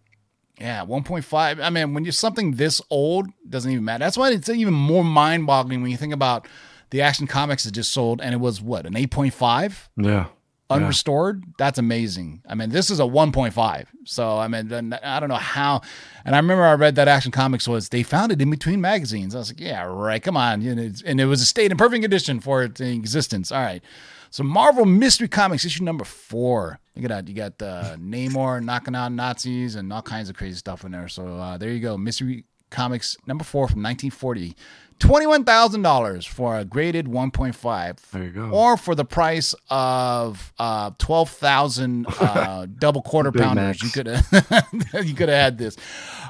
Yeah, 0.58 0.86
1.5. 0.86 1.60
I 1.62 1.70
mean, 1.70 1.94
when 1.94 2.06
you're 2.06 2.12
something 2.14 2.52
this 2.52 2.82
old, 2.90 3.28
doesn't 3.50 3.70
even 3.70 3.84
matter. 3.84 4.06
That's 4.06 4.16
why 4.16 4.32
it's 4.32 4.48
even 4.48 4.76
more 4.76 5.04
mind 5.04 5.48
boggling 5.48 5.82
when 5.82 5.92
you 5.92 5.98
think 5.98 6.14
about 6.14 6.48
the 6.92 7.02
Action 7.02 7.28
Comics 7.28 7.64
that 7.64 7.72
just 7.72 7.92
sold 7.92 8.22
and 8.22 8.34
it 8.34 8.40
was 8.40 8.62
what, 8.62 8.86
an 8.86 8.94
8.5? 8.94 9.90
Yeah. 9.98 10.28
Unrestored? 10.70 11.44
That's 11.58 11.78
amazing. 11.78 12.42
I 12.48 12.56
mean, 12.56 12.70
this 12.70 12.90
is 12.90 13.00
a 13.00 13.04
1.5. 13.04 13.86
So, 14.06 14.38
I 14.38 14.48
mean, 14.48 14.68
then 14.68 14.98
I 15.04 15.20
don't 15.20 15.30
know 15.30 15.36
how. 15.36 15.82
And 16.24 16.36
I 16.36 16.40
remember 16.40 16.64
I 16.64 16.74
read 16.74 16.96
that 16.96 17.08
Action 17.08 17.32
Comics 17.32 17.68
was 17.68 17.90
they 17.90 18.04
found 18.04 18.32
it 18.32 18.42
in 18.42 18.50
between 18.50 18.80
magazines. 18.80 19.36
I 19.36 19.40
was 19.40 19.50
like, 19.50 19.60
yeah, 19.60 19.84
right. 19.84 20.22
Come 20.22 20.38
on. 20.38 20.62
And 20.62 21.22
it 21.22 21.26
was 21.26 21.42
a 21.42 21.46
state 21.46 21.72
in 21.72 21.78
perfect 21.78 22.02
condition 22.02 22.40
for 22.40 22.64
its 22.64 22.80
existence. 22.80 23.52
All 23.52 23.62
right. 23.62 23.84
So, 24.30 24.44
Marvel 24.44 24.86
Mystery 24.86 25.28
Comics 25.28 25.66
issue 25.66 25.84
number 25.84 26.06
four. 26.06 26.80
Look 26.96 27.04
at 27.04 27.10
that. 27.10 27.28
You 27.28 27.34
got 27.36 27.62
uh, 27.62 27.96
Namor 28.00 28.64
knocking 28.64 28.96
out 28.96 29.12
Nazis 29.12 29.76
and 29.76 29.92
all 29.92 30.02
kinds 30.02 30.30
of 30.30 30.38
crazy 30.38 30.58
stuff 30.58 30.86
in 30.86 30.94
there. 30.94 31.10
So, 31.10 31.28
uh, 31.28 31.58
there 31.58 31.70
you 31.70 31.82
go. 31.82 31.98
Mystery 31.98 32.46
Comics 32.70 33.18
number 33.28 33.44
four 33.44 33.68
from 33.68 33.84
1940. 33.84 34.56
$21,000 35.02 36.28
for 36.28 36.58
a 36.60 36.64
graded 36.64 37.08
1.5. 37.08 38.12
There 38.12 38.24
you 38.24 38.30
go. 38.30 38.50
Or 38.52 38.78
for 38.78 38.94
the 38.94 39.04
price 39.04 39.56
of 39.70 40.54
uh, 40.60 40.92
12,000 41.00 42.06
uh, 42.08 42.68
double 42.80 43.02
quarter 43.02 43.32
pounders. 43.32 43.82
You 43.82 43.90
could 43.90 44.06
have 44.06 44.28
you 45.06 45.16
could 45.16 45.30
have 45.30 45.38
had 45.38 45.58
this. 45.58 45.76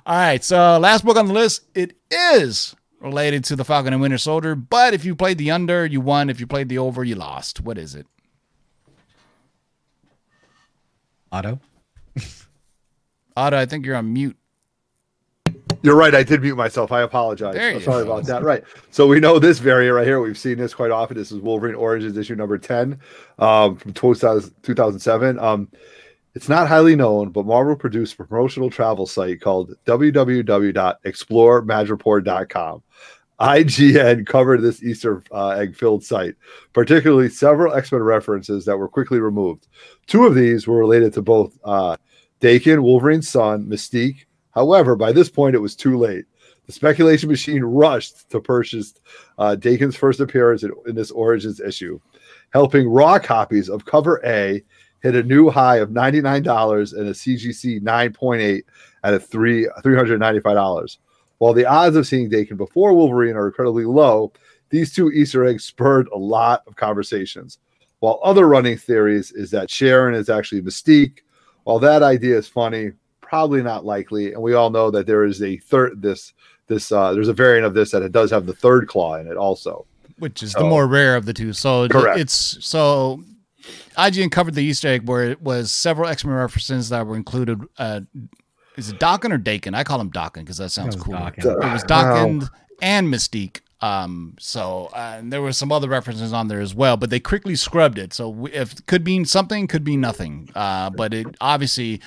All 0.05 0.15
right, 0.15 0.43
so 0.43 0.79
last 0.79 1.03
book 1.03 1.17
on 1.17 1.27
the 1.27 1.34
list, 1.34 1.65
it 1.75 1.97
is 2.10 2.75
related 3.01 3.43
to 3.45 3.55
the 3.57 3.65
Falcon 3.65 3.91
and 3.93 4.01
Winter 4.01 4.17
Soldier, 4.17 4.55
but 4.55 4.93
if 4.93 5.03
you 5.03 5.15
played 5.15 5.38
the 5.38 5.51
under, 5.51 5.86
you 5.86 5.99
won. 5.99 6.29
If 6.29 6.39
you 6.39 6.47
played 6.47 6.69
the 6.69 6.77
over, 6.77 7.03
you 7.03 7.15
lost. 7.15 7.60
What 7.60 7.77
is 7.77 7.93
it? 7.93 8.07
Otto. 11.31 11.60
Otto, 13.36 13.57
I 13.57 13.65
think 13.65 13.86
you're 13.86 13.95
on 13.95 14.13
mute. 14.13 14.38
You're 15.83 15.95
right. 15.95 16.13
I 16.13 16.23
did 16.23 16.41
mute 16.41 16.55
myself. 16.55 16.91
I 16.91 17.01
apologize. 17.01 17.55
There 17.55 17.71
So 17.73 17.77
you 17.79 17.83
sorry 17.83 18.05
go. 18.05 18.11
about 18.11 18.25
that. 18.27 18.43
Right. 18.43 18.63
So 18.91 19.07
we 19.07 19.19
know 19.19 19.39
this 19.39 19.59
variant 19.59 19.95
right 19.95 20.05
here. 20.05 20.21
We've 20.21 20.37
seen 20.37 20.57
this 20.57 20.73
quite 20.73 20.91
often. 20.91 21.17
This 21.17 21.31
is 21.31 21.39
Wolverine 21.39 21.75
Origins 21.75 22.17
issue 22.17 22.35
number 22.35 22.57
10 22.57 22.99
um, 23.39 23.77
from 23.77 23.93
2000 23.93 24.53
2007. 24.63 25.39
Um, 25.39 25.69
it's 26.33 26.47
not 26.47 26.67
highly 26.67 26.95
known, 26.95 27.29
but 27.29 27.45
Marvel 27.45 27.75
produced 27.75 28.13
a 28.13 28.17
promotional 28.23 28.69
travel 28.69 29.05
site 29.05 29.41
called 29.41 29.73
www.exploremadripoor.com. 29.85 32.83
IGN 33.39 34.27
covered 34.27 34.61
this 34.61 34.83
Easter 34.83 35.23
uh, 35.31 35.49
egg 35.49 35.75
filled 35.75 36.03
site, 36.03 36.35
particularly 36.73 37.27
several 37.27 37.73
X 37.73 37.91
Men 37.91 38.03
references 38.03 38.65
that 38.65 38.77
were 38.77 38.87
quickly 38.87 39.19
removed. 39.19 39.67
Two 40.05 40.25
of 40.27 40.35
these 40.35 40.67
were 40.67 40.77
related 40.77 41.11
to 41.13 41.23
both 41.23 41.57
uh, 41.63 41.97
Daken, 42.39 42.83
Wolverine's 42.83 43.27
son, 43.27 43.65
Mystique. 43.65 44.25
However, 44.51 44.95
by 44.95 45.11
this 45.11 45.29
point, 45.29 45.55
it 45.55 45.59
was 45.59 45.75
too 45.75 45.97
late. 45.97 46.25
The 46.65 46.71
speculation 46.71 47.29
machine 47.29 47.63
rushed 47.63 48.29
to 48.29 48.39
purchase 48.39 48.93
uh, 49.37 49.55
Daken's 49.59 49.95
first 49.95 50.19
appearance 50.19 50.63
in, 50.63 50.71
in 50.85 50.95
this 50.95 51.11
Origins 51.11 51.59
issue, 51.59 51.99
helping 52.51 52.87
raw 52.87 53.19
copies 53.19 53.69
of 53.69 53.85
cover 53.85 54.21
A 54.25 54.63
hit 55.01 55.15
a 55.15 55.23
new 55.23 55.49
high 55.49 55.77
of 55.77 55.89
$99 55.89 56.93
and 56.93 57.07
a 57.07 57.11
CGC 57.11 57.81
9.8 57.81 58.61
at 59.03 59.13
a 59.13 59.19
three 59.19 59.67
$395. 59.83 60.97
While 61.39 61.53
the 61.53 61.65
odds 61.65 61.95
of 61.95 62.05
seeing 62.05 62.29
Daken 62.29 62.55
before 62.55 62.93
Wolverine 62.93 63.35
are 63.35 63.47
incredibly 63.47 63.85
low, 63.85 64.31
these 64.69 64.93
two 64.93 65.11
Easter 65.11 65.43
eggs 65.45 65.63
spurred 65.63 66.07
a 66.13 66.17
lot 66.17 66.63
of 66.67 66.75
conversations. 66.75 67.57
While 67.99 68.19
other 68.23 68.47
running 68.47 68.77
theories 68.77 69.31
is 69.31 69.51
that 69.51 69.69
Sharon 69.69 70.15
is 70.15 70.29
actually 70.29 70.61
Mystique. 70.61 71.19
While 71.63 71.79
that 71.79 72.03
idea 72.03 72.37
is 72.37 72.47
funny, 72.47 72.91
probably 73.31 73.63
not 73.63 73.85
likely. 73.85 74.33
And 74.33 74.41
we 74.43 74.55
all 74.55 74.69
know 74.69 74.91
that 74.91 75.07
there 75.07 75.23
is 75.23 75.41
a 75.41 75.55
third 75.55 76.01
this 76.01 76.33
this 76.67 76.91
uh 76.91 77.13
there's 77.13 77.29
a 77.29 77.33
variant 77.33 77.65
of 77.65 77.73
this 77.73 77.91
that 77.91 78.01
it 78.01 78.11
does 78.11 78.29
have 78.29 78.45
the 78.45 78.53
third 78.53 78.89
claw 78.89 79.15
in 79.15 79.25
it 79.27 79.37
also. 79.37 79.85
which 80.19 80.43
is 80.43 80.51
So- 80.51 80.59
the 80.59 80.65
more 80.65 80.85
rare 80.85 81.15
of 81.15 81.25
the 81.25 81.33
two. 81.33 81.53
So 81.53 81.87
Correct. 81.87 82.19
it's 82.19 82.57
so 82.59 83.23
IGN 83.97 84.31
covered 84.31 84.53
the 84.55 84.63
Easter 84.63 84.89
egg 84.89 85.07
where 85.07 85.23
it 85.23 85.41
was 85.41 85.71
several 85.71 86.09
X 86.09 86.25
Men 86.25 86.35
references 86.35 86.89
that 86.89 87.07
were 87.07 87.15
included. 87.15 87.61
Uh, 87.77 88.01
is 88.75 88.89
it 88.89 88.99
Daken 88.99 89.31
or 89.31 89.39
Daken? 89.39 89.75
I 89.75 89.85
call 89.85 90.01
him 90.01 90.11
Daken 90.11 90.39
because 90.39 90.57
that 90.57 90.71
sounds 90.71 90.97
cool. 90.97 91.15
It 91.15 91.45
was 91.45 91.85
Daken 91.85 92.49
and 92.81 93.07
Mystique. 93.13 93.61
Um, 93.79 94.35
so 94.39 94.89
uh, 94.93 95.15
and 95.19 95.31
there 95.31 95.41
were 95.41 95.53
some 95.53 95.71
other 95.71 95.87
references 95.87 96.33
on 96.33 96.49
there 96.49 96.59
as 96.59 96.75
well, 96.75 96.97
but 96.97 97.09
they 97.09 97.19
quickly 97.21 97.55
scrubbed 97.55 97.97
it. 97.97 98.11
So 98.13 98.47
if 98.51 98.86
could 98.88 99.05
mean 99.05 99.23
something, 99.25 99.67
could 99.67 99.86
be 99.86 99.95
nothing. 99.95 100.49
Uh, 100.53 100.89
but 100.89 101.13
it 101.13 101.27
obviously 101.39 102.01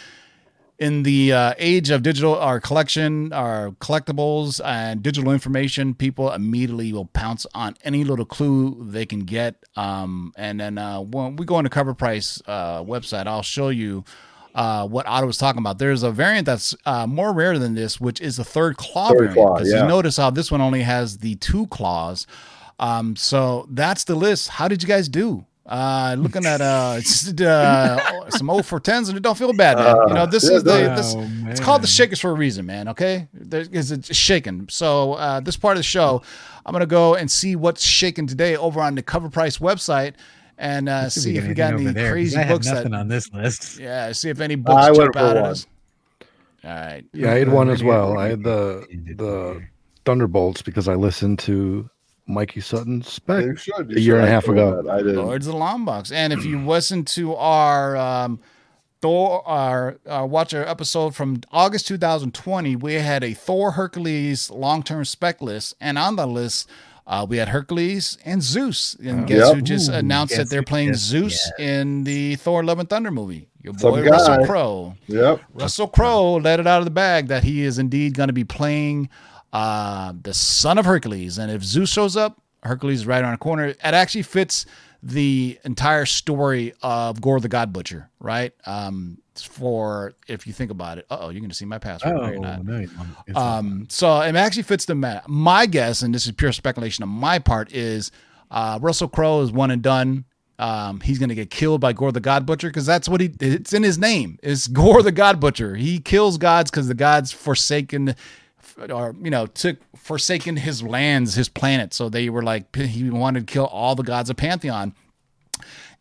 in 0.79 1.05
the 1.05 1.33
uh, 1.33 1.55
age 1.59 1.91
of 1.91 2.03
digital 2.03 2.37
our 2.37 2.59
collection 2.61 3.33
our 3.33 3.70
collectibles 3.81 4.61
and 4.64 5.03
digital 5.03 5.31
information 5.33 5.95
people 5.95 6.33
immediately 6.33 6.93
will 6.93 7.05
pounce 7.07 7.47
on 7.55 7.77
any 7.85 8.03
little 8.03 8.25
clue 8.25 8.77
they 8.91 9.07
can 9.07 9.20
get 9.20 9.55
um, 9.77 10.33
and 10.37 10.59
then 10.61 10.77
uh, 10.79 11.01
when 11.01 11.37
we 11.37 11.45
go 11.47 11.59
into 11.59 11.70
cover 11.70 11.95
price 11.95 12.43
uh, 12.49 12.83
website 12.83 13.27
i'll 13.27 13.43
show 13.43 13.68
you 13.68 14.05
uh, 14.57 14.87
what 14.87 15.05
Otto 15.09 15.27
was 15.27 15.37
talking 15.37 15.59
about. 15.59 15.79
There's 15.79 16.05
a 16.05 16.12
variant 16.12 16.47
that's 16.47 16.77
uh, 16.87 17.09
more 17.09 17.33
rare 17.33 17.59
than 17.59 17.75
this, 17.75 18.01
which 18.01 18.20
is 18.20 18.37
the 18.37 18.45
third 18.45 18.77
claw 18.77 19.09
Third 19.09 19.16
variant. 19.18 19.35
claw, 19.35 19.57
'Cause 19.57 19.68
yeah. 19.68 19.83
You 19.83 19.89
notice 19.89 20.16
how 20.16 20.31
this 20.31 20.49
one 20.49 20.61
only 20.61 20.83
has 20.83 21.18
the 21.18 21.35
two 21.35 21.66
claws. 21.66 22.25
Um, 22.79 23.16
so 23.16 23.66
that's 23.68 24.05
the 24.05 24.14
list. 24.14 24.51
How 24.51 24.68
did 24.68 24.81
you 24.81 24.89
guys 24.89 25.09
do? 25.09 25.45
Uh, 25.67 26.15
looking 26.19 26.45
at 26.45 26.61
uh, 26.61 27.01
just, 27.01 27.41
uh 27.41 28.31
some 28.31 28.49
0 28.49 28.62
for 28.62 28.79
10s 28.79 29.09
and 29.09 29.17
it 29.17 29.23
don't 29.23 29.39
feel 29.39 29.53
bad, 29.55 29.79
man. 29.79 29.97
you 30.09 30.15
know, 30.15 30.27
this 30.27 30.49
yeah, 30.49 30.57
is 30.57 30.62
the 30.62 30.73
this, 30.95 31.15
Oh, 31.17 31.27
it's 31.47 31.61
called 31.61 31.83
the 31.83 31.87
shakers 31.87 32.21
for 32.21 32.31
a 32.31 32.35
reason, 32.35 32.67
man. 32.67 32.89
Okay, 32.89 33.29
because 33.33 33.91
it's 33.91 34.15
shaking. 34.15 34.67
So 34.69 35.15
uh, 35.15 35.41
this 35.41 35.57
part 35.57 35.77
of 35.77 35.79
the 35.79 35.85
show, 35.85 36.23
I'm 36.67 36.73
gonna 36.73 36.85
go 36.85 37.15
and 37.15 37.31
see 37.31 37.57
what's 37.57 37.83
shaking 37.83 38.27
today 38.27 38.57
over 38.57 38.81
on 38.83 38.95
the 38.95 39.03
Cover 39.03 39.31
Price 39.31 39.57
website 39.57 40.15
and 40.59 40.89
uh, 40.89 41.09
see 41.09 41.37
if 41.39 41.49
we 41.49 41.55
got 41.55 41.75
any 41.75 41.93
crazy 41.93 42.43
books 42.45 42.67
nothing 42.67 42.93
that 42.93 43.01
on 43.01 43.09
this 43.09 43.33
list. 43.33 43.79
yeah, 43.79 44.12
see 44.12 44.29
if 44.29 44.41
any 44.41 44.57
books 44.57 44.85
I 44.85 44.91
went 44.91 44.97
jump 44.97 45.15
for 45.15 45.19
out 45.21 45.37
at 45.39 45.45
us. 45.45 45.67
All 46.62 46.71
right. 46.71 47.05
Yeah, 47.12 47.33
I 47.33 47.39
had 47.39 47.49
one 47.51 47.71
as 47.71 47.83
well. 47.83 48.19
I 48.19 48.29
had 48.29 48.43
the 48.43 48.87
the 49.17 49.62
Thunderbolts 50.05 50.62
because 50.62 50.89
I 50.89 50.95
listened 50.95 51.39
to 51.41 51.89
Mikey 52.27 52.61
Sutton's 52.61 53.09
spec 53.09 53.45
You 53.45 53.57
should. 53.57 53.91
you 53.91 53.97
a 53.97 54.01
year 54.01 54.16
and 54.16 54.25
a 54.25 54.29
half 54.31 54.49
ago. 54.49 54.83
that. 54.83 54.91
I 54.91 55.03
did. 55.03 55.16
Lords 55.16 55.47
of 55.47 55.53
the 55.53 55.59
Long 55.59 55.85
Box. 55.85 56.11
And 56.11 56.33
if 56.33 56.45
you 56.45 56.59
listen 56.64 57.05
to 57.07 57.35
our 57.35 57.97
um, 57.97 58.41
Thor, 59.03 59.47
our 59.47 59.99
uh, 60.07 60.25
watch 60.27 60.55
our 60.55 60.64
episode 60.66 61.14
from 61.14 61.43
August 61.53 61.87
2020, 61.89 62.77
we 62.77 62.95
had 62.95 63.22
a 63.22 63.35
Thor 63.35 63.72
Hercules 63.72 64.51
long 64.51 64.83
term 64.83 65.05
spec 65.05 65.43
list, 65.43 65.75
and 65.81 65.99
on 65.99 66.16
the 66.16 66.27
list. 66.27 66.68
Uh, 67.07 67.27
we 67.29 67.37
had 67.37 67.51
Hercules 67.51 68.16
and 68.25 68.43
Zeus, 68.43 68.95
and 68.95 69.27
guess 69.27 69.47
Yep. 69.49 69.55
who 69.57 69.61
just 69.61 69.91
Ooh, 69.91 69.93
announced 69.93 70.35
that 70.39 70.49
they're 70.49 70.62
playing 70.62 70.89
yes, 70.89 71.01
Zeus 71.01 71.53
in 71.59 72.05
the 72.05 72.37
Thor: 72.37 72.64
Love 72.64 72.79
and 72.79 72.89
Thunder 72.89 73.11
movie? 73.11 73.47
Your 73.61 73.75
Some 73.77 73.91
boy 73.91 74.09
Russell 74.09 74.39
guy. 74.39 74.47
Crowe. 74.47 74.95
Yep. 75.09 75.43
Russell 75.53 75.87
Crowe 75.89 76.37
let 76.37 76.61
it 76.61 76.66
out 76.66 76.79
of 76.79 76.87
the 76.87 76.91
bag 76.91 77.29
that 77.29 77.45
he 77.45 77.62
is 77.62 77.79
indeed 77.79 78.14
going 78.14 78.29
to 78.29 78.33
be 78.33 78.45
playing 78.45 79.11
uh, 79.55 80.13
the 80.21 80.35
son 80.35 80.77
of 80.77 80.85
Hercules. 80.85 81.39
And 81.39 81.51
if 81.51 81.63
Zeus 81.63 81.89
shows 81.89 82.17
up, 82.17 82.43
Hercules 82.63 83.01
is 83.01 83.07
right 83.07 83.23
around 83.23 83.33
the 83.33 83.39
corner. 83.39 83.67
It 83.67 83.79
actually 83.83 84.23
fits 84.23 84.67
the 85.03 85.59
entire 85.65 86.07
story 86.07 86.73
of 86.83 87.21
Gorr 87.21 87.39
the 87.39 87.49
God 87.49 87.73
Butcher, 87.73 88.11
right? 88.21 88.53
Um, 88.67 89.19
for 89.37 90.15
if 90.29 90.47
you 90.47 90.53
think 90.53 90.71
about 90.71 90.99
it. 90.99 91.07
Uh 91.11 91.19
oh, 91.21 91.29
you're 91.31 91.41
going 91.41 91.51
to 91.51 91.57
see 91.57 91.65
my 91.65 91.79
password. 91.79 92.15
Oh, 92.15 92.21
no, 92.27 92.31
you're 92.31 92.41
not. 92.41 92.65
no, 92.65 92.79
you 92.79 92.87
don't. 92.87 93.09
It's 93.27 93.37
Um, 93.37 93.87
so 93.91 94.21
it 94.21 94.35
actually 94.37 94.63
fits 94.63 94.85
the 94.85 94.95
meta. 94.95 95.23
My 95.27 95.67
guess, 95.67 96.03
and 96.03 96.15
this 96.15 96.27
is 96.27 96.33
pure 96.33 96.53
speculation 96.53 97.03
on 97.03 97.09
my 97.09 97.39
part, 97.39 97.73
is 97.73 98.11
uh, 98.51 98.79
Russell 98.81 99.09
Crowe 99.09 99.41
is 99.43 99.53
one 99.53 99.71
and 99.71 99.83
done. 99.83 100.25
Um, 100.59 101.01
he's 101.01 101.19
going 101.19 101.31
to 101.31 101.35
get 101.35 101.51
killed 101.51 101.81
by 101.81 101.93
Gorr 101.93 102.13
the 102.13 102.21
God 102.21 102.47
Butcher 102.47 102.69
because 102.69 102.87
that's 102.87 103.09
what 103.09 103.21
he. 103.21 103.33
It's 103.41 103.73
in 103.73 103.83
his 103.83 103.99
name. 103.99 104.39
It's 104.43 104.69
Gorr 104.81 105.03
the 105.03 105.13
God 105.13 105.41
Butcher. 105.41 105.75
He 105.75 105.99
kills 105.99 106.39
gods 106.39 106.71
because 106.71 106.87
the 106.89 106.95
gods 106.95 107.33
forsaken, 107.33 108.15
or 108.91 109.14
you 109.22 109.31
know, 109.31 109.47
took 109.47 109.79
forsaken 109.97 110.57
his 110.57 110.83
lands, 110.83 111.35
his 111.35 111.49
planet. 111.49 111.95
So 111.95 112.09
they 112.09 112.29
were 112.29 112.43
like 112.43 112.75
he 112.75 113.09
wanted 113.11 113.47
to 113.47 113.53
kill 113.53 113.66
all 113.66 113.95
the 113.95 114.03
gods 114.03 114.31
of 114.31 114.37
Pantheon. 114.37 114.95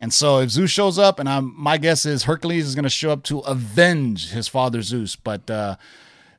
And 0.00 0.12
so 0.12 0.40
if 0.40 0.50
Zeus 0.50 0.70
shows 0.70 0.98
up, 0.98 1.18
and 1.18 1.28
I'm 1.28 1.54
my 1.58 1.78
guess 1.78 2.04
is 2.04 2.24
Hercules 2.24 2.66
is 2.66 2.74
going 2.74 2.82
to 2.84 2.90
show 2.90 3.10
up 3.10 3.22
to 3.24 3.38
avenge 3.40 4.30
his 4.30 4.48
father 4.48 4.82
Zeus. 4.82 5.16
But 5.16 5.48
uh, 5.50 5.76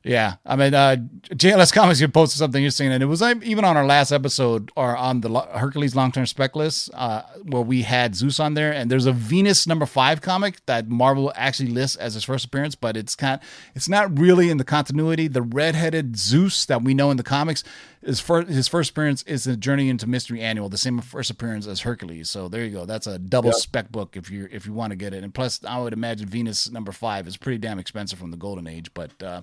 yeah, 0.08 0.36
I 0.46 0.54
mean, 0.54 0.72
uh, 0.72 0.96
JLS 1.30 1.72
Comics 1.72 2.00
you 2.00 2.06
posted 2.06 2.38
something 2.38 2.62
interesting, 2.62 2.92
and 2.92 3.02
it 3.02 3.06
was 3.06 3.20
like, 3.20 3.42
even 3.42 3.64
on 3.64 3.76
our 3.76 3.84
last 3.84 4.12
episode 4.12 4.70
or 4.76 4.96
on 4.96 5.20
the 5.20 5.40
Hercules 5.40 5.96
long 5.96 6.12
term 6.12 6.26
spec 6.26 6.54
list 6.54 6.90
uh, 6.94 7.22
where 7.42 7.62
we 7.62 7.82
had 7.82 8.14
Zeus 8.14 8.38
on 8.38 8.54
there, 8.54 8.72
and 8.72 8.88
there's 8.90 9.06
a 9.06 9.12
Venus 9.12 9.66
number 9.66 9.84
five 9.84 10.20
comic 10.20 10.64
that 10.66 10.88
Marvel 10.88 11.32
actually 11.34 11.70
lists 11.70 11.96
as 11.96 12.14
his 12.14 12.22
first 12.22 12.44
appearance, 12.44 12.76
but 12.76 12.96
it's 12.96 13.16
kind, 13.16 13.40
it's 13.74 13.88
not 13.88 14.16
really 14.16 14.48
in 14.48 14.58
the 14.58 14.64
continuity. 14.64 15.26
The 15.26 15.42
redheaded 15.42 16.16
Zeus 16.16 16.64
that 16.66 16.82
we 16.82 16.94
know 16.94 17.10
in 17.10 17.16
the 17.16 17.24
comics 17.24 17.64
is 18.02 18.20
for 18.20 18.42
his 18.42 18.68
first 18.68 18.90
appearance 18.90 19.24
is 19.24 19.42
the 19.42 19.56
Journey 19.56 19.88
into 19.88 20.06
Mystery 20.06 20.40
Annual, 20.40 20.68
the 20.68 20.78
same 20.78 21.00
first 21.00 21.28
appearance 21.30 21.66
as 21.66 21.80
Hercules. 21.80 22.30
So 22.30 22.46
there 22.48 22.64
you 22.64 22.70
go. 22.70 22.84
That's 22.86 23.08
a 23.08 23.18
double 23.18 23.48
Yeah. 23.50 23.56
spec 23.56 23.90
book 23.90 24.16
if 24.16 24.30
you 24.30 24.48
if 24.52 24.64
you 24.66 24.72
want 24.72 24.92
to 24.92 24.96
get 24.96 25.12
it. 25.12 25.24
And 25.24 25.34
plus, 25.34 25.58
I 25.64 25.80
would 25.80 25.92
imagine 25.92 26.28
Venus 26.28 26.70
number 26.70 26.92
five 26.92 27.26
is 27.26 27.36
pretty 27.36 27.58
damn 27.58 27.80
expensive 27.80 28.20
from 28.20 28.30
the 28.30 28.36
Golden 28.36 28.68
Age, 28.68 28.94
but. 28.94 29.20
uh 29.20 29.42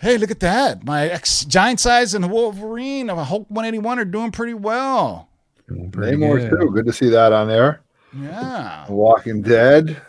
Hey, 0.00 0.16
look 0.18 0.30
at 0.30 0.40
that. 0.40 0.84
My 0.84 1.08
ex 1.08 1.44
giant 1.44 1.78
size 1.80 2.14
and 2.14 2.30
Wolverine 2.30 3.10
of 3.10 3.18
a 3.18 3.24
Hulk 3.24 3.46
181 3.50 3.98
are 3.98 4.04
doing 4.04 4.30
pretty 4.32 4.54
well. 4.54 5.28
doing 5.68 5.90
pretty 5.90 6.16
Namor 6.16 6.38
good. 6.50 6.58
too. 6.60 6.70
Good 6.70 6.86
to 6.86 6.92
see 6.92 7.10
that 7.10 7.32
on 7.32 7.48
there. 7.48 7.82
Yeah. 8.16 8.86
Walking 8.88 9.42
Dead. 9.42 10.00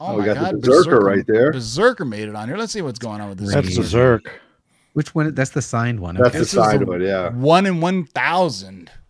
Oh, 0.00 0.06
Oh, 0.06 0.12
my 0.14 0.18
we 0.18 0.24
got 0.24 0.34
the 0.34 0.40
God. 0.40 0.60
Berserker 0.62 0.98
right 0.98 1.24
there. 1.28 1.52
Berserker 1.52 2.04
made 2.04 2.28
it 2.28 2.34
on 2.34 2.48
here. 2.48 2.56
Let's 2.56 2.72
see 2.72 2.82
what's 2.82 2.98
going 2.98 3.20
on 3.20 3.28
with 3.28 3.38
this. 3.38 3.54
That's 3.54 3.68
game. 3.68 3.76
Berserk. 3.76 4.40
Which 4.94 5.14
one? 5.14 5.32
That's 5.32 5.50
the 5.50 5.62
signed 5.62 6.00
one. 6.00 6.16
That's 6.16 6.28
okay. 6.30 6.38
the 6.38 6.44
This 6.44 6.52
is 6.52 6.58
side 6.58 6.82
a- 6.82 6.90
of 6.90 7.00
it. 7.00 7.06
Yeah. 7.06 7.30
One 7.30 7.66
in 7.66 7.80
1,000. 7.80 8.86
2875 8.86 9.01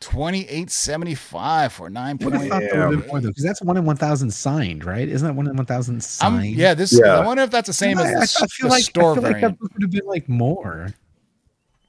for 0.00 0.16
What 0.16 0.34
9.8. 0.34 2.46
about 2.46 2.62
the 2.62 2.78
one 2.78 2.96
before 2.96 3.20
though? 3.20 3.28
Because 3.28 3.44
that's 3.44 3.62
one 3.62 3.76
in 3.76 3.84
one 3.84 3.96
thousand 3.96 4.30
signed, 4.30 4.84
right? 4.84 5.08
Isn't 5.08 5.26
that 5.26 5.34
one 5.34 5.48
in 5.48 5.56
one 5.56 5.66
thousand 5.66 5.96
I'm, 5.96 6.00
signed? 6.00 6.54
yeah, 6.56 6.74
this. 6.74 6.98
Yeah. 6.98 7.18
I 7.18 7.26
wonder 7.26 7.42
if 7.42 7.50
that's 7.50 7.66
the 7.66 7.72
same 7.72 7.98
I, 7.98 8.02
as 8.02 8.08
the, 8.10 8.16
I, 8.16 8.20
I 8.20 8.22
s- 8.22 8.52
feel 8.52 8.68
the 8.68 8.74
like 8.74 8.84
store 8.84 9.12
I 9.12 9.14
feel 9.14 9.22
like 9.22 9.32
variant. 9.32 9.52
that 9.54 9.58
book 9.60 9.72
would 9.72 9.82
have 9.82 9.90
been 9.90 10.06
like 10.06 10.28
more. 10.28 10.94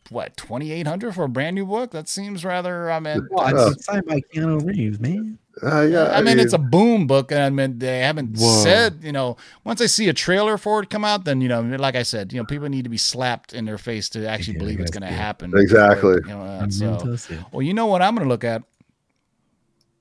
what 0.09 0.37
2800 0.37 1.13
for 1.13 1.25
a 1.25 1.29
brand 1.29 1.55
new 1.55 1.65
book? 1.65 1.91
That 1.91 2.07
seems 2.07 2.45
rather. 2.45 2.89
I 2.89 2.99
mean, 2.99 3.27
Well, 3.29 3.57
Uh, 3.57 3.71
it's 3.71 3.85
signed 3.85 4.05
by 4.05 4.21
Keanu 4.33 4.65
Reeves, 4.65 4.99
man. 4.99 5.37
Uh, 5.63 5.81
yeah. 5.81 6.11
I 6.11 6.21
mean, 6.21 6.39
it's 6.39 6.53
a 6.53 6.57
boom 6.57 7.07
book. 7.07 7.31
and 7.31 7.41
I 7.41 7.49
mean, 7.49 7.79
they 7.79 7.99
haven't 7.99 8.37
Whoa. 8.37 8.63
said, 8.63 8.99
you 9.01 9.11
know, 9.11 9.37
once 9.63 9.81
I 9.81 9.85
see 9.87 10.07
a 10.09 10.13
trailer 10.13 10.57
for 10.57 10.81
it 10.83 10.89
come 10.89 11.03
out, 11.05 11.25
then, 11.25 11.41
you 11.41 11.47
know, 11.47 11.61
like 11.61 11.95
I 11.95 12.03
said, 12.03 12.31
you 12.33 12.39
know, 12.39 12.45
people 12.45 12.69
need 12.69 12.83
to 12.83 12.89
be 12.89 12.97
slapped 12.97 13.53
in 13.53 13.65
their 13.65 13.77
face 13.77 14.09
to 14.09 14.27
actually 14.27 14.53
Yeah, 14.55 14.59
believe 14.59 14.79
it's 14.79 14.91
going 14.91 15.01
to 15.03 15.09
good. 15.09 15.15
happen. 15.15 15.53
Exactly. 15.57 16.15
You 16.15 16.21
know, 16.27 16.41
uh, 16.43 16.69
so, 16.69 17.15
well, 17.51 17.61
you 17.61 17.73
know 17.73 17.87
what 17.87 18.01
I'm 18.01 18.13
going 18.15 18.25
to 18.27 18.29
look 18.29 18.43
at? 18.43 18.63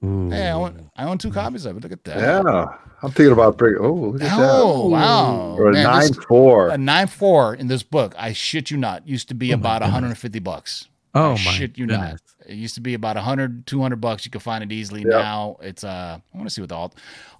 Ooh. 0.04 0.28
Hey, 0.30 0.48
I 0.48 0.52
own, 0.52 0.90
I 0.96 1.04
own 1.04 1.18
two 1.18 1.30
copies 1.32 1.64
of 1.64 1.76
it. 1.76 1.82
Look 1.82 1.92
at 1.92 2.04
that. 2.04 2.18
Yeah. 2.18 2.66
I'm 3.02 3.10
thinking 3.10 3.32
about 3.32 3.56
bringing. 3.58 3.80
Oh, 3.80 3.92
look 3.92 4.22
at 4.22 4.30
Oh, 4.34 4.84
that. 4.84 4.88
wow. 4.90 5.56
Or 5.58 5.68
a 5.68 5.72
Man, 5.72 5.84
nine 5.84 6.00
this- 6.08 6.16
four. 6.28 6.68
A 6.68 6.78
nine 6.78 7.06
four 7.06 7.54
in 7.54 7.66
this 7.68 7.82
book, 7.82 8.14
I 8.18 8.32
shit 8.32 8.70
you 8.70 8.76
not, 8.76 9.06
used 9.08 9.28
to 9.28 9.34
be 9.34 9.52
Oh 9.52 9.54
about 9.54 9.82
150 9.82 10.38
bucks. 10.40 10.88
Oh 11.14 11.28
I 11.28 11.30
my 11.32 11.36
shit 11.36 11.78
you 11.78 11.86
goodness. 11.86 12.12
not. 12.12 12.20
It 12.46 12.54
used 12.54 12.74
to 12.76 12.80
be 12.80 12.94
about 12.94 13.16
100, 13.16 13.66
200 13.66 14.00
bucks. 14.00 14.24
You 14.24 14.30
could 14.30 14.42
find 14.42 14.62
it 14.62 14.72
easily. 14.72 15.00
Yep. 15.00 15.10
Now 15.10 15.56
it's 15.60 15.84
uh, 15.84 16.18
I 16.32 16.36
want 16.36 16.48
to 16.48 16.54
see 16.54 16.60
what 16.60 16.68
the 16.68 16.76
all 16.76 16.92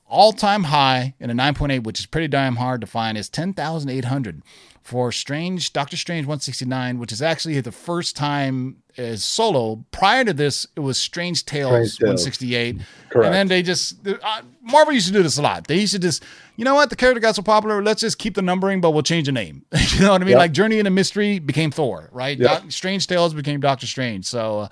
all 0.09 0.33
time 0.33 0.65
high 0.65 1.15
in 1.19 1.31
a 1.31 1.35
9.8, 1.35 1.85
which 1.85 2.01
is 2.01 2.07
pretty 2.07 2.29
damn 2.29 2.57
hard 2.57 2.81
to 2.81 2.87
find, 2.87 3.19
is 3.19 3.29
10,800 3.29 4.43
for 4.87 5.11
Strange 5.11 5.73
Doctor 5.73 5.97
Strange 5.97 6.27
169, 6.27 7.01
which 7.01 7.11
is 7.11 7.21
actually 7.21 7.61
the 7.61 7.73
first 7.73 8.15
time 8.15 8.77
as 8.97 9.25
solo. 9.25 9.85
Prior 9.91 10.25
to 10.25 10.33
this, 10.33 10.65
it 10.77 10.81
was 10.81 10.97
Strange 10.97 11.45
Tales 11.45 11.95
Strange 11.95 11.99
Tales. 11.99 12.25
168, 12.25 12.77
Correct. 13.11 13.27
and 13.27 13.35
then 13.35 13.49
they 13.49 13.63
just 13.63 14.07
uh, 14.07 14.43
Marvel 14.63 14.95
used 14.95 15.09
to 15.09 15.13
do 15.13 15.25
this 15.25 15.39
a 15.39 15.43
lot. 15.43 15.67
They 15.67 15.81
used 15.81 15.95
to 15.95 15.99
just, 15.99 16.23
you 16.55 16.65
know 16.65 16.77
what, 16.77 16.91
the 16.91 16.97
character 16.97 17.19
got 17.19 17.35
so 17.35 17.43
popular, 17.43 17.83
let's 17.83 18.01
just 18.01 18.19
keep 18.19 18.37
the 18.37 18.43
numbering, 18.43 18.81
but 18.81 18.93
we'll 18.93 19.03
change 19.03 19.27
the 19.27 19.33
name. 19.33 19.65
you 19.95 20.03
know 20.03 20.13
what 20.13 20.23
I 20.23 20.25
mean? 20.25 20.31
Yep. 20.31 20.39
Like 20.39 20.53
Journey 20.53 20.79
into 20.79 20.93
Mystery 20.93 21.41
became 21.41 21.73
Thor, 21.73 22.09
right? 22.13 22.39
Yep. 22.39 22.63
Doc- 22.63 22.71
Strange 22.71 23.09
Tales 23.09 23.35
became 23.35 23.59
Doctor 23.59 23.89
Strange. 23.89 24.25
So 24.25 24.61
uh, 24.61 24.69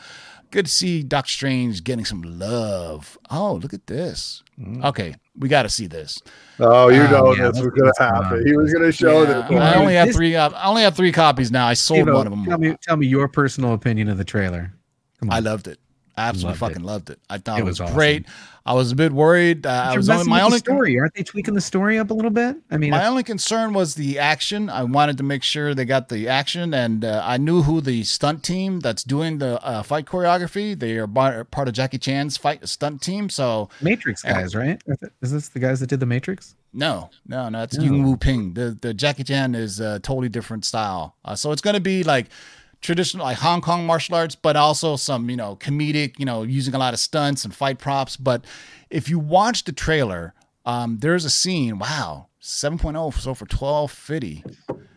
good 0.53 0.67
to 0.67 0.71
see 0.73 1.03
Doctor 1.03 1.33
Strange 1.33 1.83
getting 1.83 2.05
some 2.05 2.23
love. 2.23 3.19
Oh, 3.31 3.55
look 3.55 3.75
at 3.75 3.89
this. 3.89 4.44
Okay, 4.85 5.15
we 5.37 5.49
got 5.49 5.63
to 5.65 5.69
see 5.69 5.87
this. 5.87 6.19
Oh, 6.61 6.89
you 6.89 7.03
Um, 7.03 7.11
know 7.11 7.35
yeah, 7.35 7.49
this 7.51 7.61
was 7.61 7.73
going 7.73 7.93
to 7.93 7.93
go 7.99 8.05
on. 8.05 8.23
happen. 8.25 8.47
He 8.47 8.57
was 8.57 8.73
going 8.73 8.85
to 8.85 8.93
show 8.93 9.23
Yeah, 9.23 9.49
this. 9.49 9.61
I 9.61 9.75
only 9.75 9.95
have 9.95 10.07
This- 10.09 10.17
three. 10.17 10.37
I 10.37 10.65
only 10.67 10.83
have 10.83 10.95
three 10.95 11.11
copies 11.13 11.51
now. 11.51 11.67
I 11.67 11.75
sold 11.75 11.99
Steve-O, 11.99 12.15
one 12.17 12.27
of 12.27 12.31
them. 12.33 12.45
Tell 12.45 12.59
me, 12.59 12.77
tell 12.81 12.97
me 12.97 13.07
your 13.07 13.27
personal 13.29 13.73
opinion 13.75 14.09
of 14.09 14.17
the 14.19 14.25
trailer. 14.25 14.73
Come 15.19 15.31
on. 15.31 15.37
I 15.37 15.41
loved 15.41 15.67
it. 15.67 15.79
I 16.17 16.29
absolutely 16.29 16.61
Loved 16.61 16.63
it. 16.63 16.75
fucking 16.75 16.83
loved 16.85 17.11
it. 17.11 17.19
I 17.29 17.39
thought 17.39 17.59
It 17.59 17.63
it 17.63 17.65
was, 17.65 17.81
was 17.81 17.91
great. 17.93 18.27
I 18.67 18.73
was 18.73 18.93
a 18.93 18.97
bit 18.97 19.13
worried. 19.13 19.67
Uh, 19.67 19.71
I 19.71 19.89
They're 19.91 19.99
was 19.99 20.09
only, 20.09 20.19
messing 20.21 20.31
my 20.31 20.37
with 20.39 20.45
only 20.45 20.57
the 20.59 20.65
story. 20.65 20.99
Aren't 20.99 21.15
they 21.15 21.23
tweaking 21.23 21.53
the 21.55 21.61
story 21.61 21.99
up 21.99 22.11
a 22.11 22.15
little 22.15 22.31
bit? 22.31 22.57
I 22.71 22.79
mean, 22.79 22.93
My 22.93 23.05
only 23.07 23.23
concern 23.23 23.75
was 23.75 23.95
the 23.97 24.19
action. 24.19 24.71
I 24.71 24.85
wanted 24.85 25.19
to 25.19 25.23
make 25.23 25.43
sure 25.43 25.75
they 25.75 25.85
got 25.85 26.09
the 26.09 26.29
action, 26.29 26.73
and 26.73 27.05
uh, 27.05 27.21
I 27.25 27.37
knew 27.37 27.63
who 27.63 27.81
the 27.83 28.05
stunt 28.05 28.43
team 28.43 28.81
that's 28.81 29.03
doing 29.05 29.37
the 29.39 29.63
uh, 29.63 29.83
fight 29.83 30.07
choreography. 30.07 30.79
They 30.79 30.97
are 30.97 31.07
bar- 31.07 31.45
part 31.45 31.69
of 31.69 31.75
Jackie 31.75 31.99
Chan's 31.99 32.37
fight 32.39 32.67
stunt 32.69 33.03
team. 33.03 33.29
So 33.29 33.69
Matrix 33.83 34.23
guys, 34.23 34.55
right? 34.55 34.81
Is 35.21 35.31
this 35.33 35.49
the 35.49 35.59
guys 35.59 35.81
that 35.81 35.89
did 35.89 36.01
the 36.01 36.07
Matrix? 36.07 36.55
no, 36.73 37.11
no, 37.29 37.49
no, 37.51 37.63
it's 37.65 37.77
No. 37.77 37.85
Yuen 37.85 38.03
Woo 38.05 38.17
Ping. 38.17 38.55
The 38.55 38.77
the 38.81 38.95
Jackie 38.95 39.25
Chan 39.25 39.55
is 39.55 39.79
a 39.79 40.01
totally 40.01 40.29
different 40.31 40.65
style. 40.65 41.17
Uh, 41.25 41.35
so 41.37 41.53
it's 41.53 41.61
going 41.63 41.75
to 41.75 41.81
be 41.81 42.03
like 42.03 42.27
traditional 42.85 43.25
like 43.25 43.39
Hong 43.39 43.61
Kong 43.61 43.87
martial 43.87 44.15
arts, 44.15 44.35
but 44.35 44.55
also 44.57 44.97
some 44.97 45.29
you 45.31 45.37
know 45.37 45.57
comedic, 45.57 46.19
you 46.19 46.25
know, 46.27 46.43
using 46.43 46.75
a 46.75 46.79
lot 46.79 46.95
of 46.95 47.01
stunts 47.01 47.45
and 47.45 47.55
fight 47.55 47.79
props. 47.79 48.17
But 48.17 48.45
if 48.91 49.09
you 49.09 49.19
watch 49.19 49.65
the 49.65 49.73
trailer, 49.73 50.35
um, 50.67 50.99
there's 51.01 51.25
a 51.25 51.31
scene. 51.31 51.79
Wow, 51.79 52.29
7.0 52.41 53.13
so 53.15 53.35
for 53.35 53.47
1250. 53.47 54.45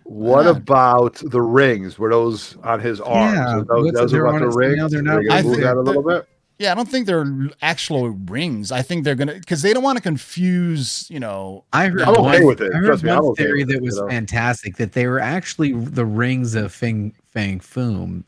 What 0.04 0.46
Yeah. 0.46 0.52
about 0.52 1.22
the 1.26 1.42
rings? 1.42 2.00
Were 2.00 2.10
those 2.10 2.56
on 2.64 2.80
his 2.80 3.02
arms? 3.02 3.36
Yeah, 3.36 3.64
those, 3.68 3.92
those 3.92 4.12
they're 4.12 4.26
about 4.26 4.36
on 4.36 4.42
the 4.42 4.48
his- 4.48 4.56
rings. 4.56 4.78
no, 4.78 4.88
they're 4.88 5.00
Are 5.00 5.22
not. 5.24 5.32
I 5.34 5.42
move 5.42 5.52
think 5.54 5.64
that 5.64 5.76
a 5.78 5.82
little 5.82 6.04
bit. 6.04 6.28
Yeah, 6.60 6.72
I 6.72 6.76
don't 6.76 6.89
think 6.89 7.05
they're 7.05 7.32
actual 7.62 8.10
rings. 8.10 8.72
I 8.72 8.82
think 8.82 9.03
they're 9.03 9.16
gonna 9.16 9.36
because 9.36 9.62
they 9.62 9.74
don't 9.74 9.84
want 9.84 9.97
to 9.97 10.01
confuse, 10.01 11.08
you 11.10 11.20
know. 11.20 11.66
I 11.72 11.88
heard 11.88 12.01
I'm 12.01 12.16
okay 12.16 12.39
one, 12.39 12.45
with 12.45 12.62
it. 12.62 12.74
I 12.74 12.78
heard 12.78 12.88
Trust 12.88 13.03
me, 13.03 13.12
I'm 13.12 13.18
one 13.18 13.32
okay 13.32 13.43
theory 13.43 13.62
it, 13.62 13.68
that 13.70 13.82
was 13.82 13.95
you 13.95 14.01
know? 14.01 14.10
fantastic 14.10 14.78
that 14.78 14.93
they 14.93 15.05
were 15.08 15.20
actually 15.20 15.74
the 15.74 16.05
rings 16.05 16.55
of 16.55 16.74
Fing 16.74 17.14
Fang 17.32 17.60
Foom. 17.60 18.24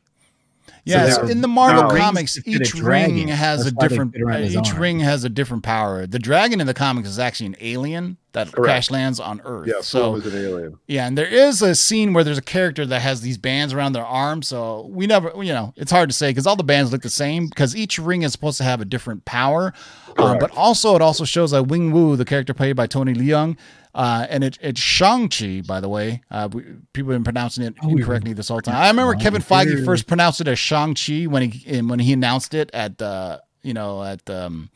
They 0.89 1.11
so 1.11 1.27
in 1.27 1.41
the 1.41 1.47
Marvel 1.47 1.83
no. 1.83 1.89
comics, 1.89 2.15
Rings 2.19 2.33
to 2.35 2.41
fit 2.41 2.61
a 2.61 2.63
each 2.63 2.73
ring 2.75 3.27
has 3.29 3.63
That's 3.65 3.71
a 3.75 3.87
different. 3.87 4.13
fit 4.13 4.21
around 4.21 4.43
his 4.43 4.55
Each 4.55 4.71
arm. 4.71 4.81
ring 4.81 4.99
has 4.99 5.23
a 5.23 5.29
different 5.29 5.63
power. 5.63 6.05
The 6.07 6.19
dragon 6.19 6.59
in 6.61 6.67
the 6.67 6.73
comics 6.73 7.07
is 7.09 7.19
actually 7.19 7.47
an 7.47 7.55
alien 7.61 8.17
that 8.33 8.51
Correct. 8.51 8.63
crash 8.63 8.91
lands 8.91 9.19
on 9.19 9.41
Earth. 9.43 9.67
Yeah, 9.67 9.81
so 9.81 9.81
so 9.81 10.15
is 10.15 10.33
an 10.33 10.39
alien. 10.39 10.79
Yeah, 10.87 11.07
and 11.07 11.17
there 11.17 11.25
is 11.27 11.61
a 11.61 11.73
scene 11.73 12.13
where 12.13 12.23
there's 12.23 12.37
a 12.37 12.43
character 12.43 12.85
that 12.85 13.01
has 13.01 13.21
these 13.21 13.37
bands 13.39 13.73
around 13.73 13.93
their 13.93 14.05
arm. 14.05 14.43
So 14.43 14.87
we 14.91 15.07
never, 15.07 15.31
you 15.43 15.51
know, 15.53 15.73
it's 15.75 15.91
hard 15.91 16.09
to 16.09 16.15
say 16.15 16.29
because 16.29 16.45
all 16.45 16.55
the 16.55 16.63
bands 16.63 16.91
look 16.91 17.01
the 17.01 17.09
same 17.09 17.47
because 17.47 17.75
each 17.75 17.97
ring 17.97 18.21
is 18.21 18.31
supposed 18.31 18.57
to 18.59 18.63
have 18.63 18.81
a 18.81 18.85
different 18.85 19.25
power. 19.25 19.73
Um, 20.17 20.37
but 20.37 20.51
also, 20.55 20.95
it 20.95 21.01
also 21.01 21.23
shows 21.23 21.51
that 21.51 21.65
Wenwu, 21.65 22.17
the 22.17 22.25
character 22.25 22.53
played 22.53 22.75
by 22.75 22.87
Tony 22.87 23.13
Leung, 23.13 23.57
uh, 23.95 24.27
and 24.29 24.43
it, 24.43 24.57
it's 24.61 24.79
Shang-Chi, 24.79 25.61
by 25.67 25.79
the 25.79 25.89
way. 25.89 26.21
Uh, 26.29 26.49
we, 26.51 26.63
people 26.93 27.11
have 27.11 27.19
been 27.19 27.23
pronouncing 27.23 27.63
it 27.63 27.75
Oh, 27.81 27.89
incorrectly 27.89 28.33
this 28.33 28.49
whole 28.49 28.61
time. 28.61 28.75
I 28.75 28.87
remember 28.87 29.15
Kevin 29.15 29.41
Feige 29.41 29.83
first 29.83 30.07
pronounced 30.07 30.41
it 30.41 30.47
as 30.47 30.59
Shang-Chi 30.59 31.25
when 31.25 31.49
he 31.49 31.81
when 31.81 31.99
he 31.99 32.13
announced 32.13 32.53
it 32.53 32.69
at, 32.73 33.01
uh, 33.01 33.39
you 33.63 33.73
know, 33.73 34.03
at 34.03 34.29
um, 34.29 34.69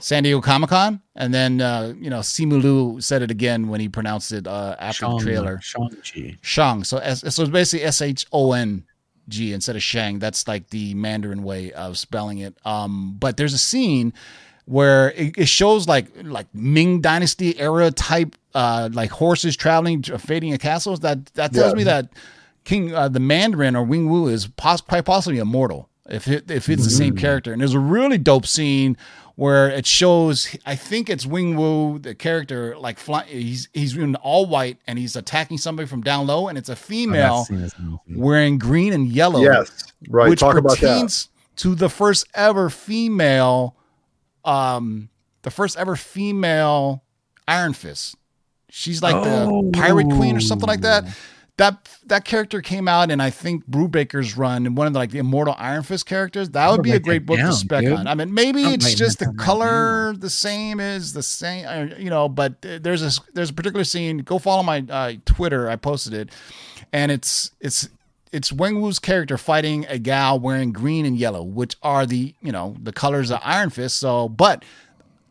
San 0.00 0.22
Diego 0.22 0.40
Comic 0.40 0.70
Con. 0.70 1.00
And 1.14 1.32
then, 1.32 1.60
uh, 1.60 1.94
you 1.98 2.10
know, 2.10 2.20
Simu 2.20 2.62
Liu 2.62 3.00
said 3.00 3.22
it 3.22 3.30
again 3.30 3.68
when 3.68 3.80
he 3.80 3.88
pronounced 3.88 4.32
it 4.32 4.46
uh, 4.46 4.76
after 4.78 5.06
the 5.06 5.18
trailer. 5.18 5.60
Shang-Chi. 5.60 6.38
Shang. 6.40 6.84
So 6.84 6.98
S, 6.98 7.20
so 7.34 7.42
it's 7.42 7.50
basically 7.50 7.84
S 7.84 8.02
H 8.02 8.26
O 8.32 8.52
N 8.52 8.84
G 9.28 9.52
instead 9.52 9.76
of 9.76 9.82
Shang. 9.82 10.18
That's 10.18 10.48
like 10.48 10.70
the 10.70 10.94
Mandarin 10.94 11.42
way 11.42 11.72
of 11.72 11.96
spelling 11.96 12.38
it. 12.38 12.56
Um, 12.64 13.16
but 13.18 13.36
there's 13.36 13.54
a 13.54 13.58
scene 13.58 14.12
where 14.66 15.10
it, 15.12 15.38
it 15.38 15.48
shows 15.48 15.86
like 15.86 16.08
like 16.22 16.46
Ming 16.54 17.00
Dynasty 17.00 17.58
era 17.58 17.90
type 17.90 18.34
uh 18.54 18.88
like 18.92 19.10
horses 19.10 19.56
traveling 19.56 20.02
fading 20.02 20.52
a 20.52 20.58
castles. 20.58 21.00
That 21.00 21.26
that 21.34 21.52
tells 21.52 21.72
Yeah. 21.72 21.76
me 21.76 21.84
that 21.84 22.08
King 22.64 22.94
uh, 22.94 23.08
the 23.08 23.20
Mandarin 23.20 23.76
or 23.76 23.84
Wenwu 23.86 24.30
is 24.30 24.46
pos- 24.46 24.80
quite 24.80 25.04
possibly 25.04 25.38
immortal 25.38 25.88
if 26.08 26.28
it, 26.28 26.50
if 26.50 26.68
it's 26.68 26.84
the 26.84 26.90
same 26.90 27.16
character. 27.16 27.52
And 27.52 27.60
there's 27.60 27.74
a 27.74 27.78
really 27.80 28.18
dope 28.18 28.46
scene 28.46 28.96
where 29.36 29.68
it 29.68 29.84
shows 29.84 30.56
I 30.64 30.76
think 30.76 31.10
it's 31.10 31.26
Wenwu 31.26 32.02
the 32.02 32.14
character 32.14 32.76
like 32.78 32.98
fly, 32.98 33.24
he's 33.24 33.68
he's 33.74 33.96
in 33.96 34.14
all 34.16 34.46
white 34.46 34.78
and 34.86 34.98
he's 34.98 35.16
attacking 35.16 35.58
somebody 35.58 35.86
from 35.88 36.02
down 36.02 36.26
low 36.26 36.46
and 36.48 36.56
it's 36.56 36.68
a 36.68 36.76
female 36.76 37.46
is 37.50 37.74
awesome. 37.74 37.98
wearing 38.08 38.58
green 38.58 38.92
and 38.92 39.08
yellow. 39.08 39.40
Yes, 39.40 39.92
right. 40.08 40.30
Which 40.30 40.40
Talk 40.40 40.56
about 40.56 40.78
that. 40.78 40.80
pertains 40.80 41.28
to 41.56 41.74
the 41.74 41.88
first 41.88 42.26
ever 42.34 42.70
female, 42.70 43.76
um, 44.44 45.08
the 45.42 45.50
first 45.50 45.76
ever 45.76 45.96
female 45.96 47.02
Iron 47.46 47.72
Fist. 47.74 48.16
She's 48.76 49.00
like 49.00 49.22
the 49.22 49.70
pirate 49.72 50.10
queen 50.10 50.36
or 50.36 50.40
something 50.40 50.66
like 50.66 50.80
that. 50.80 51.04
That 51.58 51.88
that 52.06 52.24
character 52.24 52.60
came 52.60 52.88
out 52.88 53.12
in 53.12 53.20
I 53.20 53.30
think 53.30 53.70
Brubaker's 53.70 54.36
run 54.36 54.66
and 54.66 54.76
one 54.76 54.88
of 54.88 54.92
the, 54.92 54.98
like 54.98 55.12
the 55.12 55.20
immortal 55.20 55.54
Iron 55.56 55.84
Fist 55.84 56.06
characters. 56.06 56.50
That 56.50 56.68
would 56.72 56.82
be 56.82 56.90
a 56.90 56.98
great 56.98 57.24
book 57.24 57.36
down, 57.36 57.50
to 57.50 57.56
spec 57.56 57.84
dude. 57.84 57.92
on. 57.92 58.08
I 58.08 58.16
mean, 58.16 58.34
maybe 58.34 58.64
I'm 58.64 58.72
it's 58.72 58.94
just 58.94 59.20
the 59.20 59.32
color 59.38 60.12
the 60.16 60.28
same 60.28 60.80
as 60.80 61.12
the 61.12 61.22
same, 61.22 61.66
uh, 61.66 61.94
you 61.96 62.10
know. 62.10 62.28
But 62.28 62.60
there's 62.62 63.02
a 63.02 63.12
there's 63.32 63.50
a 63.50 63.52
particular 63.52 63.84
scene. 63.84 64.18
Go 64.18 64.40
follow 64.40 64.64
my 64.64 64.84
uh, 64.90 65.12
Twitter. 65.24 65.70
I 65.70 65.76
posted 65.76 66.12
it, 66.12 66.30
and 66.92 67.12
it's 67.12 67.52
it's 67.60 67.88
it's 68.32 68.50
Wenwu's 68.50 68.98
character 68.98 69.38
fighting 69.38 69.86
a 69.86 70.00
gal 70.00 70.40
wearing 70.40 70.72
green 70.72 71.06
and 71.06 71.16
yellow, 71.16 71.44
which 71.44 71.76
are 71.84 72.06
the 72.06 72.34
you 72.42 72.50
know 72.50 72.74
the 72.82 72.92
colors 72.92 73.30
of 73.30 73.38
Iron 73.44 73.70
Fist. 73.70 73.98
So, 73.98 74.28
but 74.28 74.64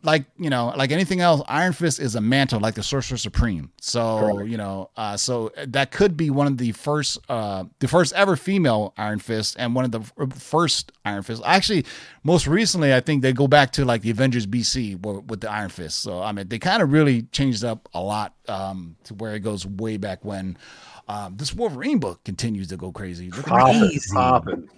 like 0.03 0.25
you 0.37 0.49
know, 0.49 0.73
like 0.75 0.91
anything 0.91 1.21
else, 1.21 1.41
Iron 1.47 1.73
Fist 1.73 1.99
is 1.99 2.15
a 2.15 2.21
mantle, 2.21 2.59
like 2.59 2.75
the 2.75 2.83
Sorcerer 2.83 3.17
Supreme. 3.17 3.71
So 3.81 4.41
you 4.41 4.57
know, 4.57 4.89
uh, 4.97 5.17
so 5.17 5.51
that 5.67 5.91
could 5.91 6.17
be 6.17 6.29
one 6.29 6.45
of 6.47 6.57
the 6.57 6.73
first, 6.73 7.17
uh, 7.29 7.63
the 7.79 7.87
first 7.87 8.13
ever 8.13 8.35
female 8.35 8.93
Iron 8.97 9.19
Fist, 9.19 9.55
and 9.57 9.73
one 9.73 9.85
of 9.85 9.91
the 9.91 10.01
first 10.35 10.91
Iron 11.05 11.23
Fist. 11.23 11.41
Actually, 11.45 11.85
most 12.23 12.47
recently, 12.47 12.93
I 12.93 12.99
think 12.99 13.21
they 13.21 13.33
go 13.33 13.47
back 13.47 13.71
to 13.73 13.85
like 13.85 14.01
the 14.01 14.11
Avengers 14.11 14.45
BC 14.45 14.99
with 14.99 15.41
the 15.41 15.49
Iron 15.49 15.69
Fist. 15.69 16.01
So 16.01 16.21
I 16.21 16.31
mean, 16.33 16.47
they 16.49 16.59
kind 16.59 16.83
of 16.83 16.91
really 16.91 17.23
changed 17.31 17.63
up 17.63 17.87
a 17.93 18.01
lot 18.01 18.35
um, 18.49 18.97
to 19.05 19.13
where 19.13 19.33
it 19.35 19.39
goes 19.39 19.65
way 19.65 19.97
back 19.97 20.23
when. 20.25 20.57
Um, 21.05 21.35
this 21.35 21.53
Wolverine 21.53 21.99
book 21.99 22.23
continues 22.23 22.67
to 22.69 22.77
go 22.77 22.91
crazy. 22.91 23.29
Look 23.29 23.39
at 23.39 23.45
Popping, 23.45 23.79
Crazy. 23.79 24.13
popping. 24.13 24.53
Nine 24.53 24.69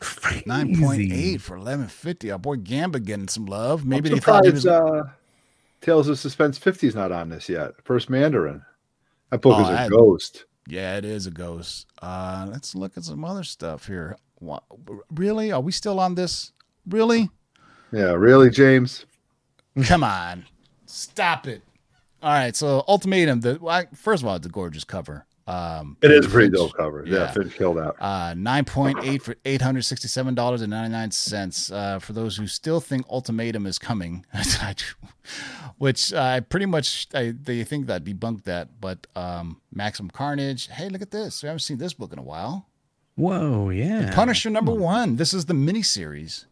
point 0.00 1.12
eight 1.12 1.40
for 1.40 1.56
eleven 1.56 1.86
fifty. 1.88 2.30
Our 2.30 2.38
boy 2.38 2.56
Gamba 2.56 3.00
getting 3.00 3.28
some 3.28 3.46
love. 3.46 3.84
Maybe 3.84 4.08
I'm 4.08 4.14
they 4.16 4.20
thought 4.20 4.44
he 4.44 4.50
was. 4.52 4.62
surprised, 4.62 5.06
uh, 5.08 5.10
Tales 5.80 6.08
of 6.08 6.18
Suspense 6.18 6.58
50 6.58 6.88
is 6.88 6.94
not 6.96 7.12
on 7.12 7.28
this 7.28 7.48
yet. 7.48 7.72
First 7.84 8.10
Mandarin. 8.10 8.62
That 9.30 9.42
book 9.42 9.58
Oh, 9.58 9.62
is 9.62 9.68
a 9.68 9.80
I- 9.82 9.88
ghost. 9.88 10.44
Yeah, 10.66 10.96
it 10.96 11.04
is 11.04 11.26
a 11.26 11.30
ghost. 11.30 11.86
Uh, 12.02 12.46
let's 12.50 12.74
look 12.74 12.96
at 12.96 13.04
some 13.04 13.24
other 13.24 13.44
stuff 13.44 13.86
here. 13.86 14.16
What, 14.40 14.64
really? 15.14 15.50
Are 15.52 15.60
we 15.60 15.72
still 15.72 15.98
on 16.00 16.14
this? 16.14 16.52
Really? 16.86 17.30
Yeah, 17.92 18.12
really, 18.12 18.50
James? 18.50 19.06
Come 19.84 20.02
on, 20.04 20.44
stop 20.86 21.46
it. 21.46 21.62
All 22.22 22.32
right. 22.32 22.54
So 22.56 22.84
Ultimatum. 22.88 23.40
The 23.40 23.58
well, 23.60 23.76
I- 23.76 23.86
first 23.94 24.22
of 24.22 24.28
all, 24.28 24.34
it's 24.36 24.46
a 24.46 24.50
gorgeous 24.50 24.84
cover. 24.84 25.24
Um, 25.48 25.96
It 26.02 26.10
is 26.10 26.26
a 26.26 26.28
pretty 26.28 26.48
Finch, 26.48 26.58
dope 26.58 26.76
cover. 26.76 27.04
Yeah, 27.06 27.20
yeah. 27.20 27.30
Finch 27.32 27.54
killed 27.54 27.78
out. 27.78 27.96
Uh, 27.98 28.34
nine 28.34 28.66
point 28.66 28.98
eight 29.02 29.22
for 29.22 29.34
eight 29.46 29.62
hundred 29.62 29.82
sixty-seven 29.82 30.34
dollars 30.34 30.60
and 30.60 30.70
ninety-nine 30.70 31.10
cents. 31.10 31.72
Uh, 31.72 31.98
for 31.98 32.12
those 32.12 32.36
who 32.36 32.46
still 32.46 32.80
think 32.80 33.06
Ultimatum 33.08 33.66
is 33.66 33.78
coming, 33.78 34.26
which 35.78 36.12
I 36.12 36.40
pretty 36.40 36.66
much 36.66 37.06
I, 37.14 37.32
they 37.40 37.64
think 37.64 37.86
that 37.86 38.04
debunked 38.04 38.44
that. 38.44 38.80
But 38.80 39.06
um, 39.16 39.60
Maximum 39.72 40.10
Carnage. 40.10 40.68
Hey, 40.68 40.90
look 40.90 41.00
at 41.02 41.12
this. 41.12 41.42
We 41.42 41.46
haven't 41.46 41.60
seen 41.60 41.78
this 41.78 41.94
book 41.94 42.12
in 42.12 42.18
a 42.18 42.22
while. 42.22 42.66
Whoa, 43.14 43.70
yeah. 43.70 44.14
Punisher 44.14 44.50
number 44.50 44.72
one. 44.72 45.16
This 45.16 45.34
is 45.34 45.46
the 45.46 45.54
miniseries. 45.54 46.44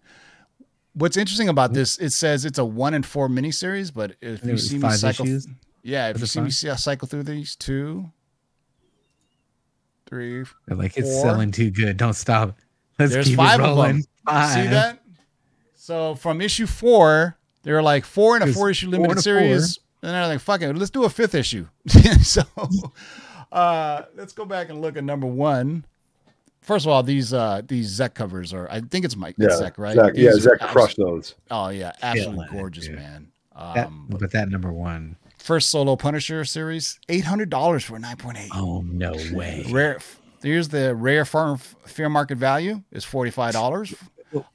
What's 0.94 1.16
interesting 1.18 1.48
about 1.50 1.74
this? 1.74 1.98
It 1.98 2.10
says 2.10 2.46
it's 2.46 2.58
a 2.58 2.64
one 2.64 2.94
and 2.94 3.04
four 3.04 3.28
miniseries, 3.28 3.92
but 3.92 4.16
if 4.22 4.42
you 4.42 4.52
was 4.52 4.70
see 4.70 4.78
me 4.78 4.90
cycle, 4.90 5.26
issues? 5.26 5.46
yeah, 5.82 6.08
if 6.08 6.18
you 6.18 6.24
it 6.24 6.28
see 6.28 6.40
me 6.40 6.46
five? 6.46 6.54
see 6.54 6.74
cycle 6.76 7.06
through 7.06 7.24
these 7.24 7.54
two, 7.54 8.10
three, 10.06 10.44
They're 10.66 10.76
like 10.76 10.96
it's 10.96 11.10
four. 11.12 11.22
selling 11.22 11.50
too 11.52 11.70
good. 11.70 11.96
Don't 11.96 12.14
stop. 12.14 12.56
Let's 12.98 13.12
There's 13.12 13.26
keep 13.28 13.36
five 13.36 13.60
it 13.60 13.64
of 13.64 13.76
rolling. 13.76 13.92
them. 13.98 14.04
Five. 14.26 14.52
See 14.52 14.66
that? 14.68 15.02
So 15.74 16.14
from 16.14 16.40
issue 16.40 16.66
four, 16.66 17.36
there 17.62 17.76
are 17.76 17.82
like 17.82 18.04
four 18.04 18.36
in 18.36 18.42
a 18.42 18.52
four 18.52 18.70
issue 18.70 18.88
limited 18.88 19.10
and 19.10 19.18
a 19.18 19.22
series. 19.22 19.78
And 20.02 20.12
they're 20.12 20.26
like, 20.28 20.40
fuck 20.40 20.62
it, 20.62 20.72
let's 20.76 20.90
do 20.90 21.04
a 21.04 21.10
fifth 21.10 21.34
issue. 21.34 21.66
so 22.22 22.42
uh 23.52 24.02
let's 24.16 24.32
go 24.32 24.44
back 24.44 24.68
and 24.70 24.80
look 24.80 24.96
at 24.96 25.04
number 25.04 25.26
one. 25.26 25.84
First 26.62 26.84
of 26.86 26.90
all, 26.92 27.02
these 27.02 27.32
uh 27.32 27.62
these 27.66 27.98
Zeck 27.98 28.14
covers 28.14 28.52
are 28.52 28.68
I 28.70 28.80
think 28.80 29.04
it's 29.04 29.16
Mike 29.16 29.36
Yeah, 29.38 29.48
Zeck, 29.48 29.78
right? 29.78 29.94
Zach, 29.94 30.12
yeah, 30.16 30.32
These 30.32 30.42
Zach 30.42 30.60
are 30.62 30.68
crushed 30.68 30.96
those. 30.96 31.34
Oh 31.50 31.68
yeah, 31.68 31.92
absolutely 32.02 32.44
Killing 32.46 32.56
it, 32.56 32.60
gorgeous, 32.60 32.86
dude. 32.86 32.96
man. 32.96 33.28
That, 33.54 33.86
Um 33.86 34.06
but 34.10 34.30
that 34.32 34.48
number 34.48 34.72
one. 34.72 35.16
First 35.46 35.70
solo 35.70 35.96
Punisher 35.96 36.44
series, 36.44 36.98
eight 37.08 37.24
hundred 37.24 37.48
dollars 37.48 37.84
for 37.84 37.98
nine 37.98 38.16
point 38.16 38.36
eight. 38.38 38.50
Oh 38.52 38.82
no 38.82 39.12
way. 39.32 39.64
Rare. 39.70 39.98
Here's 40.42 40.68
the 40.68 40.94
rare 40.94 41.24
fair, 41.24 41.56
fair 41.56 42.08
market 42.08 42.36
value 42.36 42.82
is 42.92 43.04
forty 43.04 43.30
five 43.30 43.52
dollars. 43.52 43.94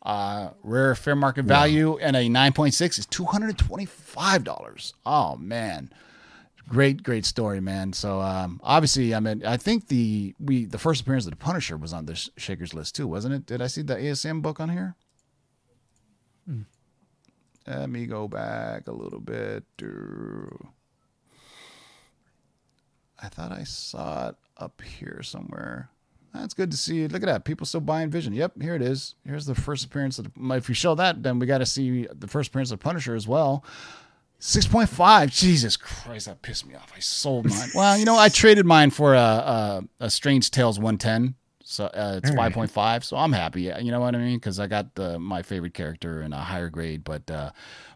Uh, 0.03 0.49
rare 0.63 0.93
fair 0.93 1.15
market 1.15 1.45
value 1.45 1.97
and 1.97 2.15
a 2.15 2.29
nine 2.29 2.53
point 2.53 2.73
six 2.73 2.99
is 2.99 3.05
two 3.05 3.25
hundred 3.25 3.57
twenty 3.57 3.85
five 3.85 4.43
dollars. 4.43 4.93
Oh 5.05 5.37
man, 5.37 5.91
great 6.67 7.01
great 7.01 7.25
story, 7.25 7.61
man. 7.61 7.93
So 7.93 8.21
um, 8.21 8.59
obviously, 8.63 9.15
I 9.15 9.19
mean, 9.21 9.45
I 9.45 9.57
think 9.57 9.87
the 9.87 10.35
we 10.39 10.65
the 10.65 10.77
first 10.77 11.01
appearance 11.01 11.25
of 11.25 11.31
the 11.31 11.37
Punisher 11.37 11.77
was 11.77 11.93
on 11.93 12.05
this 12.05 12.29
Shakers 12.37 12.73
list 12.73 12.95
too, 12.95 13.07
wasn't 13.07 13.33
it? 13.33 13.45
Did 13.45 13.61
I 13.61 13.67
see 13.67 13.81
the 13.81 13.95
ASM 13.95 14.41
book 14.41 14.59
on 14.59 14.69
here? 14.69 14.95
Let 17.67 17.89
me 17.89 18.05
go 18.05 18.27
back 18.27 18.87
a 18.87 18.91
little 18.91 19.19
bit. 19.19 19.63
I 23.21 23.27
thought 23.27 23.51
I 23.51 23.63
saw 23.63 24.29
it 24.29 24.35
up 24.57 24.81
here 24.81 25.21
somewhere. 25.23 25.89
That's 26.33 26.53
good 26.53 26.71
to 26.71 26.77
see. 26.77 27.07
Look 27.07 27.23
at 27.23 27.25
that. 27.25 27.43
People 27.43 27.65
still 27.65 27.81
buying 27.81 28.09
Vision. 28.09 28.33
Yep, 28.33 28.61
here 28.61 28.73
it 28.73 28.81
is. 28.81 29.15
Here's 29.25 29.45
the 29.45 29.55
first 29.55 29.85
appearance 29.85 30.17
of 30.17 30.31
the, 30.33 30.53
if 30.53 30.69
you 30.69 30.75
show 30.75 30.95
that, 30.95 31.23
then 31.23 31.39
we 31.39 31.45
got 31.45 31.57
to 31.57 31.65
see 31.65 32.07
the 32.13 32.27
first 32.27 32.49
appearance 32.49 32.71
of 32.71 32.79
Punisher 32.79 33.15
as 33.15 33.27
well. 33.27 33.65
6.5. 34.39 35.29
Jesus 35.29 35.77
Christ, 35.77 36.25
that 36.25 36.41
pissed 36.41 36.65
me 36.65 36.73
off. 36.73 36.91
I 36.95 36.99
sold 36.99 37.49
mine. 37.49 37.69
well, 37.75 37.97
you 37.97 38.05
know, 38.05 38.17
I 38.17 38.29
traded 38.29 38.65
mine 38.65 38.89
for 38.91 39.13
a, 39.13 39.19
a, 39.19 39.83
a 39.99 40.09
Strange 40.09 40.49
Tales 40.51 40.79
110. 40.79 41.35
So 41.63 41.85
uh, 41.85 42.19
it's 42.21 42.35
five 42.35 42.51
point 42.51 42.69
five. 42.69 43.05
So 43.05 43.15
I'm 43.15 43.31
happy. 43.31 43.61
You 43.61 43.91
know 43.91 44.01
what 44.01 44.13
I 44.13 44.17
mean? 44.17 44.37
Because 44.37 44.59
I 44.59 44.67
got 44.67 44.95
the 44.95 45.17
my 45.17 45.41
favorite 45.41 45.73
character 45.73 46.21
in 46.21 46.33
a 46.33 46.37
higher 46.39 46.69
grade. 46.69 47.05
But 47.05 47.31
uh, 47.31 47.51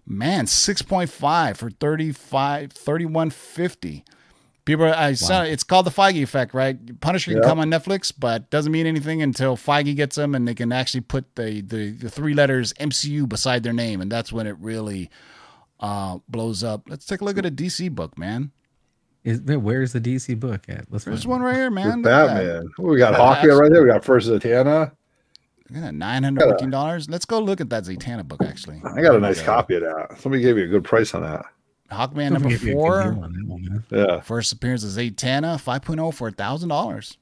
man, 0.06 0.48
six 0.48 0.82
point 0.82 1.10
five 1.10 1.58
for 1.58 1.70
35, 1.70 2.72
3150. 2.72 4.06
People, 4.66 4.86
I 4.86 5.14
saw 5.14 5.44
it's 5.44 5.64
called 5.64 5.86
the 5.86 5.92
Feige 5.92 6.24
effect, 6.24 6.56
right? 6.56 7.00
Punisher 7.00 7.32
can 7.32 7.42
Yeah. 7.44 7.48
come 7.48 7.60
on 7.60 7.70
Netflix, 7.70 8.12
but 8.18 8.50
doesn't 8.50 8.72
mean 8.72 8.88
anything 8.88 9.22
until 9.22 9.56
Feige 9.56 9.96
gets 9.96 10.16
them 10.16 10.34
and 10.34 10.48
they 10.48 10.56
can 10.56 10.72
actually 10.72 11.02
put 11.02 11.36
the 11.36 11.62
the, 11.62 11.92
the 11.92 12.10
three 12.10 12.34
letters 12.34 12.74
MCU 12.74 13.30
beside 13.30 13.62
their 13.62 13.74
name, 13.74 14.02
and 14.02 14.12
that's 14.12 14.34
when 14.34 14.48
it 14.48 14.58
really 14.60 15.12
uh, 15.80 16.18
blows 16.28 16.64
up. 16.64 16.90
Let's 16.90 17.06
take 17.06 17.22
a 17.22 17.26
look 17.26 17.38
at 17.38 17.46
a 17.46 17.52
DC 17.52 17.94
book, 17.94 18.18
man. 18.18 18.52
Is 19.24 19.44
there, 19.44 19.60
where's 19.60 19.94
the 19.94 20.02
DC 20.02 20.40
book 20.40 20.64
at? 20.68 20.86
Let's 20.90 21.06
There's 21.06 21.28
one 21.28 21.42
right 21.42 21.56
here, 21.56 21.72
man. 21.72 22.02
Look 22.02 22.12
at 22.12 22.28
that. 22.28 22.28
Batman. 22.28 22.72
We 22.80 22.98
got 22.98 23.14
Yeah, 23.14 23.18
Hawkeye 23.18 23.48
right 23.48 23.72
there. 23.72 23.84
We 23.84 23.90
got 23.90 24.04
First 24.04 24.30
Zatanna. 24.30 24.92
Yeah, 25.70 25.92
nine 25.92 26.24
hundred 26.24 26.44
fourteen 26.44 26.70
dollars. 26.70 27.10
Let's 27.10 27.26
go 27.26 27.40
look 27.40 27.62
at 27.62 27.70
that 27.72 27.84
Zatanna 27.84 28.28
book. 28.28 28.44
Actually, 28.44 28.82
I 28.84 29.02
got 29.02 29.16
a 29.16 29.20
nice 29.20 29.42
copy 29.42 29.76
of 29.76 29.82
that. 29.82 30.20
Somebody 30.20 30.44
gave 30.44 30.56
me 30.56 30.64
a 30.64 30.68
good 30.68 30.84
price 30.84 31.14
on 31.14 31.24
that. 31.24 31.46
Hawkman 31.92 32.30
Don't 32.30 32.34
number 32.34 32.50
forget 32.50 32.62
your 32.64 32.74
four. 32.74 33.30
Deal 33.90 34.00
on 34.02 34.08
that 34.08 34.08
one, 34.08 34.08
man. 34.08 34.16
Yeah. 34.18 34.22
First 34.22 34.52
appearance 34.54 34.84
of 34.84 34.90
Zatanna 34.92 35.62
5.0 35.62 36.14
for 36.14 36.28
a 36.28 36.32
thousand 36.32 36.70
dollars. 36.70 37.18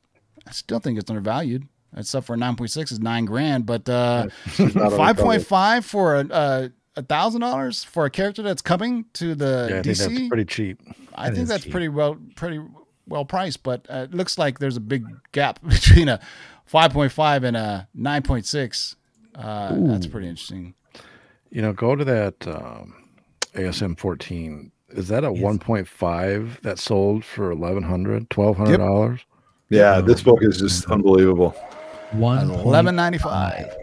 I 0.48 0.52
still 0.52 0.80
think 0.80 1.00
it's 1.00 1.10
undervalued. 1.10 1.68
Up 2.16 2.24
for 2.24 2.36
nine 2.36 2.56
point 2.56 2.72
six 2.72 2.92
is 2.92 3.00
nine 3.00 3.26
grand, 3.26 3.66
but 3.68 3.88
uh, 3.88 4.28
She's 4.54 4.74
not 4.74 4.86
on 4.86 4.92
the 4.92 4.98
five 4.98 5.16
cover. 5.16 5.28
point 5.28 5.46
five 5.46 5.86
for 5.86 6.16
a 6.16 6.28
uh, 6.28 6.68
a 6.96 7.02
thousand 7.04 7.42
dollars 7.42 7.84
for 7.84 8.06
a 8.06 8.10
character 8.10 8.42
that's 8.42 8.62
coming 8.64 9.06
to 9.14 9.36
the 9.36 9.68
Yeah, 9.70 9.80
I 9.80 9.82
think 9.84 9.98
DC. 9.98 10.10
that's 10.18 10.28
pretty 10.28 10.46
cheap. 10.46 10.82
I 11.14 11.30
That 11.30 11.36
think 11.36 11.48
that's 11.50 11.64
cheap. 11.66 11.72
pretty 11.72 11.90
well 11.90 12.18
pretty 12.36 12.60
well 13.08 13.26
priced, 13.26 13.62
but 13.62 13.86
uh, 13.92 14.08
it 14.10 14.14
looks 14.16 14.38
like 14.40 14.58
there's 14.60 14.76
a 14.78 14.80
big 14.82 15.06
gap 15.34 15.60
between 15.68 16.10
a 16.10 16.20
5.5 16.72 17.44
and 17.44 17.56
a 17.58 17.88
9.6. 17.96 18.96
Uh, 19.36 19.76
that's 19.92 20.08
pretty 20.08 20.28
interesting. 20.28 20.74
You 21.52 21.62
know, 21.62 21.74
go 21.74 21.96
to 21.96 22.04
that 22.06 22.48
um, 22.48 22.96
ASM 23.54 24.00
14. 24.00 24.72
Is 24.94 25.08
that 25.08 25.24
a 25.24 25.30
1.5 25.30 26.62
that 26.62 26.78
sold 26.78 27.26
for 27.26 27.50
1100 27.50 28.30
$1,200? 28.30 29.20
Yeah, 29.70 30.02
this 30.02 30.22
book 30.22 30.40
is 30.44 30.60
just 30.60 30.86
unbelievable. 30.86 31.56
One 32.12 32.52
Eleven 32.52 32.96
ninety 32.96 33.18
five. 33.18 33.76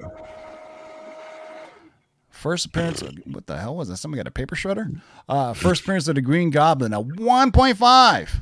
First 2.31 2.67
appearance. 2.67 3.03
Of, 3.03 3.19
what 3.25 3.47
the 3.47 3.59
hell 3.59 3.75
was 3.75 3.89
that? 3.89 3.97
Somebody 3.97 4.21
got 4.21 4.29
a 4.29 4.31
paper 4.31 4.55
shredder. 4.55 5.01
Uh, 5.29 5.53
first 5.53 5.83
appearance 5.83 6.07
of 6.07 6.15
the 6.15 6.23
Green 6.23 6.51
Goblin. 6.51 6.93
A 6.93 7.01
one 7.01 7.51
point 7.51 7.77
five. 7.77 8.41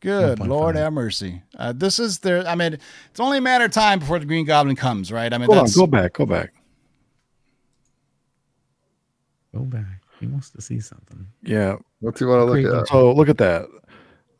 Good 0.00 0.38
1.5. 0.38 0.48
Lord 0.48 0.76
have 0.76 0.94
mercy. 0.94 1.42
Uh, 1.58 1.74
this 1.74 1.98
is 1.98 2.20
their. 2.20 2.46
I 2.48 2.54
mean, 2.54 2.78
it's 3.10 3.20
only 3.20 3.36
a 3.36 3.42
matter 3.42 3.66
of 3.66 3.72
time 3.72 3.98
before 3.98 4.18
the 4.18 4.24
Green 4.24 4.46
Goblin 4.46 4.74
comes, 4.74 5.12
right? 5.12 5.30
I 5.30 5.36
mean, 5.36 5.46
Hold 5.46 5.58
on, 5.58 5.68
go 5.76 5.86
back, 5.86 6.14
go 6.14 6.24
back. 6.24 6.54
Go 9.54 9.60
back. 9.64 9.99
He 10.20 10.26
wants 10.26 10.50
to 10.50 10.60
see 10.60 10.78
something. 10.80 11.26
Yeah. 11.42 11.76
What 12.00 12.16
do 12.16 12.24
you 12.24 12.30
want 12.30 12.40
to 12.40 12.44
look 12.44 12.80
at? 12.82 12.88
So 12.88 13.12
look 13.12 13.28
at 13.28 13.38
that. 13.38 13.66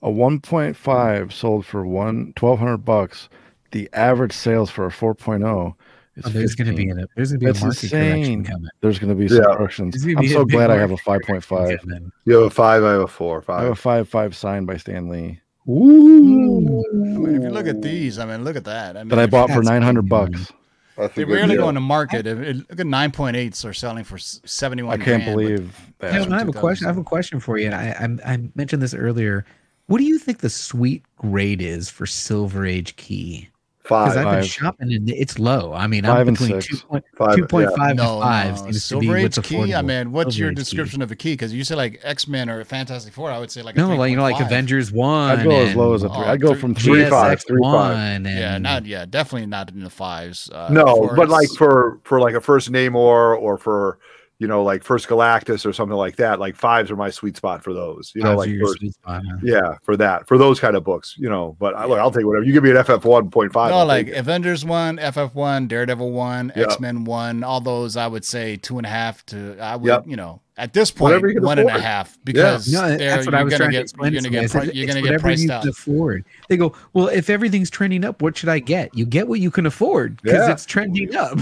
A 0.02 0.08
1.5 0.08 1.32
sold 1.32 1.66
for 1.66 1.84
one 1.86 2.32
1200 2.38 2.78
bucks. 2.78 3.28
The 3.72 3.88
average 3.92 4.32
sales 4.32 4.70
for 4.70 4.86
a 4.86 4.90
4.0 4.90 5.74
is 6.16 6.24
Oh, 6.26 6.28
there's 6.30 6.54
going 6.54 6.68
to 6.70 6.74
be 6.76 6.86
15. 6.88 6.98
an, 6.98 7.06
there's 7.16 7.30
going 7.32 7.40
to 7.40 7.44
be 7.44 7.46
That's 7.46 7.60
a 7.60 7.64
market 7.66 7.82
insane. 7.84 8.12
correction 8.12 8.44
coming. 8.44 8.68
There's 8.80 8.98
going 8.98 9.08
to 9.10 9.14
be 9.14 9.28
some 9.28 9.38
Yeah. 9.38 9.56
corrections. 9.56 10.04
I'm 10.06 10.28
so 10.28 10.44
glad 10.44 10.70
I 10.70 10.76
have 10.76 10.90
a 10.90 10.96
5.5. 10.96 12.10
You 12.24 12.34
have 12.36 12.44
a 12.44 12.50
five. 12.50 12.82
I 12.84 12.92
have 12.92 13.00
a 13.02 13.06
four. 13.06 13.40
Five. 13.42 13.60
I 13.60 13.62
have 13.64 13.72
a 13.72 13.76
Five. 13.76 14.08
5.5 14.08 14.34
signed 14.34 14.66
by 14.66 14.76
Stan 14.76 15.08
Lee 15.08 15.40
Ooh. 15.68 16.82
I 16.90 17.18
mean, 17.18 17.36
if 17.36 17.42
you 17.42 17.50
look 17.50 17.66
at 17.66 17.80
these, 17.82 18.18
I 18.18 18.24
mean, 18.26 18.42
look 18.44 18.56
at 18.56 18.64
that. 18.64 18.96
I 18.96 19.00
mean, 19.00 19.08
that 19.10 19.18
I 19.18 19.26
bought 19.26 19.50
for 19.50 19.62
900 19.62 20.08
pretty 20.08 20.08
bucks. 20.08 20.52
That's 21.00 21.12
a 21.16 21.20
They 21.20 21.24
good 21.24 21.34
rarely 21.34 21.54
deal. 21.54 21.64
go 21.64 21.68
in 21.70 21.74
the 21.74 21.80
market. 21.80 22.26
If 22.26 22.38
it, 22.38 22.56
look 22.70 22.80
at 22.80 22.86
nine 22.86 23.10
point 23.10 23.36
eights 23.36 23.64
are 23.64 23.72
selling 23.72 24.04
for 24.04 24.18
seventy 24.18 24.82
one. 24.82 25.00
I 25.00 25.04
can't 25.04 25.24
believe 25.24 25.74
that. 25.98 26.12
Hey, 26.12 26.18
I 26.20 26.38
have 26.38 26.48
a 26.48 26.52
question. 26.52 26.86
I 26.86 26.90
have 26.90 26.98
a 26.98 27.04
question 27.04 27.40
for 27.40 27.58
you. 27.58 27.66
And 27.66 27.74
I, 27.74 28.18
I 28.28 28.32
I 28.34 28.48
mentioned 28.54 28.82
this 28.82 28.94
earlier. 28.94 29.44
What 29.86 29.98
do 29.98 30.04
you 30.04 30.18
think 30.18 30.38
the 30.38 30.50
sweet 30.50 31.02
grade 31.16 31.60
is 31.60 31.90
for 31.90 32.06
Silver 32.06 32.64
Age 32.64 32.94
Key? 32.96 33.48
Because 33.90 34.16
I've 34.16 34.30
been 34.40 34.44
shopping 34.44 34.92
and 34.94 35.10
it's 35.10 35.38
low. 35.38 35.72
I 35.72 35.86
mean, 35.86 36.04
Five 36.04 36.26
I'm 36.28 36.34
between 36.34 36.60
six. 36.62 36.82
2.5 36.82 37.02
Five, 37.16 37.36
2.5 37.38 37.76
yeah. 37.76 37.88
and 37.88 37.96
No, 37.96 38.20
5 38.20 38.50
no. 38.50 38.56
seems 38.56 38.88
to 38.88 38.98
be 39.00 39.06
Silver 39.06 39.22
what's 39.22 39.38
Age 39.38 39.44
Key. 39.44 39.74
I 39.74 39.82
mean, 39.82 40.12
what's 40.12 40.34
Silver 40.36 40.38
your 40.44 40.50
Age 40.50 40.56
Key. 40.56 40.60
description 40.62 41.02
of 41.02 41.10
a 41.10 41.16
key? 41.16 41.32
Because 41.32 41.52
you 41.52 41.64
say 41.64 41.74
like 41.74 42.00
X 42.02 42.26
Men 42.28 42.48
or 42.48 42.64
Fantastic 42.64 43.12
Four. 43.12 43.30
I 43.30 43.38
would 43.38 43.50
say 43.50 43.62
like 43.62 43.76
a 43.76 43.78
No, 43.78 43.94
like 43.96 44.10
you 44.10 44.16
know, 44.16 44.22
like 44.22 44.40
Avengers 44.40 44.92
One. 44.92 45.38
I'd 45.38 45.44
go 45.44 45.50
as 45.50 45.74
low 45.74 45.94
as 45.94 46.02
a 46.02 46.08
three. 46.08 46.16
Oh, 46.18 46.20
I'd 46.28 46.40
go 46.40 46.54
from 46.54 46.74
three, 46.74 47.02
three. 47.02 47.10
GSX 47.10 47.46
three, 47.46 47.62
five. 47.62 48.22
One. 48.22 48.24
Yeah, 48.24 48.58
not 48.58 48.86
yeah, 48.86 49.04
definitely 49.06 49.46
not 49.46 49.70
in 49.70 49.80
the 49.82 49.90
fives. 49.90 50.48
Uh, 50.50 50.68
No, 50.70 51.10
but 51.16 51.28
like 51.28 51.48
for 51.58 52.00
for 52.04 52.20
like 52.20 52.34
a 52.34 52.40
first 52.40 52.70
Namor 52.72 53.36
or 53.38 53.58
for 53.58 53.98
you 54.40 54.48
know 54.48 54.64
like 54.64 54.82
first 54.82 55.06
Galactus 55.06 55.64
or 55.64 55.72
something 55.72 55.96
like 55.96 56.16
that. 56.16 56.40
Like 56.40 56.56
fives 56.56 56.90
are 56.90 56.96
my 56.96 57.10
sweet 57.10 57.36
spot 57.36 57.62
for 57.62 57.72
those. 57.72 58.10
You 58.16 58.22
know, 58.22 58.30
Fives 58.30 58.38
like 58.38 58.48
are 58.48 58.52
your 58.52 58.66
first, 58.66 58.78
sweet 58.80 58.94
spot, 58.94 59.22
huh? 59.30 59.36
yeah, 59.44 59.74
for 59.84 59.96
that 59.98 60.26
for 60.26 60.36
those 60.38 60.58
kind 60.58 60.74
of 60.76 60.82
books. 60.82 61.14
You 61.16 61.28
know, 61.30 61.56
but 61.60 61.76
I, 61.76 61.84
look, 61.84 62.00
I'll 62.00 62.10
take 62.10 62.26
whatever. 62.26 62.44
You 62.44 62.52
give 62.52 62.64
me 62.64 62.72
an 62.72 62.82
FF 62.82 63.04
one 63.04 63.30
point 63.30 63.52
five. 63.52 63.70
no, 63.70 63.84
like 63.84 64.08
Avengers 64.08 64.64
one, 64.64 64.98
FF 64.98 65.34
one, 65.34 65.68
Daredevil 65.68 66.10
one, 66.10 66.52
Yeah. 66.56 66.64
X 66.64 66.80
Men 66.80 67.04
one, 67.04 67.44
all 67.44 67.60
those 67.60 67.96
I 67.96 68.08
would 68.08 68.24
say 68.24 68.56
two 68.56 68.78
and 68.78 68.86
a 68.86 68.90
half 68.90 69.24
to 69.26 69.56
I 69.60 69.76
would 69.76 69.86
Yep. 69.86 70.04
you 70.08 70.16
know 70.16 70.40
at 70.56 70.74
this 70.74 70.90
point 70.90 71.12
Whatever 71.12 71.28
you 71.28 71.34
can 71.36 71.44
one 71.44 71.58
and 71.58 71.70
a 71.70 71.80
half 71.80 72.18
because 72.22 72.70
No, 72.70 72.96
that's 72.96 73.24
what 73.24 73.34
I 73.34 73.38
you're 73.38 73.44
was 73.46 73.54
gonna 73.54 73.64
to 73.66 73.70
get 73.72 73.80
explain. 73.82 74.12
you're 74.12 74.20
gonna 74.22 74.30
get 74.40 74.50
somebody. 74.50 74.58
I 74.58 74.62
pri- 74.62 74.66
said, 74.66 74.76
you're 74.76 74.86
gonna 74.86 75.02
get 75.02 75.20
priced 75.20 75.42
you 75.44 75.52
out. 75.52 75.66
afford. 75.66 76.24
They 76.50 76.56
go, 76.58 76.74
well, 76.92 77.08
if 77.08 77.30
everything's 77.30 77.70
trending 77.70 78.04
up, 78.04 78.20
what 78.20 78.36
should 78.36 78.50
I 78.50 78.58
get? 78.58 78.94
You 78.94 79.06
get 79.06 79.26
what 79.28 79.40
you 79.40 79.50
can 79.50 79.64
afford 79.64 80.20
because 80.22 80.46
Yeah. 80.46 80.52
it's 80.52 80.66
trending 80.66 81.14
up. 81.16 81.38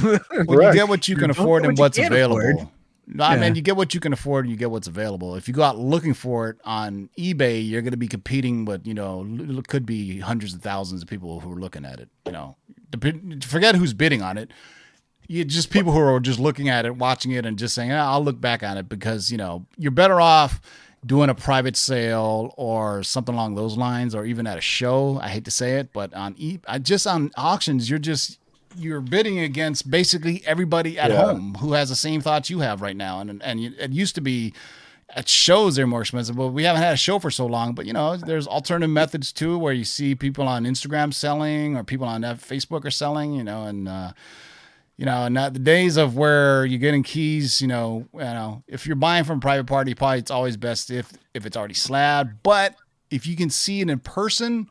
Well, 0.47 0.63
you 0.63 0.73
get 0.73 0.89
what 0.89 1.09
you 1.09 1.17
can 1.17 1.29
You 1.31 1.35
don't 1.35 1.43
afford 1.45 1.65
and 1.65 1.77
what's 1.79 1.99
available. 1.99 2.39
afford. 2.41 2.69
No, 3.11 3.25
I 3.25 3.35
Yeah. 3.35 3.41
mean, 3.41 3.55
you 3.55 3.63
get 3.63 3.77
what 3.77 3.95
you 3.95 4.01
can 4.01 4.13
afford 4.13 4.45
and 4.45 4.51
you 4.53 4.59
get 4.59 4.71
what's 4.71 4.87
available. 4.87 5.35
If 5.35 5.49
you 5.49 5.55
go 5.55 5.63
out 5.63 5.79
looking 5.79 6.13
for 6.13 6.51
it 6.51 6.59
on 6.65 7.09
eBay, 7.19 7.67
you're 7.67 7.81
going 7.81 7.93
to 7.93 7.97
be 7.97 8.07
competing 8.09 8.67
with, 8.67 8.87
you 8.87 8.93
know, 8.93 9.27
could 9.67 9.87
be 9.87 10.21
hundreds 10.21 10.53
of 10.53 10.61
thousands 10.61 11.01
of 11.03 11.09
people 11.09 11.41
who 11.41 11.51
are 11.51 11.59
looking 11.59 11.87
at 11.87 12.01
it. 12.01 12.11
You 12.27 12.33
know, 12.33 12.57
forget 13.43 13.77
who's 13.77 13.95
bidding 13.95 14.21
on 14.23 14.37
it. 14.37 14.51
You 15.27 15.45
just 15.45 15.71
people 15.71 15.93
who 15.93 15.99
are 16.01 16.21
just 16.21 16.39
looking 16.39 16.69
at 16.69 16.87
it, 16.87 16.97
watching 16.97 17.33
it, 17.33 17.45
and 17.45 17.59
just 17.59 17.75
saying, 17.75 17.93
"Ah, 17.93 18.13
"I'll 18.13 18.25
look 18.25 18.41
back 18.41 18.63
on 18.63 18.79
it," 18.79 18.89
because 18.89 19.31
you 19.31 19.37
know 19.37 19.67
you're 19.77 19.91
better 19.91 20.21
off 20.21 20.61
doing 21.05 21.29
a 21.31 21.35
private 21.35 21.77
sale 21.77 22.53
or 22.57 23.03
something 23.03 23.35
along 23.35 23.55
those 23.55 23.77
lines, 23.77 24.15
or 24.15 24.25
even 24.25 24.47
at 24.47 24.57
a 24.57 24.63
show. 24.63 25.19
I 25.23 25.29
hate 25.29 25.45
to 25.45 25.51
say 25.51 25.79
it, 25.79 25.93
but 25.93 26.13
on 26.15 26.35
e- 26.39 26.59
I- 26.67 26.79
just 26.79 27.07
on 27.07 27.31
auctions, 27.37 27.91
you're 27.91 27.99
just 27.99 28.38
you're 28.77 29.01
bidding 29.01 29.39
against 29.39 29.91
basically 29.91 30.43
everybody 30.47 30.99
at 30.99 31.11
Yeah. 31.11 31.25
home 31.25 31.55
who 31.61 31.73
has 31.73 31.89
the 31.89 31.97
same 31.97 32.21
thoughts 32.21 32.51
you 32.51 32.61
have 32.61 32.81
right 32.83 32.97
now. 32.97 33.21
And 33.21 33.43
and 33.43 33.61
it 33.61 33.93
used 33.93 34.15
to 34.17 34.21
be 34.21 34.53
at 35.17 35.27
shows 35.29 35.77
they're 35.77 35.87
more 35.87 36.03
expensive, 36.03 36.37
but 36.37 36.49
we 36.49 36.65
haven't 36.65 36.83
had 36.83 36.93
a 36.93 36.97
show 36.99 37.19
for 37.19 37.31
so 37.31 37.47
long. 37.47 37.73
But 37.75 37.87
you 37.87 37.93
know, 37.93 38.17
there's 38.17 38.47
alternative 38.47 38.91
methods 38.91 39.33
too, 39.33 39.57
where 39.59 39.73
you 39.73 39.85
see 39.85 40.15
people 40.15 40.47
on 40.47 40.65
Instagram 40.65 41.15
selling 41.15 41.77
or 41.77 41.85
people 41.85 42.07
on 42.07 42.23
Facebook 42.23 42.85
are 42.85 42.91
selling. 42.91 43.33
You 43.33 43.43
know, 43.45 43.65
and 43.65 43.89
uh, 43.89 44.13
you 44.99 45.07
know, 45.07 45.25
and 45.25 45.35
not 45.35 45.55
the 45.55 45.61
days 45.61 45.97
of 45.97 46.17
where 46.17 46.67
you're 46.67 46.79
getting 46.79 47.03
keys. 47.03 47.61
You 47.61 47.69
know, 47.69 48.07
you 48.13 48.21
know, 48.21 48.63
if 48.69 48.87
you're 48.87 48.97
buying 48.97 49.25
from 49.25 49.39
a 49.39 49.41
private 49.41 49.67
party, 49.67 49.95
probably 49.95 50.19
it's 50.19 50.31
always 50.31 50.57
best 50.59 50.91
if 50.91 51.11
if 51.35 51.47
it's 51.47 51.57
already 51.57 51.75
slabbed. 51.75 52.43
But 52.43 52.75
if 53.11 53.27
you 53.27 53.35
can 53.35 53.49
see 53.49 53.81
it 53.81 53.89
in 53.89 54.01
person, 54.01 54.69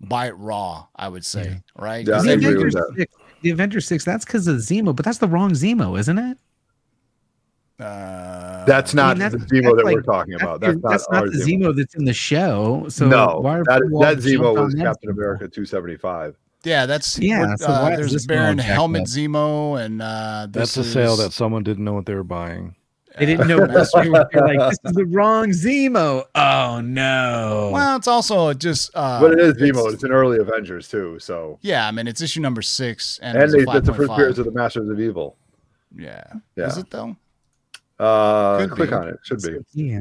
buy 0.00 0.28
it 0.28 0.36
raw. 0.36 0.86
I 0.94 1.08
would 1.08 1.24
say, 1.24 1.62
right? 1.76 2.06
Yeah, 2.06 2.20
I 2.22 2.30
agree 2.32 2.56
with 2.62 2.74
that. 2.74 2.94
6, 2.96 3.14
the 3.42 3.50
Avengers 3.50 3.86
Six, 3.86 4.04
that's 4.04 4.24
because 4.24 4.46
of 4.46 4.56
Zemo, 4.56 4.94
but 4.94 5.04
that's 5.04 5.18
the 5.18 5.28
wrong 5.28 5.52
Zemo, 5.52 5.98
isn't 5.98 6.18
it? 6.18 6.38
uh, 7.78 8.64
that's 8.66 8.92
not 8.92 9.16
I 9.20 9.30
mean, 9.30 9.38
the 9.38 9.38
Zemo 9.46 9.62
that's 9.62 9.76
that 9.76 9.84
we're 9.84 9.94
like- 9.96 10.04
talking 10.04 10.34
about. 10.34 10.60
That's, 10.60 10.76
that's 10.82 11.08
not, 11.10 11.24
not 11.24 11.32
the 11.32 11.38
Zemo. 11.38 11.62
Zemo 11.68 11.76
that's 11.76 11.94
in 11.94 12.04
the 12.04 12.12
show. 12.12 12.84
So 12.88 13.08
no, 13.08 13.40
why 13.40 13.58
are 13.60 13.64
that, 13.64 13.80
that 14.00 14.18
Zemo 14.18 14.54
was 14.64 14.74
that 14.74 14.82
Captain 14.82 15.10
Zemo? 15.10 15.14
America 15.14 15.48
two 15.48 15.64
seventy 15.64 15.96
five. 15.96 16.36
Yeah, 16.62 16.84
that's 16.84 17.18
Yeah, 17.18 17.54
so 17.56 17.68
uh, 17.68 17.96
there's 17.96 18.12
this 18.12 18.26
Baron 18.26 18.58
Helmut 18.58 19.02
up? 19.02 19.06
Zemo, 19.06 19.82
and 19.82 20.02
uh, 20.02 20.46
That's 20.50 20.74
this 20.74 20.86
a 20.88 20.90
sale 20.92 21.12
is- 21.14 21.18
that 21.20 21.32
someone 21.32 21.62
didn't 21.62 21.84
know 21.84 21.94
what 21.94 22.04
they 22.04 22.14
were 22.14 22.22
buying. 22.22 22.74
They 23.18 23.26
didn't 23.26 23.48
know 23.48 23.66
this. 23.66 23.92
They 23.92 24.08
were 24.08 24.28
like, 24.32 24.58
this 24.70 24.78
is 24.84 24.92
the 24.92 25.04
wrong 25.06 25.48
Zemo. 25.48 26.24
Oh 26.34 26.80
no. 26.80 27.70
Well, 27.72 27.96
it's 27.96 28.06
also 28.08 28.52
just. 28.54 28.90
Uh, 28.94 29.20
But 29.20 29.32
it 29.32 29.40
is 29.40 29.54
Zemo. 29.54 29.92
It's 29.92 30.02
an 30.04 30.12
early 30.12 30.38
Avengers 30.38 30.88
too. 30.88 31.18
So 31.18 31.58
Yeah, 31.62 31.86
I 31.86 31.90
mean 31.90 32.06
it's 32.06 32.20
issue 32.20 32.40
number 32.40 32.62
six, 32.62 33.18
and, 33.22 33.36
and 33.36 33.44
it's 33.44 33.54
a 33.54 33.58
they, 33.58 33.64
that's 33.64 33.86
the 33.86 33.94
first 33.94 34.10
appearance 34.12 34.38
of 34.38 34.44
the 34.46 34.52
Masters 34.52 34.88
of 34.88 35.00
Evil. 35.00 35.36
Yeah. 35.96 36.22
Yeah. 36.56 36.66
is 36.68 36.78
it 36.78 36.88
though? 36.90 37.16
Uh, 37.98 38.58
Could 38.60 38.70
click 38.70 38.90
be. 38.90 38.96
on 38.96 39.08
it. 39.08 39.16
Should 39.24 39.42
be. 39.42 39.58
yeah. 39.74 39.94
Yeah, 39.94 40.00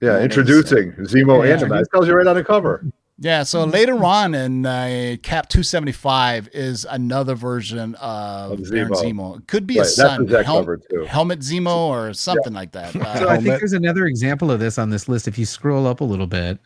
Yeah, 0.00 0.14
it 0.14 0.18
is. 0.18 0.24
introducing 0.24 0.92
Zemo 0.92 1.44
Yeah. 1.46 1.60
and 1.60 1.70
the 1.70 1.78
It 1.80 1.88
tells 1.92 2.06
you 2.06 2.14
right 2.14 2.26
on 2.26 2.36
the 2.36 2.44
cover. 2.44 2.84
Yeah. 3.18 3.44
So 3.44 3.64
later 3.64 4.04
on 4.04 4.34
in 4.34 4.66
uh, 4.66 5.16
Cap 5.22 5.48
two 5.48 5.62
seventy 5.62 5.92
five 5.92 6.48
is 6.52 6.84
another 6.88 7.34
version 7.34 7.94
of, 7.96 8.52
Of 8.60 8.70
Baron 8.70 8.92
Zemo. 8.92 9.02
Zemo. 9.38 9.46
Could 9.46 9.66
be 9.66 9.74
Right, 9.78 9.80
a 9.80 9.84
that's 9.84 9.96
son, 9.96 10.26
what 10.26 10.44
Hel- 10.44 10.56
covered, 10.58 10.82
too. 10.90 11.04
Helmut 11.04 11.38
Zemo 11.40 11.74
or 11.88 12.12
something 12.12 12.52
like 12.52 12.72
that. 12.72 12.92
So 12.92 13.00
Uh, 13.00 13.26
I 13.32 13.36
think 13.38 13.58
there's 13.58 13.72
another 13.72 14.06
example 14.06 14.50
of 14.50 14.60
this 14.60 14.78
on 14.78 14.90
this 14.90 15.08
list. 15.08 15.26
If 15.28 15.38
you 15.38 15.46
scroll 15.46 15.86
up 15.86 16.00
a 16.00 16.04
little 16.04 16.26
bit, 16.26 16.58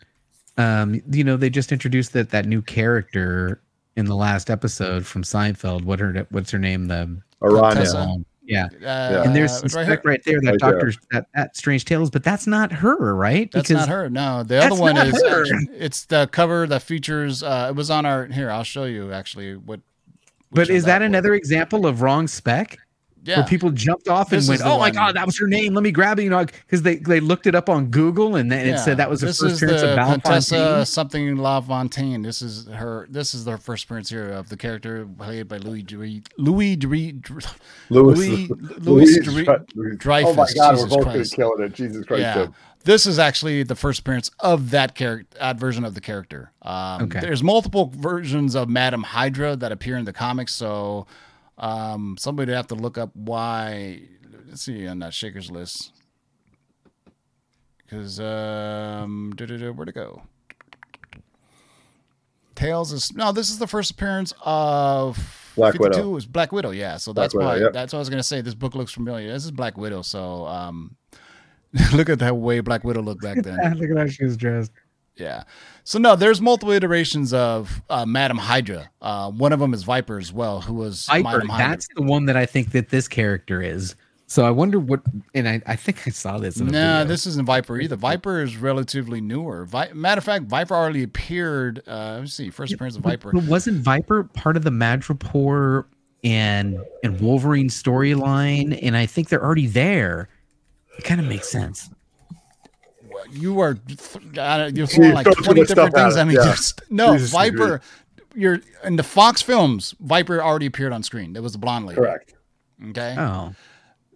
um, 0.57 1.01
you 1.09 1.23
know, 1.23 1.37
they 1.37 1.49
just 1.49 1.71
introduced 1.71 2.11
that 2.13 2.29
that 2.31 2.45
new 2.45 2.61
character 2.61 3.61
in 3.95 4.05
the 4.05 4.15
last 4.15 4.49
episode 4.49 5.05
from 5.05 5.23
Seinfeld. 5.23 5.83
What 5.85 5.99
her 5.99 6.27
what's 6.31 6.51
her 6.51 6.59
name? 6.59 6.87
The 6.87 7.17
Aranya. 7.41 8.23
Yeah. 8.51 8.67
Uh, 8.83 9.23
And 9.25 9.33
there's 9.35 9.51
some 9.59 9.69
right 9.73 9.85
spec 9.85 10.03
right 10.03 10.21
there 10.25 10.41
that 10.41 10.51
Right 10.51 10.59
there. 10.59 10.71
Doctor 10.71 10.93
that, 11.11 11.27
that 11.33 11.55
Strange 11.55 11.85
Tales, 11.85 12.09
but 12.09 12.21
that's 12.23 12.45
not 12.47 12.71
her, 12.71 13.15
right? 13.15 13.49
That's 13.51 13.69
not 13.69 13.87
her. 13.87 14.09
No, 14.09 14.43
the 14.43 14.61
other 14.61 14.75
one 14.75 14.97
is 14.97 15.21
her. 15.23 15.45
it's 15.73 16.05
the 16.05 16.27
cover 16.31 16.67
that 16.67 16.81
features. 16.81 17.43
Uh, 17.43 17.67
it 17.69 17.75
was 17.75 17.89
on 17.89 18.05
our 18.05 18.25
here. 18.25 18.51
I'll 18.51 18.63
show 18.63 18.83
you 18.83 19.13
actually 19.13 19.55
what. 19.55 19.79
But 20.51 20.69
is 20.69 20.83
one 20.83 20.87
that 20.89 21.01
another 21.01 21.33
example 21.33 21.85
of 21.87 22.01
wrong 22.01 22.27
spec? 22.27 22.77
Yeah. 23.23 23.37
Where 23.37 23.45
people 23.47 23.69
jumped 23.69 24.07
off 24.07 24.31
and 24.31 24.41
This 24.41 24.49
went, 24.49 24.61
"Oh 24.65 24.79
my 24.79 24.89
god, 24.89 25.15
that 25.15 25.27
was 25.27 25.37
her 25.37 25.45
name! 25.47 25.75
Let 25.75 25.83
me 25.83 25.91
grab 25.91 26.17
it!" 26.19 26.23
You 26.23 26.31
know, 26.31 26.43
because 26.43 26.81
they 26.81 26.95
they 26.95 27.19
looked 27.19 27.45
it 27.45 27.53
up 27.53 27.69
on 27.69 27.87
Google 27.87 28.35
and 28.35 28.51
then 28.51 28.67
it 28.67 28.79
said 28.79 28.97
that 28.97 29.09
was 29.11 29.21
the 29.21 29.27
this 29.27 29.39
first 29.39 29.51
is 29.53 29.61
appearance 29.61 29.81
the 29.81 29.89
of 29.91 29.95
Val 29.95 30.11
Contessa 30.13 30.85
something 30.87 31.37
La 31.37 31.61
Fontaine. 31.61 32.23
This 32.23 32.41
is 32.41 32.65
her. 32.67 33.05
This 33.11 33.35
is 33.35 33.45
their 33.45 33.59
first 33.59 33.83
appearance 33.85 34.09
here 34.09 34.31
of 34.31 34.49
the 34.49 34.57
character 34.57 35.05
played 35.17 35.47
by 35.47 35.57
Louis 35.57 35.83
Dre, 35.83 36.21
Louis 36.37 36.75
Dre, 36.75 37.11
Dre- 37.11 37.41
Louis, 37.89 38.47
Louis 38.47 38.49
Louis 38.79 39.19
Dre- 39.19 39.43
Dre- 39.43 39.95
Dreyfus. 39.97 40.31
Oh 40.31 40.33
my 40.33 40.47
God, 40.55 40.71
Jesus 40.75 40.89
we're 40.89 40.97
both 40.97 41.03
Christ. 41.05 41.37
gonna 41.37 41.49
kill 41.57 41.63
it. 41.65 41.73
Jesus 41.73 42.05
Christ, 42.05 42.21
Yeah. 42.21 42.33
Tim. 42.33 42.53
This 42.83 43.05
is 43.05 43.19
actually 43.19 43.61
the 43.61 43.75
first 43.75 43.99
appearance 43.99 44.31
of 44.39 44.71
that 44.71 44.95
character, 44.95 45.37
that 45.39 45.57
version 45.59 45.85
of 45.85 45.93
the 45.93 46.01
character. 46.01 46.51
Um, 46.63 47.03
Okay. 47.03 47.19
There's 47.19 47.43
multiple 47.43 47.91
versions 47.95 48.55
of 48.55 48.67
Madame 48.69 49.03
Hydra 49.03 49.55
that 49.57 49.71
appear 49.71 49.97
in 49.97 50.05
the 50.05 50.13
comics, 50.13 50.55
so 50.55 51.05
um, 51.61 52.17
somebody 52.19 52.49
would 52.51 52.57
have 52.57 52.67
to 52.67 52.75
look 52.75 52.97
up 52.97 53.11
why. 53.13 54.01
Let's 54.47 54.63
see 54.63 54.85
on 54.87 54.99
that 54.99 55.13
Shakers 55.13 55.49
list. 55.49 55.93
Because 57.77 58.19
um, 58.19 59.33
where'd 59.37 59.89
it 59.89 59.95
go? 59.95 60.23
Tails 62.55 62.91
is 62.91 63.13
no. 63.13 63.31
This 63.31 63.49
is 63.49 63.59
the 63.59 63.67
first 63.67 63.91
appearance 63.91 64.33
of 64.41 65.51
Black 65.55 65.73
52 65.73 65.83
Widow. 65.83 66.15
is 66.15 66.25
Black 66.25 66.51
Widow. 66.51 66.71
Yeah, 66.71 66.97
so 66.97 67.13
Black 67.13 67.25
that's 67.25 67.35
Widow, 67.35 67.47
why. 67.47 67.57
yep. 67.57 67.73
That's 67.73 67.93
what 67.93 67.97
I 67.97 68.01
was 68.01 68.09
gonna 68.09 68.23
say. 68.23 68.41
This 68.41 68.55
book 68.55 68.75
looks 68.75 68.91
familiar. 68.91 69.31
This 69.31 69.45
is 69.45 69.51
Black 69.51 69.77
Widow. 69.77 70.01
So 70.01 70.45
um, 70.47 70.95
look 71.93 72.09
at 72.09 72.19
that 72.19 72.35
way 72.35 72.59
Black 72.59 72.83
Widow 72.83 73.01
looked 73.01 73.21
back 73.21 73.41
then. 73.43 73.57
Look 73.77 73.89
at 73.89 73.97
how 73.97 74.07
she 74.07 74.25
was 74.25 74.35
dressed. 74.35 74.71
Yeah. 75.21 75.43
So 75.83 75.99
no, 75.99 76.15
there's 76.15 76.41
multiple 76.41 76.73
iterations 76.73 77.33
of 77.33 77.81
uh, 77.89 78.05
Madam 78.05 78.37
Hydra. 78.37 78.89
Uh, 79.01 79.31
one 79.31 79.51
of 79.53 79.59
them 79.59 79.73
is 79.73 79.83
Viper 79.83 80.17
as 80.19 80.31
well, 80.31 80.61
who 80.61 80.73
was 80.73 81.05
Viper. 81.07 81.23
Madam 81.23 81.49
Hydra. 81.49 81.69
That's 81.69 81.87
the 81.95 82.01
one 82.03 82.25
that 82.25 82.37
I 82.37 82.45
think 82.45 82.71
that 82.71 82.89
this 82.89 83.07
character 83.07 83.61
is. 83.61 83.95
So 84.27 84.45
I 84.45 84.51
wonder 84.51 84.79
what, 84.79 85.01
and 85.35 85.49
I, 85.49 85.61
I 85.67 85.75
think 85.75 86.07
I 86.07 86.11
saw 86.11 86.37
this 86.37 86.57
in 86.57 86.69
a 86.69 86.71
Nah, 86.71 87.03
this 87.03 87.27
isn't 87.27 87.45
Viper 87.45 87.77
either. 87.81 87.97
Viper 87.97 88.41
is 88.41 88.55
relatively 88.55 89.19
newer. 89.19 89.65
Vi- 89.65 89.91
Matter 89.93 90.19
of 90.19 90.23
fact, 90.23 90.45
Viper 90.45 90.73
already 90.73 91.03
appeared. 91.03 91.81
Uh, 91.85 92.13
let 92.13 92.21
me 92.21 92.27
see, 92.27 92.49
first 92.49 92.71
appearance 92.73 92.95
of 92.95 93.01
Viper. 93.03 93.31
But 93.33 93.43
wasn't 93.43 93.81
Viper 93.81 94.23
part 94.23 94.55
of 94.55 94.63
the 94.63 94.69
Madripoor 94.69 95.83
and 96.23 96.79
and 97.03 97.19
Wolverine 97.19 97.67
storyline? 97.67 98.79
And 98.81 98.95
I 98.95 99.05
think 99.05 99.27
they're 99.27 99.43
already 99.43 99.67
there. 99.67 100.29
It 100.97 101.03
kind 101.03 101.19
of 101.19 101.27
makes 101.27 101.49
sense. 101.49 101.89
You 103.29 103.59
are 103.59 103.77
you're 104.73 104.87
throwing 104.87 105.13
like 105.13 105.25
20 105.25 105.61
different 105.61 105.69
stuff 105.69 105.87
at 105.87 105.93
things. 105.93 106.17
I 106.17 106.23
mean, 106.23 106.37
yeah. 106.37 106.43
just, 106.45 106.81
no, 106.89 107.13
Jesus 107.13 107.31
Viper. 107.31 107.81
You're 108.33 108.61
in 108.83 108.95
the 108.95 109.03
Fox 109.03 109.41
films. 109.41 109.93
Viper 109.99 110.41
already 110.41 110.65
appeared 110.65 110.93
on 110.93 111.03
screen. 111.03 111.33
There 111.33 111.41
was 111.41 111.51
the 111.51 111.57
blonde 111.57 111.85
lady. 111.85 111.99
Correct. 111.99 112.33
Okay. 112.89 113.15
Oh, 113.17 113.53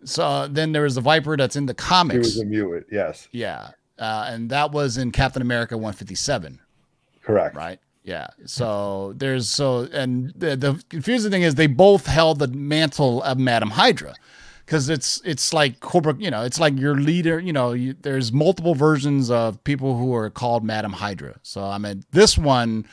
So 0.06 0.48
then 0.48 0.72
there 0.72 0.84
was 0.84 0.96
the 0.96 1.02
Viper 1.02 1.36
that's 1.36 1.56
in 1.56 1.66
the 1.66 1.74
comics. 1.74 2.16
He 2.34 2.40
was 2.40 2.40
a 2.40 2.46
mutant. 2.46 2.88
Yes, 2.92 3.28
Yeah. 3.32 3.72
Uh, 3.98 4.28
and 4.30 4.50
that 4.50 4.72
was 4.74 4.98
in 4.98 5.10
Captain 5.12 5.42
America 5.42 5.78
157, 5.78 6.60
correct. 7.24 7.56
right? 7.56 7.80
Yeah. 8.04 8.28
So 8.46 9.14
there's 9.16 9.48
so, 9.50 9.88
and 9.92 10.34
the, 10.36 10.56
the 10.58 10.84
confusing 10.90 11.32
thing 11.32 11.44
is 11.44 11.56
they 11.56 11.68
both 11.68 12.06
held 12.06 12.40
the 12.40 12.48
mantle 12.50 13.24
of 13.24 13.40
Madam 13.40 13.72
Hydra. 13.72 14.14
Because 14.66 14.90
it's 14.90 15.22
it's 15.24 15.54
like 15.54 15.80
Cobra, 15.80 16.16
you 16.18 16.32
know, 16.32 16.44
it's 16.44 16.60
like 16.60 16.78
your 16.78 16.96
leader. 16.96 17.40
You 17.40 17.54
know, 17.54 17.74
you, 17.74 17.96
there's 18.02 18.32
multiple 18.32 18.74
versions 18.74 19.30
of 19.30 19.64
people 19.64 19.98
who 19.98 20.14
are 20.16 20.30
called 20.30 20.64
Madam 20.64 20.94
Hydra. 20.94 21.36
So 21.44 21.64
I 21.64 21.78
mean, 21.78 22.04
this 22.12 22.38
one 22.38 22.86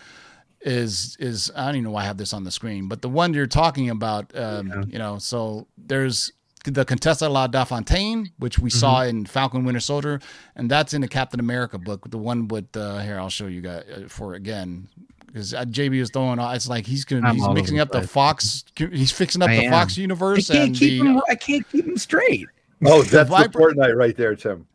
is 0.60 1.16
is 1.18 1.50
I 1.56 1.66
don't 1.66 1.76
even 1.76 1.84
know 1.84 1.90
why 1.92 2.02
I 2.02 2.06
have 2.06 2.18
this 2.18 2.32
on 2.32 2.44
the 2.44 2.50
screen, 2.50 2.88
but 2.88 3.02
the 3.02 3.08
one 3.08 3.34
you're 3.34 3.46
talking 3.46 3.90
about, 3.90 4.36
um, 4.36 4.84
you 4.88 4.98
know, 4.98 5.18
so 5.18 5.66
there's 5.78 6.32
the 6.64 6.84
Contessa 6.84 7.28
La 7.28 7.46
Da 7.48 7.64
Fontaine, 7.64 8.30
which 8.38 8.58
we 8.58 8.70
saw 8.70 9.02
in 9.02 9.26
Falcon 9.26 9.64
Winter 9.64 9.80
Soldier, 9.80 10.20
and 10.54 10.70
that's 10.70 10.94
in 10.94 11.00
the 11.00 11.08
Captain 11.08 11.40
America 11.40 11.78
book. 11.78 12.08
The 12.10 12.18
one 12.18 12.48
with 12.48 12.76
uh, 12.76 12.98
here, 12.98 13.18
I'll 13.18 13.30
show 13.30 13.46
you 13.46 13.62
guys 13.62 13.84
uh, 13.90 14.08
for 14.08 14.34
again 14.34 14.88
because 15.32 15.52
JB 15.52 15.96
is 16.00 16.10
throwing. 16.10 16.38
It's 16.38 16.68
like 16.68 16.86
he's 16.86 17.04
gonna 17.04 17.26
I'm 17.28 17.36
he's 17.36 17.48
mixing 17.48 17.80
up 17.80 17.88
the 17.90 18.00
the 18.00 18.06
place. 18.06 18.10
Fox. 18.10 18.64
He's 18.76 19.10
fixing 19.12 19.42
up 19.42 19.48
I 19.50 19.56
the 19.56 19.68
Fox 19.70 19.96
am. 19.96 20.00
I 20.00 20.02
universe 20.02 20.48
can't 20.48 20.64
and 20.68 20.76
keep 20.76 21.02
the. 21.02 21.08
him. 21.08 21.22
I 21.28 21.34
can't 21.34 21.68
keep 21.70 21.86
him 21.86 21.96
straight. 21.96 22.46
Oh, 22.84 22.98
that's 23.02 23.10
the 23.10 23.24
Viper- 23.24 23.58
Fortnite 23.58 23.94
right 23.96 24.16
there, 24.16 24.34
Tim. 24.34 24.66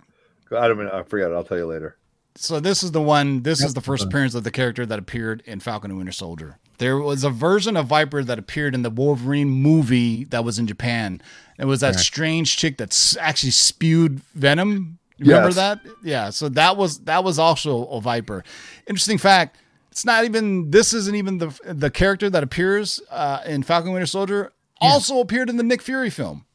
I 0.52 0.68
don't. 0.68 0.82
I 0.90 1.04
forget. 1.04 1.30
it. 1.32 1.34
I'll 1.34 1.44
tell 1.44 1.58
you 1.58 1.66
later. 1.66 1.98
So 2.36 2.60
this 2.60 2.84
is 2.84 2.92
the 2.92 3.02
one. 3.02 3.42
This 3.44 3.64
is 3.64 3.74
the 3.74 3.82
first 3.82 4.04
fun. 4.04 4.10
appearance 4.10 4.36
of 4.36 4.44
the 4.44 4.52
character 4.52 4.86
that 4.86 5.00
appeared 5.00 5.42
in 5.46 5.60
Falcon 5.60 5.92
and 5.92 5.98
Winter 5.98 6.12
Soldier. 6.14 6.58
There 6.78 6.98
was 6.98 7.24
a 7.24 7.32
version 7.32 7.76
of 7.76 7.88
Viper 7.88 8.24
that 8.24 8.38
appeared 8.38 8.76
in 8.76 8.84
the 8.84 8.92
Wolverine 8.92 9.50
movie 9.50 10.24
that 10.26 10.44
was 10.46 10.60
in 10.60 10.68
Japan. 10.68 11.22
It 11.58 11.66
was 11.66 11.80
that 11.80 11.96
strange 11.96 12.56
chick 12.56 12.78
that 12.78 13.18
actually 13.20 13.50
spewed 13.52 14.20
venom. 14.36 15.00
You 15.18 15.26
Remember 15.32 15.48
Yes. 15.48 15.56
that? 15.56 15.80
Yeah. 16.04 16.30
So 16.30 16.48
that 16.50 16.78
was 16.78 17.00
that 17.00 17.24
was 17.24 17.40
also 17.40 17.88
a 17.88 18.00
Viper. 18.00 18.44
Interesting 18.86 19.18
fact. 19.18 19.58
It's 19.98 20.06
not 20.06 20.26
even. 20.26 20.70
This 20.70 20.94
isn't 20.94 21.16
even 21.16 21.40
the 21.40 21.60
the 21.66 21.90
character 21.90 22.30
that 22.30 22.44
appears 22.44 23.02
uh, 23.10 23.40
in 23.48 23.64
Falcon 23.64 23.94
Winter 23.94 24.06
Soldier. 24.06 24.54
Also 24.80 25.20
appeared 25.22 25.50
in 25.50 25.58
the 25.58 25.64
Nick 25.64 25.82
Fury 25.82 26.12
film 26.12 26.46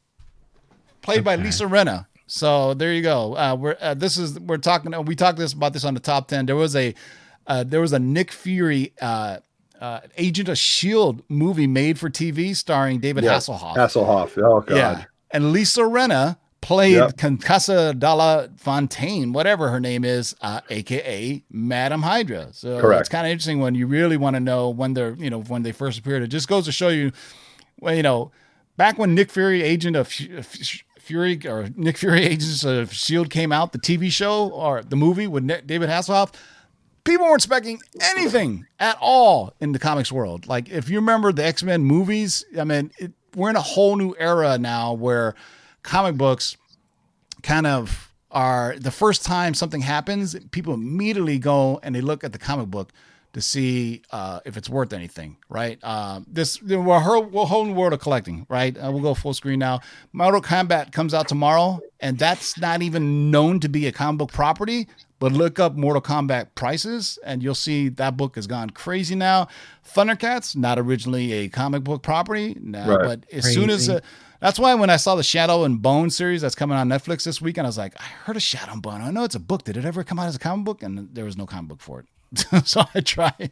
played 1.01 1.25
by 1.25 1.35
Lisa 1.35 1.65
Rinna. 1.65 2.07
So 2.25 2.73
there 2.73 2.93
you 2.93 3.01
go. 3.01 3.35
Uh, 3.35 3.57
we're 3.59 3.75
uh, 3.81 3.95
this 3.95 4.17
is 4.17 4.39
we're 4.39 4.55
talking. 4.55 4.93
We 5.03 5.13
talked 5.17 5.37
this 5.37 5.51
about 5.51 5.73
this 5.73 5.83
on 5.83 5.93
the 5.93 5.99
top 5.99 6.29
ten. 6.29 6.45
There 6.45 6.55
was 6.55 6.73
a 6.73 6.95
uh, 7.45 7.65
there 7.65 7.81
was 7.81 7.91
a 7.91 7.99
Nick 7.99 8.31
Fury 8.31 8.93
uh, 9.01 9.39
uh, 9.81 9.99
Agent 10.17 10.47
of 10.47 10.57
Shield 10.57 11.21
movie 11.27 11.67
made 11.67 11.99
for 11.99 12.09
TV 12.09 12.55
starring 12.55 13.01
David 13.01 13.25
Yes. 13.25 13.49
Hasselhoff. 13.49 13.75
Hasselhoff. 13.75 14.41
Oh 14.41 14.61
God. 14.61 14.77
Yeah, 14.77 15.03
and 15.31 15.51
Lisa 15.51 15.81
Renna 15.81 16.37
played 16.63 16.93
Yep. 16.93 17.17
Concassa 17.17 17.97
Dalla 17.99 18.49
Fontaine, 18.57 19.33
whatever 19.33 19.69
her 19.69 19.79
name 19.79 20.03
is, 20.05 20.33
uh, 20.41 20.61
aka 20.69 21.43
Madam 21.51 22.01
Hydra. 22.01 22.49
So 22.53 22.79
Correct. 22.79 23.01
it's 23.01 23.09
kind 23.09 23.27
of 23.27 23.31
interesting 23.31 23.59
when 23.59 23.75
you 23.75 23.85
really 23.85 24.17
want 24.17 24.35
to 24.35 24.39
know 24.39 24.69
when 24.69 24.93
they're 24.93 25.13
you 25.15 25.29
know 25.29 25.41
when 25.41 25.63
they 25.63 25.71
first 25.73 25.99
appeared. 25.99 26.23
It 26.23 26.27
just 26.27 26.47
goes 26.47 26.65
to 26.65 26.71
show 26.71 26.87
you, 26.87 27.11
well, 27.79 27.93
you 27.93 28.01
know, 28.01 28.31
back 28.77 28.97
when 28.97 29.13
Nick 29.13 29.29
Fury, 29.29 29.61
Agent 29.61 29.95
of 29.95 30.07
Fu- 30.07 30.41
Fu- 30.41 30.79
Fury 30.99 31.39
or 31.45 31.67
Nick 31.75 31.97
Fury, 31.97 32.23
Agents 32.25 32.63
of 32.63 32.93
Shield 32.93 33.29
came 33.29 33.51
out, 33.51 33.73
the 33.73 33.79
TV 33.79 34.09
show 34.09 34.49
or 34.49 34.81
the 34.81 34.95
movie 34.95 35.27
with 35.27 35.45
David 35.67 35.89
Hasselhoff. 35.89 36.33
People 37.03 37.25
weren't 37.25 37.39
expecting 37.41 37.81
anything 38.15 38.65
at 38.79 38.97
all 39.01 39.53
in 39.59 39.73
the 39.73 39.79
comics 39.79 40.09
world. 40.13 40.47
Like 40.47 40.69
if 40.69 40.89
you 40.89 40.95
remember 40.99 41.33
the 41.33 41.43
X 41.45 41.61
Men 41.61 41.83
movies, 41.83 42.45
I 42.57 42.63
mean, 42.63 42.91
it, 42.97 43.11
we're 43.35 43.49
in 43.49 43.57
a 43.57 43.61
whole 43.61 43.97
new 43.97 44.15
era 44.17 44.57
now 44.57 44.93
where 44.93 45.35
comic 45.83 46.15
books 46.15 46.57
kind 47.43 47.67
of 47.67 48.11
are 48.31 48.75
the 48.79 48.91
first 48.91 49.23
time 49.25 49.53
something 49.53 49.81
happens, 49.81 50.35
people 50.51 50.73
immediately 50.73 51.37
go 51.37 51.79
and 51.83 51.93
they 51.93 52.01
look 52.01 52.23
at 52.23 52.31
the 52.31 52.39
comic 52.39 52.67
book 52.67 52.91
to 53.33 53.41
see 53.41 54.01
uh, 54.11 54.39
if 54.45 54.57
it's 54.57 54.69
worth 54.69 54.93
anything, 54.93 55.37
right? 55.49 55.83
Um, 55.83 56.25
this 56.29 56.61
we're 56.61 56.95
a 56.95 56.99
whole, 56.99 57.23
we're 57.23 57.45
whole 57.45 57.65
new 57.65 57.73
world 57.73 57.93
of 57.93 57.99
collecting, 57.99 58.45
right? 58.47 58.75
Uh, 58.77 58.91
we'll 58.91 59.01
go 59.01 59.13
full 59.15 59.33
screen 59.33 59.57
now. 59.59 59.81
Mortal 60.13 60.39
Kombat 60.41 60.91
comes 60.91 61.13
out 61.15 61.27
tomorrow, 61.27 61.79
and 61.99 62.17
that's 62.19 62.59
not 62.59 62.83
even 62.83 63.31
known 63.31 63.59
to 63.61 63.69
be 63.69 63.87
a 63.87 63.91
comic 63.91 64.19
book 64.19 64.31
property. 64.31 64.87
But 65.17 65.31
look 65.31 65.57
up 65.57 65.75
Mortal 65.75 66.01
Kombat 66.01 66.49
prices, 66.53 67.17
and 67.25 67.41
you'll 67.41 67.55
see 67.55 67.87
that 67.89 68.17
book 68.17 68.35
has 68.35 68.45
gone 68.45 68.69
crazy 68.71 69.15
now. 69.15 69.47
Thundercats, 69.95 70.55
not 70.55 70.77
originally 70.77 71.31
a 71.33 71.47
comic 71.49 71.83
book 71.83 72.03
property, 72.03 72.57
no, 72.61 72.85
Right. 72.97 73.05
but 73.05 73.25
as 73.31 73.51
soon 73.51 73.69
as 73.69 73.87
Crazy. 73.87 74.01
Uh, 74.43 74.47
that's 74.47 74.59
why 74.59 74.75
when 74.75 74.89
I 74.89 74.97
saw 74.97 75.15
the 75.15 75.23
Shadow 75.23 75.63
and 75.63 75.81
Bone 75.81 76.09
series 76.09 76.41
that's 76.41 76.55
coming 76.55 76.77
on 76.77 76.89
Netflix 76.89 77.23
this 77.23 77.41
weekend, 77.41 77.65
I 77.65 77.69
was 77.69 77.77
like, 77.77 77.93
I 77.99 78.03
heard 78.03 78.35
of 78.35 78.41
Shadow 78.41 78.73
and 78.73 78.81
Bone. 78.81 79.01
I 79.01 79.09
know 79.11 79.23
it's 79.23 79.35
a 79.35 79.39
book. 79.39 79.63
Did 79.63 79.77
it 79.77 79.85
ever 79.85 80.03
come 80.03 80.19
out 80.19 80.27
as 80.27 80.35
a 80.35 80.39
comic 80.39 80.65
book? 80.65 80.83
And 80.83 81.09
there 81.13 81.25
was 81.25 81.37
no 81.37 81.45
comic 81.45 81.69
book 81.69 81.81
for 81.81 82.01
it. 82.01 82.65
so 82.67 82.83
I 82.95 83.01
tried, 83.01 83.51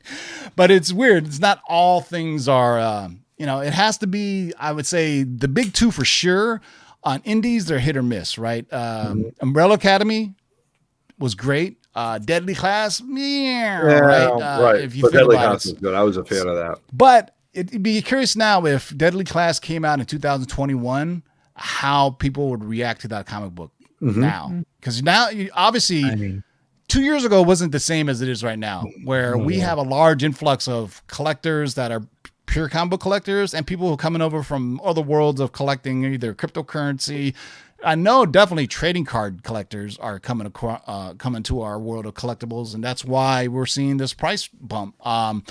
but 0.56 0.72
it's 0.72 0.92
weird. 0.92 1.26
It's 1.28 1.40
not 1.40 1.62
all 1.68 2.02
things 2.02 2.48
are, 2.48 2.80
um, 2.80 3.22
you 3.38 3.46
know, 3.46 3.60
it 3.60 3.74
has 3.74 4.00
to 4.00 4.08
be, 4.08 4.54
I 4.60 4.72
would 4.72 4.86
say 4.88 5.22
the 5.24 5.48
big 5.48 5.74
two 5.74 5.92
for 5.92 6.04
sure 6.04 6.62
on 7.04 7.22
indies, 7.24 7.66
they're 7.66 7.80
hit 7.80 7.96
or 7.96 8.04
miss, 8.04 8.38
right? 8.40 8.66
Um, 8.74 9.32
Umbrella 9.40 9.76
Academy 9.76 10.34
was 11.20 11.36
great. 11.36 11.78
Uh, 11.94 12.18
Deadly 12.20 12.56
Class, 12.56 13.02
yeah, 13.08 13.18
Yeah, 13.86 14.00
right. 14.00 14.30
right. 14.32 14.42
Uh, 14.42 14.74
If 14.78 14.96
you 14.96 15.04
but 15.04 15.12
think 15.12 15.22
Deadly 15.22 15.36
Class 15.38 15.66
was 15.66 15.74
good. 15.74 15.94
I 15.94 16.04
was 16.04 16.18
a 16.18 16.24
fan 16.26 16.48
of 16.48 16.56
that. 16.56 16.80
but 16.94 17.36
it'd 17.54 17.84
be 17.84 18.02
curious 18.02 18.36
now 18.36 18.66
if 18.66 18.96
Deadly 18.96 19.24
Class 19.24 19.60
came 19.60 19.84
out 19.86 20.00
in 20.00 20.06
2021, 20.06 21.24
how 21.56 22.12
people 22.12 22.50
would 22.50 22.64
react 22.64 23.02
to 23.02 23.08
that 23.10 23.26
comic 23.26 23.52
book 23.54 23.72
Mm-hmm. 24.02 24.20
now. 24.22 24.64
Because 24.80 25.04
now, 25.04 25.28
obviously, 25.54 26.04
I 26.04 26.16
mean, 26.16 26.44
two 26.88 27.04
years 27.04 27.24
ago 27.24 27.44
wasn't 27.44 27.72
the 27.72 27.80
same 27.80 28.10
as 28.10 28.20
it 28.22 28.28
is 28.30 28.44
right 28.44 28.58
now, 28.58 28.84
where 29.04 29.38
we 29.38 29.60
have 29.60 29.78
a 29.78 29.84
large 29.84 30.24
influx 30.24 30.68
of 30.68 31.06
collectors 31.06 31.76
that 31.76 31.92
are 31.92 32.02
pure 32.48 32.68
comic 32.68 32.90
book 32.90 33.02
collectors 33.02 33.54
and 33.54 33.68
people 33.68 33.88
who 33.88 33.94
are 33.94 33.98
coming 33.98 34.24
over 34.24 34.42
from 34.42 34.82
other 34.84 35.02
worlds 35.04 35.40
of 35.40 35.52
collecting 35.52 36.04
either 36.04 36.34
cryptocurrency. 36.34 37.36
I 37.84 37.96
know 37.96 38.26
definitely 38.26 38.68
trading 38.68 39.06
card 39.06 39.44
collectors 39.44 39.98
are 39.98 40.20
coming 40.20 40.48
across, 40.48 40.82
uh, 40.88 41.14
coming 41.16 41.44
to 41.44 41.62
our 41.62 41.80
world 41.80 42.06
of 42.06 42.14
collectibles, 42.14 42.74
and 42.76 42.84
that's 42.84 43.04
why 43.04 43.48
we're 43.48 43.66
seeing 43.66 43.98
this 43.98 44.14
price 44.14 44.48
bump. 44.48 44.96
Um, 45.06 45.44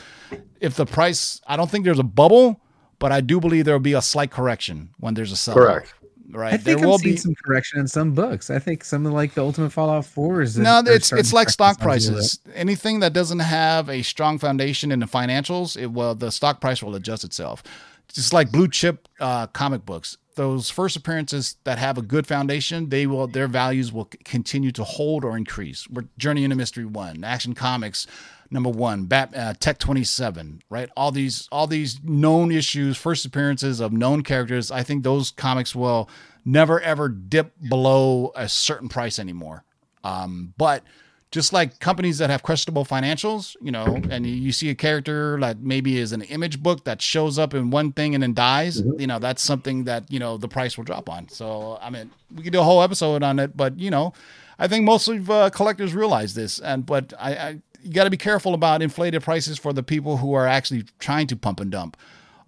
if 0.61 0.77
the 0.77 0.87
price, 0.87 1.41
I 1.47 1.57
don't 1.57 1.71
think 1.71 1.85
there's 1.85 1.99
a 1.99 2.05
bubble, 2.05 2.61
but 2.99 3.13
I 3.13 3.21
do 3.21 3.41
believe 3.41 3.65
there 3.65 3.75
will 3.75 3.81
be 3.81 3.95
a 3.95 4.03
slight 4.03 4.31
correction 4.31 4.91
when 4.99 5.15
there's 5.15 5.33
a 5.33 5.37
sell. 5.37 5.55
Correct. 5.55 5.95
Right. 6.33 6.55
I 6.55 6.57
think 6.59 6.65
there 6.65 6.79
I'm 6.79 6.91
will 6.91 6.99
be 6.99 7.17
some 7.17 7.35
correction 7.45 7.81
in 7.81 7.89
some 7.89 8.15
books. 8.15 8.51
I 8.51 8.61
think 8.61 8.85
some 8.85 9.05
of 9.05 9.13
like 9.13 9.35
the 9.35 9.43
Ultimate 9.43 9.71
Fallout 9.71 10.05
Fours. 10.05 10.57
No, 10.57 10.81
it's 10.87 11.13
it's 11.13 11.33
like 11.33 11.49
stock 11.49 11.79
themselves 11.79 12.07
a 12.07 12.11
little 12.11 12.21
prices. 12.21 12.39
Anything 12.55 13.01
that 13.01 13.13
doesn't 13.13 13.41
have 13.41 13.89
a 13.89 14.03
strong 14.03 14.39
foundation 14.39 14.93
in 14.93 15.01
the 15.01 15.07
financials, 15.07 15.77
it 15.77 15.87
will 15.87 16.15
the 16.15 16.31
stock 16.31 16.61
price 16.61 16.83
will 16.83 16.95
adjust 16.95 17.25
itself. 17.25 17.65
Just 18.13 18.33
like 18.33 18.53
blue 18.53 18.69
chip 18.69 19.09
uh, 19.19 19.49
comic 19.49 19.85
books, 19.85 20.19
those 20.37 20.71
first 20.71 20.97
appearances 20.97 21.57
that 21.65 21.79
have 21.79 21.99
a 21.99 22.03
good 22.03 22.27
foundation, 22.27 22.89
they 22.89 23.07
will 23.07 23.27
their 23.27 23.49
values 23.49 23.93
will 23.93 24.09
continue 24.25 24.73
to 24.73 24.85
hold 24.85 25.25
or 25.25 25.37
increase. 25.37 25.89
We're 25.89 26.05
Journey 26.19 26.45
into 26.45 26.57
Mystery 26.57 26.85
One, 26.85 27.25
Action 27.25 27.55
Comics, 27.55 28.07
number 28.51 28.71
one, 28.71 29.05
Bat, 29.05 29.37
uh, 29.37 29.55
Tech 29.59 29.79
Twenty 29.79 30.05
Seven, 30.05 30.63
right? 30.71 30.89
All 30.97 31.13
these 31.13 31.49
all 31.51 31.67
these 31.67 32.01
known 32.03 32.53
issues, 32.53 32.97
first 32.97 33.25
appearances 33.25 33.81
of 33.81 33.93
known 33.93 34.23
characters. 34.23 34.71
I 34.71 34.83
think 34.83 35.03
those 35.03 35.31
comics 35.31 35.75
will 35.75 36.09
never 36.45 36.81
ever 36.81 37.09
dip 37.09 37.53
below 37.69 38.33
a 38.35 38.49
certain 38.49 38.89
price 38.89 39.19
anymore. 39.19 39.65
Um, 40.03 40.55
but 40.57 40.83
just 41.31 41.53
like 41.53 41.79
companies 41.79 42.19
that 42.19 42.29
have 42.29 42.43
questionable 42.43 42.85
financials, 42.85 43.57
you 43.61 43.71
know, 43.71 44.01
and 44.11 44.27
you- 44.27 44.51
see 44.53 44.69
a 44.69 44.75
character 44.75 45.39
that 45.41 45.61
maybe 45.61 45.97
is 45.97 46.11
an 46.13 46.23
image 46.23 46.61
book 46.61 46.85
that 46.85 47.01
shows 47.01 47.39
up 47.39 47.55
in 47.55 47.71
one 47.71 47.93
thing 47.93 48.15
and 48.15 48.23
then 48.23 48.35
dies, 48.35 48.83
you 48.99 49.07
know, 49.07 49.19
that's 49.21 49.43
something 49.43 49.85
that, 49.85 50.11
you 50.11 50.19
know, 50.19 50.37
the 50.37 50.49
price 50.49 50.77
will 50.77 50.85
drop 50.85 51.09
on. 51.09 51.29
So, 51.29 51.79
I 51.81 51.89
mean, 51.91 52.11
we 52.35 52.43
could 52.43 52.53
do 52.53 52.61
a 52.61 52.65
whole 52.65 52.83
episode 52.83 53.23
on 53.23 53.39
it, 53.39 53.57
but, 53.57 53.79
you 53.79 53.91
know, 53.91 54.13
I 54.59 54.67
think 54.67 54.85
most 54.85 55.07
of 55.09 55.31
uh, 55.31 55.51
collectors 55.51 55.95
realize 55.95 56.35
this. 56.35 56.59
And, 56.59 56.85
but 56.85 57.15
I, 57.19 57.31
I 57.35 57.59
you 57.83 57.93
got 57.93 58.05
to 58.05 58.11
be 58.11 58.17
careful 58.17 58.53
about 58.53 58.83
inflated 58.83 59.23
prices 59.23 59.57
for 59.59 59.73
the 59.73 59.83
people 59.83 60.19
who 60.19 60.35
are 60.35 60.47
actually 60.47 60.85
trying 60.99 61.27
to 61.29 61.37
pump 61.37 61.61
and 61.61 61.71
dump. 61.71 61.97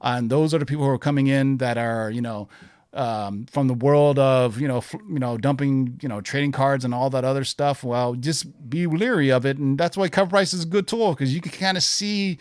And 0.02 0.28
those 0.28 0.52
are 0.52 0.58
the 0.58 0.66
people 0.66 0.84
who 0.84 0.90
are 0.90 0.98
coming 0.98 1.28
in 1.28 1.58
that 1.58 1.78
are, 1.78 2.10
you 2.10 2.20
know, 2.20 2.48
um, 2.94 3.46
from 3.46 3.68
the 3.68 3.74
world 3.74 4.18
of 4.18 4.60
you 4.60 4.68
know 4.68 4.78
f- 4.78 4.94
you 5.08 5.18
know 5.18 5.38
dumping 5.38 5.98
you 6.02 6.08
know 6.08 6.20
trading 6.20 6.52
cards 6.52 6.84
and 6.84 6.94
all 6.94 7.10
that 7.10 7.24
other 7.24 7.44
stuff. 7.44 7.82
Well, 7.82 8.14
just 8.14 8.68
be 8.68 8.86
leery 8.86 9.30
of 9.30 9.46
it, 9.46 9.58
and 9.58 9.78
that's 9.78 9.96
why 9.96 10.08
cover 10.08 10.30
price 10.30 10.52
is 10.52 10.64
a 10.64 10.66
good 10.66 10.86
tool 10.86 11.12
because 11.14 11.34
you 11.34 11.40
can 11.40 11.52
kind 11.52 11.76
of 11.76 11.82
see 11.82 12.38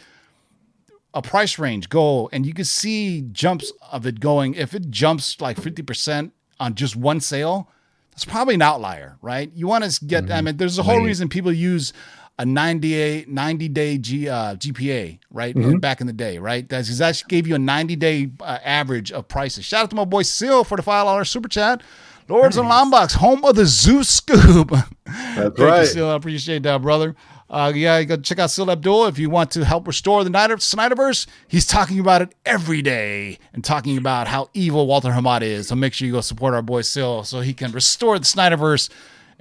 a 1.14 1.22
price 1.22 1.60
range 1.60 1.90
go, 1.90 2.30
and 2.32 2.46
you 2.46 2.54
can 2.54 2.66
see 2.66 3.22
jumps 3.32 3.72
of 3.92 4.06
it 4.06 4.20
going. 4.20 4.54
If 4.56 4.74
it 4.74 4.90
jumps 4.90 5.40
like 5.40 5.60
fifty 5.60 5.82
percent 5.84 6.34
on 6.60 6.76
just 6.76 6.96
one 6.96 7.20
sale, 7.22 7.70
that's 8.12 8.26
probably 8.26 8.56
an 8.56 8.62
outlier, 8.62 9.18
right? 9.22 9.52
You 9.54 9.68
want 9.68 9.84
to 9.86 10.06
get. 10.06 10.30
I 10.32 10.42
mean, 10.42 10.58
there's 10.58 10.78
a 10.80 10.84
whole 10.84 11.02
reason 11.02 11.30
people 11.30 11.52
use 11.52 11.94
a 12.42 12.46
98 12.46 13.30
90 13.30 13.70
day 13.70 13.98
G, 14.00 14.28
uh, 14.28 14.56
GPA, 14.56 15.20
right? 15.30 15.56
Back 15.80 16.02
in 16.02 16.08
the 16.08 16.14
day, 16.14 16.40
right? 16.40 16.68
That's 16.68 16.88
because 16.88 16.98
that 16.98 17.24
gave 17.30 17.46
you 17.46 17.54
a 17.54 17.60
90 17.60 17.96
day 17.98 18.32
uh, 18.40 18.58
average 18.64 19.12
of 19.12 19.28
prices. 19.28 19.64
Shout 19.64 19.84
out 19.84 19.90
to 19.92 19.96
my 19.96 20.06
boy 20.06 20.24
Seal 20.24 20.64
for 20.64 20.76
the 20.76 20.82
five 20.82 21.06
dollar 21.06 21.24
super 21.24 21.48
chat. 21.48 21.84
Lords 22.28 22.58
and 22.58 22.68
Long 22.68 22.90
Box, 22.90 23.14
home 23.14 23.44
of 23.46 23.56
the 23.56 23.66
Zoo 23.66 24.04
Scoop. 24.04 24.70
That's 25.06 25.36
Thank 25.36 25.58
you, 25.58 25.66
right. 25.66 25.88
Seal. 25.88 26.10
I 26.10 26.16
appreciate 26.16 26.64
that, 26.64 26.82
brother. 26.82 27.16
Uh, 27.50 27.74
yeah, 27.76 27.98
you 28.00 28.06
go 28.06 28.16
check 28.16 28.40
out 28.40 28.50
Seal 28.50 28.72
Abdul 28.72 29.08
if 29.08 29.20
you 29.20 29.30
want 29.30 29.52
to 29.52 29.66
help 29.66 29.86
restore 29.86 30.24
the 30.24 30.30
Snyder- 30.30 30.56
Snyderverse. 30.58 31.28
He's 31.48 31.68
talking 31.68 32.00
about 32.00 32.22
it 32.22 32.34
every 32.46 32.82
day 32.82 33.38
and 33.54 33.64
talking 33.64 33.98
about 33.98 34.28
how 34.28 34.50
evil 34.54 34.88
Walter 34.88 35.10
Hamad 35.10 35.42
is. 35.42 35.68
So 35.68 35.76
make 35.76 35.94
sure 35.94 36.08
you 36.08 36.14
go 36.14 36.22
support 36.22 36.54
our 36.54 36.62
boy 36.62 36.82
Seal 36.82 37.24
so 37.26 37.42
he 37.42 37.54
can 37.54 37.72
restore 37.74 38.18
the 38.18 38.26
Snyderverse 38.26 38.90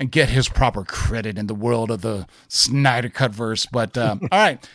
and 0.00 0.10
get 0.10 0.30
his 0.30 0.48
proper 0.48 0.82
credit 0.82 1.38
in 1.38 1.46
the 1.46 1.54
world 1.54 1.90
of 1.90 2.00
the 2.00 2.26
Snyder 2.48 3.10
Cut 3.10 3.32
verse. 3.32 3.66
But 3.66 3.96
um, 3.96 4.20
all 4.32 4.38
right, 4.40 4.68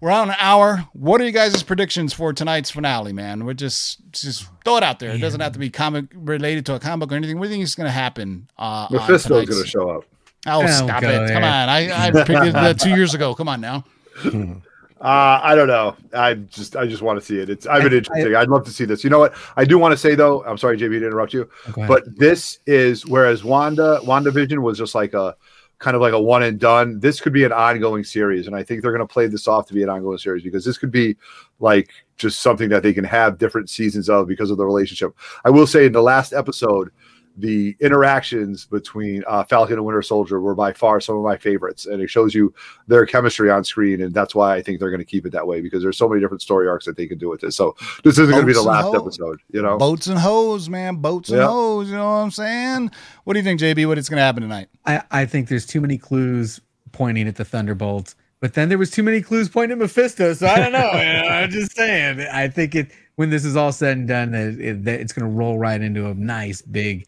we're 0.00 0.10
on 0.12 0.30
an 0.30 0.36
hour. 0.38 0.86
What 0.94 1.20
are 1.20 1.24
you 1.24 1.32
guys' 1.32 1.62
predictions 1.64 2.14
for 2.14 2.32
tonight's 2.32 2.70
finale, 2.70 3.12
man? 3.12 3.44
We're 3.44 3.54
just 3.54 3.98
just 4.12 4.48
throw 4.64 4.78
it 4.78 4.82
out 4.84 5.00
there. 5.00 5.10
It 5.10 5.18
doesn't 5.18 5.40
have 5.40 5.52
to 5.52 5.58
be 5.58 5.68
comic 5.68 6.06
related 6.14 6.64
to 6.66 6.76
a 6.76 6.80
comic 6.80 7.08
book 7.08 7.12
or 7.12 7.16
anything. 7.16 7.38
What 7.38 7.46
do 7.46 7.48
you 7.50 7.54
think 7.56 7.64
is 7.64 7.74
going 7.74 7.88
to 7.88 7.90
happen? 7.92 8.48
Uh, 8.56 8.62
on 8.62 8.88
Mephisto's 8.92 9.24
tonight's- 9.24 9.50
going 9.50 9.62
to 9.64 9.68
show 9.68 9.90
up. 9.90 10.04
Oh, 10.48 10.62
Don't 10.62 10.70
stop 10.70 11.02
go 11.02 11.08
it! 11.08 11.28
Come 11.32 11.42
on, 11.42 11.68
I, 11.68 12.06
I 12.06 12.10
predicted 12.12 12.54
that 12.54 12.78
two 12.78 12.90
years 12.90 13.14
ago. 13.14 13.34
Come 13.34 13.48
on 13.48 13.60
now. 13.60 13.84
Uh, 15.00 15.40
I 15.42 15.54
don't 15.54 15.68
know. 15.68 15.94
I 16.14 16.34
just 16.34 16.74
I 16.74 16.86
just 16.86 17.02
want 17.02 17.20
to 17.20 17.24
see 17.24 17.38
it. 17.38 17.50
It's 17.50 17.66
I've 17.66 17.82
been 17.82 17.92
interesting. 17.92 18.34
I, 18.34 18.40
would 18.40 18.48
love 18.48 18.64
to 18.64 18.70
see 18.70 18.86
this. 18.86 19.04
You 19.04 19.10
know 19.10 19.18
what? 19.18 19.34
I 19.56 19.66
do 19.66 19.78
want 19.78 19.92
to 19.92 19.96
say 19.96 20.14
though. 20.14 20.42
I'm 20.44 20.56
sorry, 20.56 20.78
JB, 20.78 21.00
to 21.00 21.06
interrupt 21.06 21.34
you, 21.34 21.50
but 21.86 22.04
this 22.16 22.60
is 22.66 23.04
whereas 23.04 23.44
Wanda 23.44 24.00
WandaVision 24.04 24.58
was 24.62 24.78
just 24.78 24.94
like 24.94 25.12
a 25.12 25.36
kind 25.78 25.94
of 25.94 26.00
like 26.00 26.14
a 26.14 26.20
one 26.20 26.42
and 26.42 26.58
done. 26.58 26.98
This 26.98 27.20
could 27.20 27.34
be 27.34 27.44
an 27.44 27.52
ongoing 27.52 28.04
series, 28.04 28.46
and 28.46 28.56
I 28.56 28.62
think 28.62 28.80
they're 28.80 28.90
going 28.90 29.06
to 29.06 29.12
play 29.12 29.26
this 29.26 29.46
off 29.46 29.66
to 29.66 29.74
be 29.74 29.82
an 29.82 29.90
ongoing 29.90 30.16
series 30.16 30.42
because 30.42 30.64
this 30.64 30.78
could 30.78 30.90
be 30.90 31.16
like 31.60 31.90
just 32.16 32.40
something 32.40 32.70
that 32.70 32.82
they 32.82 32.94
can 32.94 33.04
have 33.04 33.36
different 33.36 33.68
seasons 33.68 34.08
of 34.08 34.26
because 34.26 34.50
of 34.50 34.56
the 34.56 34.64
relationship. 34.64 35.14
I 35.44 35.50
will 35.50 35.66
say 35.66 35.86
in 35.86 35.92
the 35.92 36.02
last 36.02 36.32
episode. 36.32 36.90
The 37.38 37.76
interactions 37.80 38.64
between 38.66 39.22
uh, 39.26 39.44
Falcon 39.44 39.74
and 39.76 39.84
Winter 39.84 40.02
Soldier 40.02 40.40
were 40.40 40.54
by 40.54 40.72
far 40.72 41.00
some 41.00 41.16
of 41.16 41.22
my 41.22 41.36
favorites, 41.36 41.84
and 41.86 42.00
it 42.00 42.08
shows 42.08 42.34
you 42.34 42.54
their 42.86 43.04
chemistry 43.04 43.50
on 43.50 43.62
screen, 43.64 44.00
and 44.00 44.14
that's 44.14 44.34
why 44.34 44.54
I 44.56 44.62
think 44.62 44.80
they're 44.80 44.90
going 44.90 45.00
to 45.00 45.04
keep 45.06 45.26
it 45.26 45.32
that 45.32 45.46
way 45.46 45.60
because 45.60 45.82
there's 45.82 45.98
so 45.98 46.08
many 46.08 46.20
different 46.20 46.42
story 46.42 46.66
arcs 46.68 46.86
that 46.86 46.96
they 46.96 47.06
can 47.06 47.18
do 47.18 47.28
with 47.28 47.40
this. 47.42 47.54
So 47.56 47.76
this 48.04 48.14
isn't 48.18 48.30
going 48.30 48.42
to 48.42 48.46
be 48.46 48.52
the 48.54 48.62
last 48.62 48.84
hoes. 48.86 48.94
episode, 48.96 49.40
you 49.52 49.60
know. 49.62 49.76
Boats 49.76 50.06
and 50.06 50.18
hoes, 50.18 50.68
man. 50.68 50.96
Boats 50.96 51.28
and 51.28 51.38
Yeah. 51.38 51.46
hoes. 51.46 51.88
You 51.88 51.96
know 51.96 52.04
what 52.04 52.10
I'm 52.18 52.30
saying? 52.30 52.90
What 53.24 53.34
do 53.34 53.40
you 53.40 53.44
think, 53.44 53.60
JB? 53.60 53.86
What 53.86 53.98
is 53.98 54.08
going 54.08 54.18
to 54.18 54.22
happen 54.24 54.42
tonight? 54.42 54.68
I, 54.86 55.02
I 55.10 55.26
think 55.26 55.48
there's 55.48 55.66
too 55.66 55.80
many 55.80 55.98
clues 55.98 56.60
pointing 56.92 57.28
at 57.28 57.36
the 57.36 57.44
Thunderbolts, 57.44 58.14
but 58.40 58.54
then 58.54 58.68
there 58.70 58.78
was 58.78 58.90
too 58.90 59.02
many 59.02 59.20
clues 59.20 59.48
pointing 59.50 59.72
at 59.72 59.78
Mephisto. 59.82 60.32
So 60.32 60.46
I 60.46 60.58
don't 60.58 60.72
know. 60.72 60.78
man. 60.94 61.30
I'm 61.30 61.50
just 61.50 61.76
saying. 61.76 62.20
I 62.32 62.48
think 62.48 62.74
it 62.74 62.90
when 63.16 63.30
this 63.30 63.44
is 63.44 63.56
all 63.56 63.72
said 63.72 63.96
and 63.96 64.08
done, 64.08 64.30
that 64.32 64.58
it, 64.60 64.84
that 64.84 65.00
it's 65.00 65.12
going 65.12 65.26
to 65.30 65.34
roll 65.34 65.58
right 65.58 65.80
into 65.80 66.06
a 66.06 66.14
nice 66.14 66.60
big, 66.62 67.06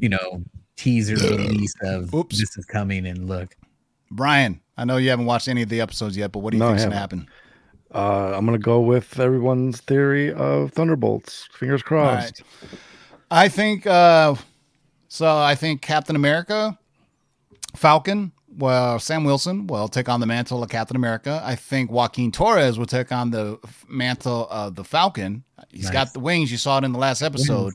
you 0.00 0.08
know, 0.08 0.42
teaser 0.76 1.14
release 1.16 1.74
of 1.82 2.14
Oops. 2.14 2.38
this 2.38 2.56
is 2.56 2.64
coming 2.64 3.06
and 3.06 3.28
look. 3.28 3.56
Brian, 4.10 4.60
I 4.76 4.84
know 4.84 4.96
you 4.98 5.10
haven't 5.10 5.26
watched 5.26 5.48
any 5.48 5.62
of 5.62 5.68
the 5.68 5.80
episodes 5.80 6.16
yet, 6.16 6.32
but 6.32 6.40
what 6.40 6.50
do 6.52 6.58
you 6.58 6.60
No, 6.62 6.66
I 6.66 6.70
think's 6.70 6.82
going 6.84 6.92
to 6.92 6.98
happen? 6.98 7.28
Uh, 7.94 8.32
I'm 8.36 8.44
gonna 8.44 8.58
go 8.58 8.80
with 8.80 9.18
everyone's 9.18 9.80
theory 9.80 10.32
of 10.32 10.72
Thunderbolts. 10.72 11.48
Fingers 11.52 11.82
crossed. 11.82 12.42
I 13.30 13.48
think 13.48 13.86
uh 13.86 14.34
so 15.08 15.38
I 15.38 15.54
think 15.54 15.82
Captain 15.82 16.16
America, 16.16 16.76
Falcon, 17.74 18.32
well, 18.58 18.98
Sam 18.98 19.24
Wilson 19.24 19.66
will 19.66 19.88
take 19.88 20.08
on 20.08 20.20
the 20.20 20.26
mantle 20.26 20.62
of 20.62 20.68
Captain 20.68 20.96
America. 20.96 21.40
I 21.44 21.54
think 21.54 21.90
Joaquin 21.90 22.32
Torres 22.32 22.78
will 22.78 22.86
take 22.86 23.12
on 23.12 23.30
the 23.30 23.58
mantle 23.88 24.48
of 24.50 24.74
the 24.74 24.84
Falcon. 24.84 25.44
He's 25.70 25.84
Nice. 25.84 25.92
got 25.92 26.12
the 26.12 26.20
wings. 26.20 26.50
You 26.50 26.58
saw 26.58 26.78
it 26.78 26.84
in 26.84 26.92
the 26.92 26.98
last 26.98 27.22
episode. 27.22 27.74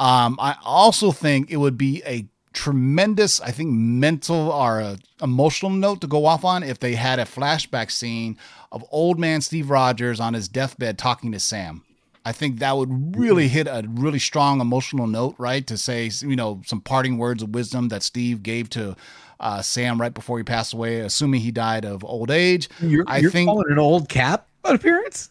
Um, 0.00 0.36
I 0.40 0.56
also 0.64 1.12
think 1.12 1.50
it 1.50 1.58
would 1.58 1.76
be 1.78 2.02
a 2.06 2.26
tremendous, 2.52 3.40
I 3.40 3.50
think, 3.50 3.70
mental 3.70 4.50
or 4.50 4.80
a 4.80 4.98
emotional 5.22 5.70
note 5.70 6.00
to 6.00 6.06
go 6.06 6.24
off 6.26 6.44
on 6.44 6.62
if 6.62 6.78
they 6.80 6.94
had 6.94 7.18
a 7.18 7.24
flashback 7.24 7.90
scene 7.90 8.38
of 8.72 8.84
old 8.90 9.18
man 9.18 9.40
Steve 9.42 9.68
Rogers 9.70 10.18
on 10.18 10.34
his 10.34 10.48
deathbed 10.48 10.98
talking 10.98 11.30
to 11.32 11.38
Sam. 11.38 11.84
I 12.24 12.32
think 12.32 12.58
that 12.58 12.76
would 12.76 13.16
really 13.16 13.48
hit 13.48 13.66
a 13.66 13.84
really 13.88 14.18
strong 14.18 14.60
emotional 14.60 15.06
note, 15.06 15.34
right? 15.38 15.66
To 15.66 15.78
say, 15.78 16.10
you 16.20 16.36
know, 16.36 16.60
some 16.66 16.80
parting 16.80 17.16
words 17.18 17.42
of 17.42 17.50
wisdom 17.50 17.88
that 17.88 18.02
Steve 18.02 18.42
gave 18.42 18.68
to 18.70 18.96
uh, 19.38 19.62
Sam 19.62 20.00
right 20.00 20.12
before 20.12 20.36
he 20.38 20.44
passed 20.44 20.74
away, 20.74 21.00
assuming 21.00 21.40
he 21.40 21.50
died 21.50 21.84
of 21.86 22.04
old 22.04 22.30
age. 22.30 22.68
You're, 22.80 23.04
I 23.06 23.18
you're 23.18 23.30
think 23.30 23.48
calling 23.48 23.70
an 23.70 23.78
old 23.78 24.08
cap 24.10 24.46
appearance, 24.64 25.30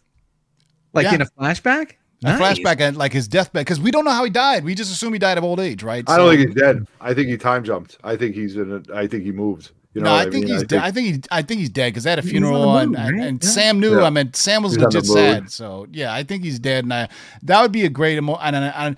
like 0.93 1.03
Yeah. 1.05 1.15
in 1.15 1.21
a 1.21 1.25
flashback. 1.27 1.93
A 2.23 2.27
flashback 2.27 2.81
at 2.81 2.95
like 2.95 3.13
his 3.13 3.27
deathbed 3.27 3.65
because 3.65 3.79
we 3.79 3.91
don't 3.91 4.05
know 4.05 4.11
how 4.11 4.23
he 4.23 4.29
died. 4.29 4.63
We 4.63 4.75
just 4.75 4.91
assume 4.91 5.13
he 5.13 5.19
died 5.19 5.37
of 5.37 5.43
old 5.43 5.59
age, 5.59 5.83
right? 5.83 6.03
I 6.07 6.17
don't 6.17 6.29
think 6.35 6.47
he's 6.49 6.55
dead. 6.55 6.85
I 6.99 7.13
think 7.13 7.29
he 7.29 7.37
time 7.37 7.63
jumped. 7.63 7.97
I 8.03 8.15
think 8.17 8.35
he's 8.35 8.55
in. 8.55 8.83
A, 8.89 8.95
I 8.95 9.07
think 9.07 9.23
he 9.23 9.31
moved. 9.31 9.71
You 9.93 10.01
know, 10.01 10.09
no, 10.11 10.15
what 10.17 10.27
I 10.27 10.31
think 10.31 10.45
mean? 10.45 10.53
he's 10.53 10.63
dead. 10.65 10.83
I 10.83 10.91
think 10.91 11.07
he, 11.07 11.21
I 11.31 11.41
think 11.41 11.59
he's 11.61 11.69
dead 11.69 11.93
because 11.93 12.03
they 12.03 12.11
had 12.11 12.19
a 12.19 12.23
funeral 12.23 12.69
on 12.69 12.81
and, 12.83 12.91
moon, 12.91 12.99
and, 13.01 13.17
right? 13.19 13.27
and 13.27 13.43
Yeah. 13.43 13.49
Sam 13.49 13.79
knew. 13.79 13.97
Yeah. 13.99 14.05
I 14.05 14.09
mean, 14.11 14.33
Sam 14.33 14.61
was 14.61 14.75
He's 14.75 14.83
legit 14.83 15.05
sad. 15.05 15.51
So 15.51 15.87
yeah, 15.91 16.13
I 16.13 16.23
think 16.23 16.43
he's 16.43 16.59
dead, 16.59 16.83
and 16.85 16.93
I, 16.93 17.09
that 17.43 17.61
would 17.61 17.71
be 17.71 17.85
a 17.85 17.89
great 17.89 18.17
emo. 18.17 18.35
And, 18.35 18.55
and, 18.55 18.65
and 18.75 18.97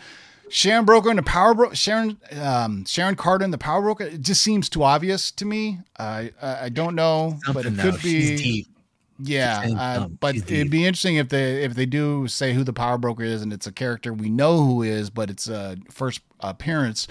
Sharon 0.49 0.83
Broker 0.83 1.09
and 1.09 1.17
the 1.17 1.23
Power 1.23 1.53
Bro- 1.53 1.73
Sharon 1.73 2.17
um, 2.41 2.83
Sharon 2.85 3.15
Carter 3.15 3.45
and 3.45 3.53
the 3.53 3.57
Power 3.57 3.81
Broker. 3.81 4.03
It 4.03 4.21
just 4.21 4.41
seems 4.41 4.67
too 4.67 4.83
obvious 4.83 5.31
to 5.31 5.45
me. 5.45 5.79
I 5.97 6.31
I, 6.41 6.65
I 6.65 6.69
don't 6.69 6.93
know, 6.95 7.39
but 7.53 7.63
Something 7.63 7.73
it 7.73 7.77
though. 7.77 7.91
could 7.91 8.01
She's 8.01 8.41
be. 8.41 8.67
Yeah, 9.23 9.65
uh, 9.77 10.07
but 10.07 10.35
it'd 10.35 10.71
be 10.71 10.85
interesting 10.85 11.17
if 11.17 11.29
they 11.29 11.63
if 11.63 11.75
they 11.75 11.85
do 11.85 12.27
say 12.27 12.53
who 12.53 12.63
the 12.63 12.73
power 12.73 12.97
broker 12.97 13.23
is 13.23 13.41
and 13.41 13.53
it's 13.53 13.67
a 13.67 13.71
character 13.71 14.13
we 14.13 14.29
know 14.29 14.63
who 14.63 14.81
is, 14.83 15.09
but 15.09 15.29
it's 15.29 15.47
a 15.47 15.77
first 15.89 16.21
appearance. 16.39 17.07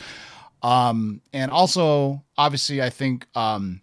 Um, 0.62 1.22
and 1.32 1.50
also, 1.50 2.22
obviously, 2.36 2.82
I 2.82 2.90
think 2.90 3.26
um, 3.34 3.80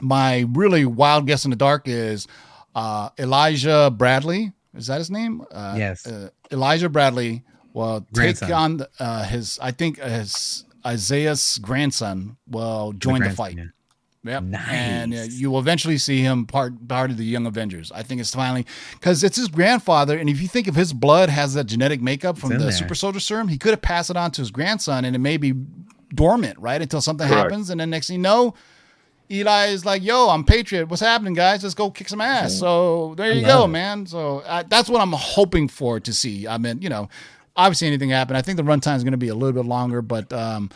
my 0.00 0.46
really 0.52 0.84
wild 0.84 1.26
guess 1.26 1.44
in 1.44 1.50
the 1.50 1.56
dark 1.56 1.88
is 1.88 2.26
uh, 2.74 3.10
Elijah 3.18 3.90
Bradley. 3.90 4.52
Is 4.74 4.86
that 4.86 4.98
his 4.98 5.10
name? 5.10 5.42
Uh, 5.50 5.74
Yes. 5.76 6.06
Uh, 6.06 6.30
Elijah 6.52 6.88
Bradley 6.88 7.42
will 7.72 8.00
take 8.00 8.12
Grandson. 8.12 8.52
on 8.52 8.76
the, 8.78 8.88
uh, 9.00 9.24
his, 9.24 9.58
I 9.60 9.72
think 9.72 9.98
his 9.98 10.64
Isaiah's 10.86 11.58
grandson 11.58 12.36
will 12.48 12.92
join 12.92 13.14
the, 13.14 13.20
grandson, 13.20 13.36
fight. 13.36 13.56
yeah. 13.56 13.64
Yep. 14.22 14.44
And 14.68 15.14
uh, 15.14 15.22
you 15.30 15.50
will 15.50 15.60
eventually 15.60 15.96
see 15.96 16.20
him 16.20 16.44
part 16.44 16.86
part 16.86 17.10
of 17.10 17.16
the 17.16 17.24
Young 17.24 17.46
Avengers. 17.46 17.90
I 17.90 18.02
think 18.02 18.20
it's 18.20 18.34
finally 18.34 18.66
because 18.92 19.24
it's 19.24 19.36
his 19.36 19.48
grandfather, 19.48 20.18
and 20.18 20.28
if 20.28 20.42
you 20.42 20.48
think 20.48 20.68
of 20.68 20.74
his 20.74 20.92
blood 20.92 21.30
has 21.30 21.54
that 21.54 21.64
genetic 21.64 22.02
makeup 22.02 22.36
from 22.36 22.50
the 22.50 22.58
there. 22.58 22.72
Super 22.72 22.94
Soldier 22.94 23.20
Serum, 23.20 23.48
he 23.48 23.56
could 23.56 23.70
have 23.70 23.80
passed 23.80 24.10
it 24.10 24.16
on 24.16 24.30
to 24.32 24.42
his 24.42 24.50
grandson, 24.50 25.06
and 25.06 25.16
it 25.16 25.20
may 25.20 25.38
be 25.38 25.54
dormant 26.14 26.58
right 26.58 26.82
until 26.82 27.00
something 27.00 27.26
Correct. 27.26 27.44
happens, 27.44 27.70
and 27.70 27.80
then 27.80 27.90
next 27.90 28.08
thing 28.08 28.16
you 28.16 28.22
know. 28.22 28.54
Eli 29.32 29.66
is 29.68 29.86
like, 29.86 30.02
"Yo, 30.02 30.28
I'm 30.28 30.44
Patriot. 30.44 30.88
What's 30.88 31.00
happening, 31.00 31.34
guys? 31.34 31.62
Let's 31.62 31.74
go 31.74 31.88
kick 31.90 32.08
some 32.08 32.20
ass." 32.20 32.58
So 32.58 33.14
there 33.16 33.32
you 33.32 33.46
go, 33.46 33.64
it. 33.64 33.68
man. 33.68 34.04
So 34.04 34.40
uh, 34.40 34.64
that's 34.68 34.90
what 34.90 35.00
I'm 35.00 35.12
hoping 35.12 35.68
for 35.68 36.00
to 36.00 36.12
see. 36.12 36.48
I 36.48 36.58
mean, 36.58 36.82
you 36.82 36.88
know, 36.88 37.08
obviously 37.56 37.86
anything 37.86 38.10
happen. 38.10 38.36
I 38.36 38.42
think 38.42 38.56
the 38.56 38.64
runtime 38.64 38.96
is 38.96 39.04
going 39.04 39.12
to 39.12 39.18
be 39.18 39.28
a 39.28 39.34
little 39.34 39.52
bit 39.52 39.68
longer, 39.68 40.02
but 40.02 40.32
um, 40.32 40.70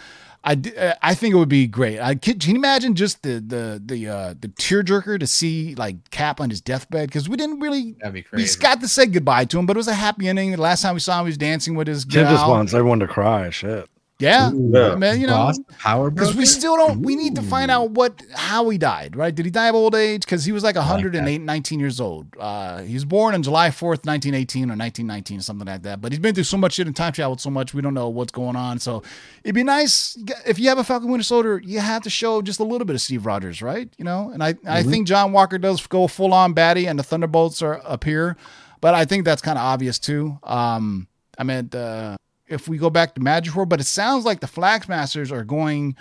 I 0.47 0.55
d- 0.57 0.77
uh, 0.77 0.93
I 1.01 1.15
think 1.15 1.35
it 1.35 1.39
would 1.39 1.49
be 1.49 1.67
great. 1.67 1.99
I 1.99 2.15
can, 2.17 2.39
can 2.39 2.51
you 2.51 2.57
imagine 2.57 2.95
just 2.95 3.23
the 3.23 3.41
the 3.41 3.81
the 3.85 4.09
uh, 4.09 4.35
the 4.39 4.49
tearjerker 4.49 5.19
to 5.19 5.27
see 5.27 5.75
like 5.75 6.11
Cap 6.11 6.39
on 6.41 6.51
his 6.51 6.61
deathbed 6.61 7.09
because 7.09 7.29
we 7.29 7.37
didn't 7.37 7.61
really. 7.61 7.93
That'd 7.93 8.13
be 8.13 8.19
We 8.21 8.23
crazy. 8.25 8.45
just 8.45 8.61
got 8.61 8.81
to 8.83 8.89
say 8.89 9.07
goodbye 9.07 9.47
to 9.47 9.59
him, 9.59 9.65
but 9.65 9.77
it 9.77 9.79
was 9.79 9.89
a 9.89 9.95
happy 9.95 10.29
ending. 10.29 10.51
The 10.51 10.61
last 10.61 10.83
time 10.83 10.93
we 10.95 11.01
saw 11.01 11.19
him, 11.21 11.25
he 11.27 11.31
was 11.31 11.39
dancing 11.39 11.75
with 11.75 11.89
his 11.89 12.05
Tim 12.05 12.27
just 12.29 12.47
wants 12.47 12.75
everyone 12.75 13.01
to 13.01 13.07
cry. 13.09 13.49
Shit. 13.51 13.89
Yeah, 14.21 14.53
Yeah. 14.53 14.95
man. 14.95 15.21
You 15.21 15.27
know, 15.27 15.35
Boss, 15.35 15.59
power 15.79 16.11
because 16.11 16.37
we 16.37 16.47
still 16.47 16.77
don't. 16.77 17.03
We 17.03 17.17
need 17.17 17.35
to 17.35 17.43
find 17.43 17.71
out 17.71 17.91
what 17.91 18.23
how 18.33 18.69
he 18.69 18.79
died. 18.79 19.17
Right? 19.17 19.35
Did 19.35 19.45
he 19.45 19.51
die 19.51 19.69
of 19.69 19.75
old 19.75 19.95
age? 19.95 20.21
Because 20.25 20.45
he 20.45 20.53
was 20.53 20.63
like 20.63 20.75
like 20.75 20.85
108, 20.85 21.41
19 21.41 21.81
years 21.81 22.01
old. 22.01 22.27
Uh, 22.39 22.83
he 22.83 22.95
was 22.95 23.05
born 23.05 23.35
on 23.35 23.43
July 23.43 23.69
4th, 23.69 24.05
1918 24.07 24.63
or 24.65 24.77
1919 24.77 25.41
something 25.41 25.67
like 25.67 25.83
that. 25.83 26.01
But 26.01 26.13
he's 26.13 26.19
been 26.19 26.35
through 26.35 26.45
so 26.45 26.57
much 26.57 26.75
shit 26.75 26.87
and 26.87 26.97
time 26.97 27.13
traveled 27.13 27.41
so 27.41 27.51
much. 27.51 27.75
We 27.75 27.83
don't 27.83 27.95
know 27.95 28.09
what's 28.09 28.33
going 28.33 28.57
on. 28.57 28.79
So 28.79 29.03
it'd 29.45 29.55
be 29.55 29.63
nice 29.63 30.17
if 30.47 30.59
you 30.59 30.69
have 30.69 30.79
a 30.79 30.85
Falcon 30.85 31.11
Winter 31.11 31.25
Soldier. 31.25 31.61
You 31.65 31.81
have 31.81 32.03
to 32.03 32.11
show 32.11 32.43
just 32.43 32.61
a 32.61 32.65
little 32.65 32.85
bit 32.87 32.95
of 32.95 33.01
Steve 33.01 33.27
Rogers, 33.27 33.63
right? 33.63 33.89
You 33.99 34.05
know. 34.05 34.31
And 34.31 34.43
I 34.43 34.55
I 34.67 34.83
think 34.83 35.07
John 35.07 35.33
Walker 35.33 35.59
does 35.59 35.87
go 35.87 36.07
full 36.07 36.33
on 36.33 36.55
baddie, 36.55 36.89
and 36.89 36.99
the 36.99 37.03
Thunderbolts 37.05 37.63
are 37.63 37.81
up 37.85 38.05
here. 38.05 38.37
But 38.81 38.95
I 38.95 39.05
think 39.05 39.25
that's 39.25 39.43
kind 39.43 39.59
of 39.59 39.65
obvious 39.65 39.99
too. 39.99 40.39
Um, 40.43 41.09
I 41.39 41.45
mean, 41.45 41.71
uh, 41.73 42.17
if 42.47 42.69
we 42.69 42.79
go 42.79 42.91
back 42.91 43.15
to 43.15 43.21
Madripoor, 43.21 43.69
but 43.69 43.81
it 43.81 43.85
sounds 43.87 44.25
like 44.25 44.41
the 44.41 44.47
Flag 44.47 44.85
Smashers 44.85 45.33
are 45.33 45.45
going 45.45 45.97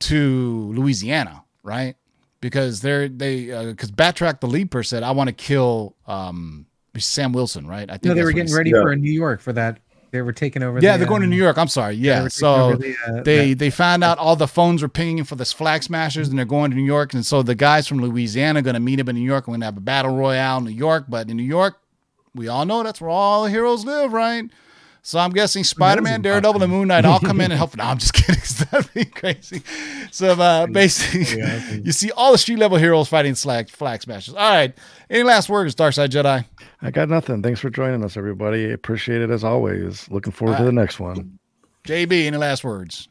to 0.00 0.72
Louisiana, 0.74 1.44
right? 1.62 1.96
Because 2.40 2.80
they're 2.80 3.08
they 3.08 3.46
because 3.66 3.90
Batroc 3.90 4.40
the 4.40 4.46
leaper 4.46 4.82
said, 4.82 5.02
"I 5.02 5.10
want 5.10 5.28
to 5.28 5.34
kill 5.34 5.94
um, 6.06 6.66
Sam 6.96 7.32
Wilson," 7.32 7.66
right? 7.66 7.88
I 7.88 7.94
think 7.94 8.04
No, 8.06 8.14
they 8.14 8.24
were 8.24 8.32
getting 8.32 8.54
ready 8.54 8.70
Yeah. 8.70 8.82
for 8.82 8.96
New 8.96 9.12
York 9.12 9.40
for 9.40 9.52
that. 9.52 9.80
They 10.10 10.22
were 10.22 10.32
taking 10.32 10.62
over. 10.62 10.80
Yeah, 10.80 10.92
the, 10.92 10.98
they're 10.98 11.08
going 11.08 11.20
to 11.20 11.26
um, 11.26 11.30
New 11.30 11.36
York. 11.36 11.56
I'm 11.56 11.68
sorry. 11.68 11.94
Yeah, 11.94 12.16
taking 12.16 12.30
so 12.30 12.74
the, 12.76 12.96
uh, 13.06 13.22
they 13.22 13.54
they 13.54 13.70
found 13.70 14.02
out 14.02 14.18
all 14.18 14.36
the 14.36 14.48
phones 14.48 14.82
were 14.82 14.88
pinging 14.88 15.24
for 15.24 15.36
this 15.36 15.52
Flag 15.52 15.82
Smashers, 15.82 16.28
and 16.28 16.38
they're 16.38 16.44
going 16.46 16.70
to 16.70 16.76
New 16.76 16.82
York. 16.84 17.14
And 17.14 17.24
so 17.24 17.42
the 17.42 17.54
guys 17.54 17.86
from 17.86 17.98
Louisiana 18.00 18.58
are 18.58 18.62
going 18.62 18.74
to 18.74 18.80
meet 18.80 19.00
up 19.00 19.08
in 19.08 19.14
New 19.16 19.22
York. 19.22 19.46
and 19.46 19.52
We're 19.52 19.54
going 19.56 19.60
to 19.60 19.66
have 19.66 19.76
a 19.76 19.80
battle 19.82 20.16
royale 20.16 20.58
in 20.58 20.64
New 20.64 20.70
York. 20.70 21.04
But 21.08 21.28
in 21.30 21.36
New 21.36 21.44
York, 21.44 21.76
we 22.34 22.48
all 22.48 22.64
know 22.64 22.82
that's 22.82 23.00
where 23.00 23.10
all 23.10 23.44
the 23.44 23.50
heroes 23.50 23.84
live, 23.84 24.12
right? 24.12 24.50
So 25.02 25.18
I'm 25.18 25.30
guessing 25.30 25.64
Spider 25.64 26.02
Man, 26.02 26.20
Daredevil, 26.22 26.62
and 26.62 26.70
Moon 26.70 26.88
Knight 26.88 27.04
all 27.04 27.18
come 27.20 27.40
in 27.40 27.50
and 27.50 27.58
help. 27.58 27.74
No, 27.76 27.84
I'm 27.84 27.98
just 27.98 28.12
kidding. 28.12 28.34
'cause 28.40 28.58
That'd 28.70 28.92
be 28.94 29.04
crazy. 29.06 29.62
So 30.10 30.32
uh, 30.32 30.66
basically, 30.66 31.80
you 31.82 31.92
see 31.92 32.10
all 32.12 32.32
the 32.32 32.38
street 32.38 32.58
level 32.58 32.76
heroes 32.78 33.08
fighting 33.08 33.34
slag, 33.34 33.70
flag 33.70 34.02
smashers. 34.02 34.34
All 34.34 34.50
right. 34.50 34.76
Any 35.08 35.22
last 35.22 35.48
words, 35.48 35.74
Dark 35.74 35.94
Side 35.94 36.10
Jedi? 36.10 36.44
I 36.82 36.90
got 36.90 37.08
nothing. 37.08 37.42
Thanks 37.42 37.60
for 37.60 37.70
joining 37.70 38.04
us, 38.04 38.16
everybody. 38.16 38.70
Appreciate 38.72 39.22
it 39.22 39.30
as 39.30 39.42
always. 39.44 40.08
Looking 40.10 40.32
forward 40.32 40.58
to 40.58 40.64
the 40.64 40.72
next 40.72 41.00
one. 41.00 41.38
JB, 41.84 42.26
any 42.26 42.36
last 42.36 42.62
words? 42.62 43.08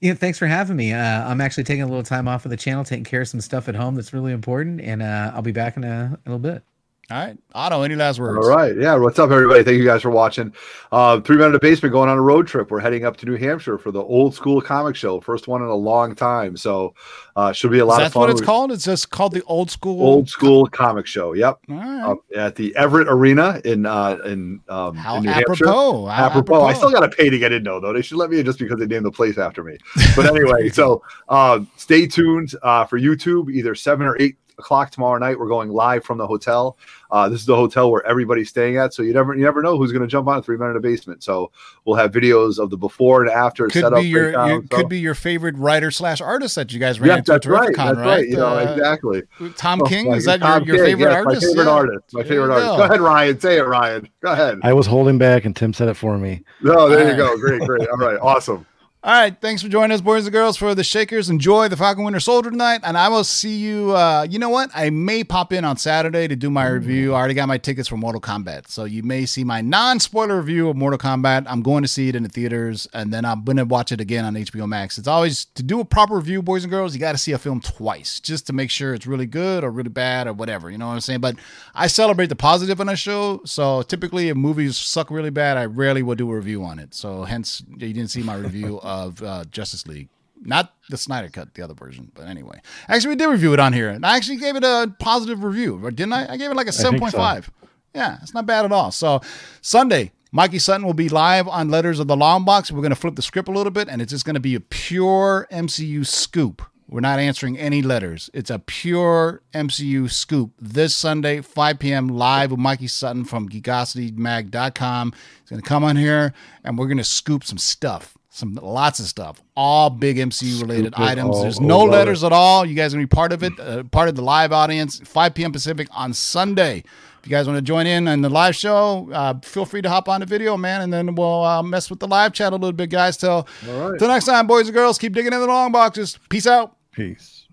Yeah, 0.00 0.12
thanks 0.14 0.38
for 0.38 0.46
having 0.46 0.76
me. 0.76 0.92
Uh, 0.92 0.98
I'm 1.28 1.40
actually 1.40 1.64
taking 1.64 1.82
a 1.82 1.86
little 1.86 2.02
time 2.02 2.28
off 2.28 2.44
of 2.44 2.50
the 2.50 2.56
channel, 2.58 2.84
taking 2.84 3.04
care 3.04 3.22
of 3.22 3.28
some 3.28 3.40
stuff 3.40 3.68
at 3.68 3.74
home 3.74 3.94
that's 3.94 4.12
really 4.12 4.32
important, 4.32 4.80
and 4.82 5.02
uh, 5.02 5.32
I'll 5.34 5.40
be 5.42 5.52
back 5.52 5.78
in 5.78 5.84
a, 5.84 6.18
a 6.24 6.28
little 6.28 6.38
bit. 6.38 6.62
All 7.08 7.16
right. 7.16 7.38
Otto, 7.54 7.82
any 7.82 7.94
last 7.94 8.18
words? 8.18 8.44
All 8.44 8.52
right. 8.52 8.76
Yeah. 8.76 8.96
What's 8.96 9.16
up, 9.20 9.30
everybody? 9.30 9.62
Thank 9.62 9.76
you 9.78 9.84
guys 9.84 10.02
for 10.02 10.10
watching. 10.10 10.52
Uh, 10.90 11.20
Three 11.20 11.36
Men 11.36 11.46
in 11.46 11.52
the 11.52 11.60
Basement 11.60 11.92
going 11.92 12.08
on 12.08 12.18
a 12.18 12.20
road 12.20 12.48
trip. 12.48 12.68
We're 12.68 12.80
heading 12.80 13.04
up 13.04 13.16
to 13.18 13.26
New 13.26 13.36
Hampshire 13.36 13.78
for 13.78 13.92
the 13.92 14.02
old 14.02 14.34
school 14.34 14.60
comic 14.60 14.96
show. 14.96 15.20
First 15.20 15.46
one 15.46 15.62
in 15.62 15.68
a 15.68 15.74
long 15.74 16.16
time. 16.16 16.56
So 16.56 16.94
uh, 17.36 17.52
should 17.52 17.70
be 17.70 17.78
a 17.78 17.86
lot 17.86 17.98
That's 17.98 18.08
of 18.08 18.12
fun. 18.14 18.20
what 18.22 18.30
it's 18.30 18.40
We- 18.40 18.46
called? 18.46 18.72
It's 18.72 18.84
just 18.84 19.10
called 19.10 19.34
the 19.34 19.44
old 19.44 19.70
school. 19.70 20.02
Old 20.04 20.28
school 20.28 20.66
comic 20.66 21.06
show. 21.06 21.32
Yep. 21.32 21.60
All 21.68 21.76
right. 21.76 22.02
Up 22.10 22.18
at 22.36 22.56
the 22.56 22.74
Everett 22.74 23.06
Arena 23.06 23.60
in 23.64 23.86
uh, 23.86 24.18
in, 24.24 24.60
um, 24.68 24.96
How 24.96 25.18
in 25.18 25.22
New 25.22 25.30
Hampshire. 25.30 25.64
apropos. 25.64 26.06
How 26.06 26.26
apropos. 26.26 26.62
I 26.64 26.72
still 26.72 26.90
got 26.90 27.08
to 27.08 27.16
pay 27.16 27.30
to 27.30 27.38
get 27.38 27.52
in 27.52 27.62
though. 27.62 27.78
Though 27.78 27.92
they 27.92 28.02
should 28.02 28.16
let 28.18 28.30
me 28.30 28.40
in 28.40 28.44
just 28.46 28.58
because 28.58 28.80
they 28.80 28.86
named 28.86 29.06
the 29.06 29.12
place 29.12 29.38
after 29.38 29.62
me. 29.62 29.78
But 30.16 30.26
anyway, 30.26 30.68
so 30.70 31.04
uh, 31.28 31.60
stay 31.76 32.08
tuned 32.08 32.50
uh, 32.62 32.84
for 32.84 32.98
YouTube. 32.98 33.48
Either 33.52 33.76
seven 33.76 34.06
or 34.08 34.20
eight 34.20 34.38
o'clock 34.58 34.90
tomorrow 34.90 35.18
night. 35.18 35.38
We're 35.38 35.48
going 35.48 35.70
live 35.70 36.04
from 36.04 36.18
the 36.18 36.26
hotel. 36.26 36.76
Uh, 37.10 37.28
this 37.28 37.40
is 37.40 37.46
the 37.46 37.54
hotel 37.54 37.90
where 37.90 38.04
everybody's 38.06 38.48
staying 38.48 38.76
at. 38.78 38.92
So 38.92 39.02
you 39.02 39.12
never 39.12 39.34
you 39.34 39.44
never 39.44 39.62
know 39.62 39.76
who's 39.76 39.92
going 39.92 40.02
to 40.02 40.08
jump 40.08 40.26
on 40.28 40.42
Three 40.42 40.56
Men 40.56 40.68
in 40.68 40.74
the 40.74 40.80
Basement. 40.80 41.22
So 41.22 41.52
we'll 41.84 41.96
have 41.96 42.10
videos 42.10 42.58
of 42.58 42.70
the 42.70 42.76
before 42.76 43.22
and 43.22 43.30
after 43.30 43.64
could 43.68 43.82
setup. 43.82 44.00
be 44.00 44.08
your, 44.08 44.24
breakdown, 44.24 44.48
your 44.48 44.62
so- 44.70 44.76
could 44.76 44.88
be 44.88 44.98
your 44.98 45.14
favorite 45.14 45.56
writer 45.56 45.90
slash 45.90 46.20
artist 46.20 46.54
that 46.56 46.72
you 46.72 46.78
guys 46.80 46.98
ran 46.98 47.08
Yeah, 47.08 47.16
into 47.18 47.32
at 47.32 47.42
that's 47.42 47.46
right. 47.46 47.68
Terrificon, 47.70 47.76
That's 47.76 47.96
right? 47.98 48.06
right. 48.06 48.28
You 48.28 48.36
know 48.36 48.46
Uh, 48.58 48.72
exactly. 48.72 49.22
Tom 49.56 49.82
Oh, 49.82 49.84
King 49.86 50.10
my- 50.10 50.16
is 50.16 50.24
that 50.24 50.40
Tom 50.40 50.64
your, 50.64 50.76
your 50.76 50.84
King, 50.86 50.96
favorite 50.96 51.12
yes, 51.12 51.26
artist? 51.26 51.42
My 51.42 51.48
favorite 51.52 51.64
Yeah. 51.64 51.70
artist. 51.70 52.14
My 52.14 52.22
favorite 52.22 52.50
artist. 52.52 52.66
go. 52.70 52.76
Go 52.78 52.82
ahead, 52.84 53.00
Ryan. 53.00 53.40
Say 53.40 53.58
it, 53.58 53.62
Ryan. 53.66 54.08
Go 54.22 54.32
ahead. 54.32 54.58
I 54.62 54.72
was 54.72 54.86
holding 54.86 55.18
back, 55.18 55.44
and 55.44 55.54
Tim 55.54 55.72
said 55.72 55.88
it 55.88 55.94
for 55.94 56.18
me. 56.18 56.42
No, 56.62 56.88
there 56.88 57.04
you 57.16 57.22
All 57.22 57.28
go. 57.36 57.40
Great, 57.40 57.60
great. 57.62 57.88
All 57.88 57.98
right, 57.98 58.18
awesome. 58.20 58.66
All 59.06 59.12
right, 59.12 59.40
thanks 59.40 59.62
for 59.62 59.68
joining 59.68 59.94
us, 59.94 60.00
boys 60.00 60.24
and 60.24 60.32
girls, 60.32 60.56
for 60.56 60.74
the 60.74 60.82
Shakers. 60.82 61.30
Enjoy 61.30 61.68
the 61.68 61.76
Falcon 61.76 62.02
Winter 62.02 62.18
Soldier 62.18 62.50
tonight, 62.50 62.80
and 62.82 62.98
I 62.98 63.08
will 63.08 63.22
see 63.22 63.56
you. 63.56 63.94
Uh, 63.94 64.26
you 64.28 64.40
know 64.40 64.48
what? 64.48 64.68
I 64.74 64.90
may 64.90 65.22
pop 65.22 65.52
in 65.52 65.64
on 65.64 65.76
Saturday 65.76 66.26
to 66.26 66.34
do 66.34 66.50
my 66.50 66.66
review. 66.66 67.14
I 67.14 67.18
already 67.18 67.34
got 67.34 67.46
my 67.46 67.56
tickets 67.56 67.88
for 67.88 67.96
Mortal 67.96 68.20
Kombat, 68.20 68.66
so 68.66 68.82
you 68.82 69.04
may 69.04 69.24
see 69.24 69.44
my 69.44 69.60
non-spoiler 69.60 70.36
review 70.36 70.68
of 70.68 70.76
Mortal 70.76 70.98
Kombat. 70.98 71.44
I'm 71.46 71.62
going 71.62 71.84
to 71.84 71.88
see 71.88 72.08
it 72.08 72.16
in 72.16 72.24
the 72.24 72.28
theaters, 72.28 72.88
and 72.94 73.14
then 73.14 73.24
I'm 73.24 73.44
going 73.44 73.58
to 73.58 73.64
watch 73.64 73.92
it 73.92 74.00
again 74.00 74.24
on 74.24 74.34
HBO 74.34 74.66
Max. 74.66 74.98
It's 74.98 75.06
always 75.06 75.44
to 75.54 75.62
do 75.62 75.78
a 75.78 75.84
proper 75.84 76.16
review, 76.16 76.42
boys 76.42 76.64
and 76.64 76.70
girls. 76.72 76.92
You 76.92 76.98
got 76.98 77.12
to 77.12 77.18
see 77.18 77.30
a 77.30 77.38
film 77.38 77.60
twice 77.60 78.18
just 78.18 78.48
to 78.48 78.52
make 78.52 78.72
sure 78.72 78.92
it's 78.92 79.06
really 79.06 79.26
good 79.26 79.62
or 79.62 79.70
really 79.70 79.88
bad 79.88 80.26
or 80.26 80.32
whatever. 80.32 80.68
You 80.68 80.78
know 80.78 80.88
what 80.88 80.94
I'm 80.94 81.00
saying? 81.00 81.20
But 81.20 81.36
I 81.76 81.86
celebrate 81.86 82.26
the 82.26 82.34
positive 82.34 82.80
on 82.80 82.88
a 82.88 82.96
show, 82.96 83.40
so 83.44 83.82
typically 83.82 84.30
if 84.30 84.36
movies 84.36 84.76
suck 84.76 85.12
really 85.12 85.30
bad, 85.30 85.58
I 85.58 85.66
rarely 85.66 86.02
will 86.02 86.16
do 86.16 86.28
a 86.28 86.34
review 86.34 86.64
on 86.64 86.80
it. 86.80 86.92
So 86.92 87.22
hence 87.22 87.62
you 87.70 87.92
didn't 87.92 88.08
see 88.08 88.24
my 88.24 88.34
review 88.34 88.80
of 89.04 89.22
uh, 89.22 89.44
Justice 89.50 89.86
League. 89.86 90.08
Not 90.42 90.74
the 90.90 90.98
Snyder 90.98 91.28
cut, 91.28 91.54
the 91.54 91.62
other 91.62 91.74
version, 91.74 92.12
but 92.14 92.26
anyway. 92.26 92.60
Actually, 92.88 93.10
we 93.10 93.16
did 93.16 93.28
review 93.28 93.54
it 93.54 93.60
on 93.60 93.72
here, 93.72 93.88
and 93.88 94.04
I 94.04 94.16
actually 94.16 94.36
gave 94.36 94.54
it 94.54 94.64
a 94.64 94.94
positive 94.98 95.42
review, 95.42 95.80
didn't 95.90 96.12
I? 96.12 96.34
I 96.34 96.36
gave 96.36 96.50
it 96.50 96.56
like 96.56 96.66
a 96.66 96.72
7.5. 96.72 97.10
so. 97.10 97.52
Yeah, 97.94 98.18
it's 98.22 98.34
not 98.34 98.44
bad 98.44 98.66
at 98.66 98.72
all. 98.72 98.90
So 98.90 99.22
Sunday, 99.62 100.12
Mikey 100.30 100.58
Sutton 100.58 100.84
will 100.84 100.92
be 100.92 101.08
live 101.08 101.48
on 101.48 101.70
Letters 101.70 101.98
of 101.98 102.08
the 102.08 102.16
Long 102.16 102.44
Box. 102.44 102.70
We're 102.70 102.82
going 102.82 102.90
to 102.90 102.96
flip 102.96 103.16
the 103.16 103.22
script 103.22 103.48
a 103.48 103.52
little 103.52 103.70
bit, 103.70 103.88
and 103.88 104.02
it's 104.02 104.12
just 104.12 104.26
going 104.26 104.34
to 104.34 104.40
be 104.40 104.54
a 104.54 104.60
pure 104.60 105.48
MCU 105.50 106.06
scoop. 106.06 106.62
We're 106.88 107.00
not 107.00 107.18
answering 107.18 107.58
any 107.58 107.82
letters. 107.82 108.30
It's 108.32 108.50
a 108.50 108.60
pure 108.60 109.42
MCU 109.52 110.10
scoop 110.10 110.52
this 110.60 110.94
Sunday, 110.94 111.40
5 111.40 111.78
p.m. 111.80 112.08
live 112.08 112.52
with 112.52 112.60
Mikey 112.60 112.86
Sutton 112.86 113.24
from 113.24 113.48
geekositymag.com. 113.48 115.12
He's 115.40 115.50
going 115.50 115.62
to 115.62 115.68
come 115.68 115.82
on 115.82 115.96
here 115.96 116.32
and 116.62 116.78
we're 116.78 116.86
going 116.86 116.98
to 116.98 117.04
scoop 117.04 117.42
some 117.42 117.58
stuff, 117.58 118.15
some 118.36 118.52
lots 118.60 119.00
of 119.00 119.06
stuff, 119.06 119.40
all 119.56 119.88
big 119.88 120.18
MCU 120.18 120.60
related 120.60 120.92
Scoop 120.94 121.06
items. 121.06 121.36
all 121.36 121.42
There's 121.42 121.58
no 121.58 121.80
over. 121.82 121.92
letters 121.92 122.22
at 122.22 122.32
all. 122.32 122.66
You 122.66 122.74
guys 122.74 122.92
are 122.92 122.98
going 122.98 123.06
to 123.06 123.10
be 123.10 123.16
part 123.16 123.32
of 123.32 123.42
it, 123.42 123.58
uh, 123.58 123.82
part 123.84 124.10
of 124.10 124.14
the 124.14 124.20
live 124.22 124.52
audience, 124.52 124.98
5 125.04 125.34
p.m. 125.34 125.52
Pacific 125.52 125.88
on 125.90 126.12
Sunday. 126.12 126.84
If 127.20 127.26
you 127.26 127.30
guys 127.30 127.46
want 127.46 127.56
to 127.56 127.62
join 127.62 127.86
in 127.86 128.06
on 128.06 128.20
the 128.20 128.28
live 128.28 128.54
show, 128.54 129.08
uh, 129.10 129.40
feel 129.42 129.64
free 129.64 129.80
to 129.80 129.88
hop 129.88 130.06
on 130.10 130.20
the 130.20 130.26
video, 130.26 130.56
man, 130.58 130.82
and 130.82 130.92
then 130.92 131.14
we'll 131.14 131.44
uh, 131.44 131.62
mess 131.62 131.88
with 131.88 131.98
the 131.98 132.06
live 132.06 132.34
chat 132.34 132.52
a 132.52 132.56
little 132.56 132.72
bit, 132.72 132.90
guys. 132.90 133.16
Till, 133.16 133.48
All 133.70 133.90
right. 133.90 133.98
till 133.98 134.08
next 134.08 134.26
time, 134.26 134.46
boys 134.46 134.66
and 134.68 134.74
girls, 134.74 134.98
keep 134.98 135.14
digging 135.14 135.32
in 135.32 135.40
the 135.40 135.46
long 135.46 135.72
boxes. 135.72 136.18
Peace 136.28 136.46
out. 136.46 136.76
Peace. 136.92 137.46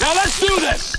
Now 0.00 0.12
let's 0.14 0.38
do 0.40 0.60
this. 0.60 0.96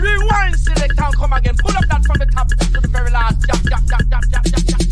Rewind, 0.00 0.56
select 0.56 0.98
and 0.98 1.16
come 1.16 1.32
again. 1.32 1.56
Pull 1.58 1.76
up 1.76 1.84
that 1.88 2.04
from 2.04 2.18
the 2.18 2.26
top 2.26 2.48
to 2.48 2.80
the 2.80 2.88
very 2.88 3.10
last. 3.10 3.44
Jump, 3.46 3.68
jump, 3.68 3.88
jump, 3.88 4.10
jump, 4.10 4.24
jump, 4.30 4.46
jump, 4.46 4.66
jump. 4.66 4.82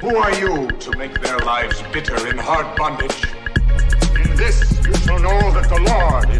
Who 0.00 0.16
are 0.16 0.34
you 0.34 0.68
to 0.68 0.96
make 0.98 1.20
their 1.22 1.38
lives 1.38 1.82
bitter 1.92 2.26
in 2.28 2.38
hard 2.38 2.76
bondage? 2.76 3.24
In 4.16 4.36
this 4.36 4.60
You 4.84 4.94
shall 4.94 5.20
know 5.20 5.52
that 5.52 5.68
the 5.68 5.78
Lord 5.80 6.28
is 6.30 6.38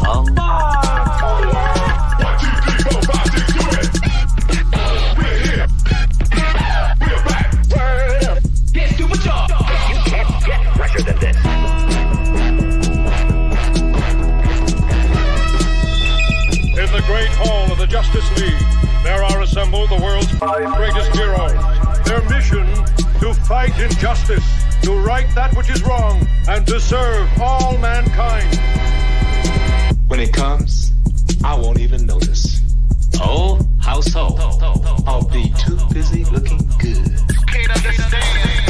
One, 0.00 0.26
two, 1.98 2.03
faster 10.94 11.12
than 11.12 11.20
this. 11.20 11.36
In 16.78 16.92
the 16.92 17.02
great 17.06 17.30
hall 17.30 17.70
of 17.70 17.78
the 17.78 17.86
Justice 17.86 18.28
League, 18.40 19.02
there 19.02 19.22
are 19.22 19.42
assembled 19.42 19.90
the 19.90 20.00
world's 20.02 20.30
five 20.32 20.76
greatest 20.76 21.14
heroes. 21.16 21.52
Their 22.04 22.22
mission 22.28 22.66
to 23.20 23.34
fight 23.34 23.78
injustice, 23.78 24.44
to 24.82 24.92
right 25.00 25.26
that 25.34 25.54
which 25.56 25.70
is 25.70 25.82
wrong, 25.82 26.26
and 26.48 26.66
to 26.66 26.80
serve 26.80 27.28
all 27.40 27.76
mankind. 27.78 28.58
When 30.08 30.20
it 30.20 30.32
comes, 30.32 30.92
I 31.42 31.54
won't 31.54 31.80
even 31.80 32.06
notice. 32.06 32.60
Oh, 33.20 33.60
how 33.80 34.00
so? 34.00 34.36
I'll 35.06 35.28
be 35.28 35.52
too 35.58 35.78
busy 35.92 36.24
looking 36.24 36.58
good. 36.78 37.08
You 37.30 37.46
can't 37.46 37.70
understand. 37.76 38.63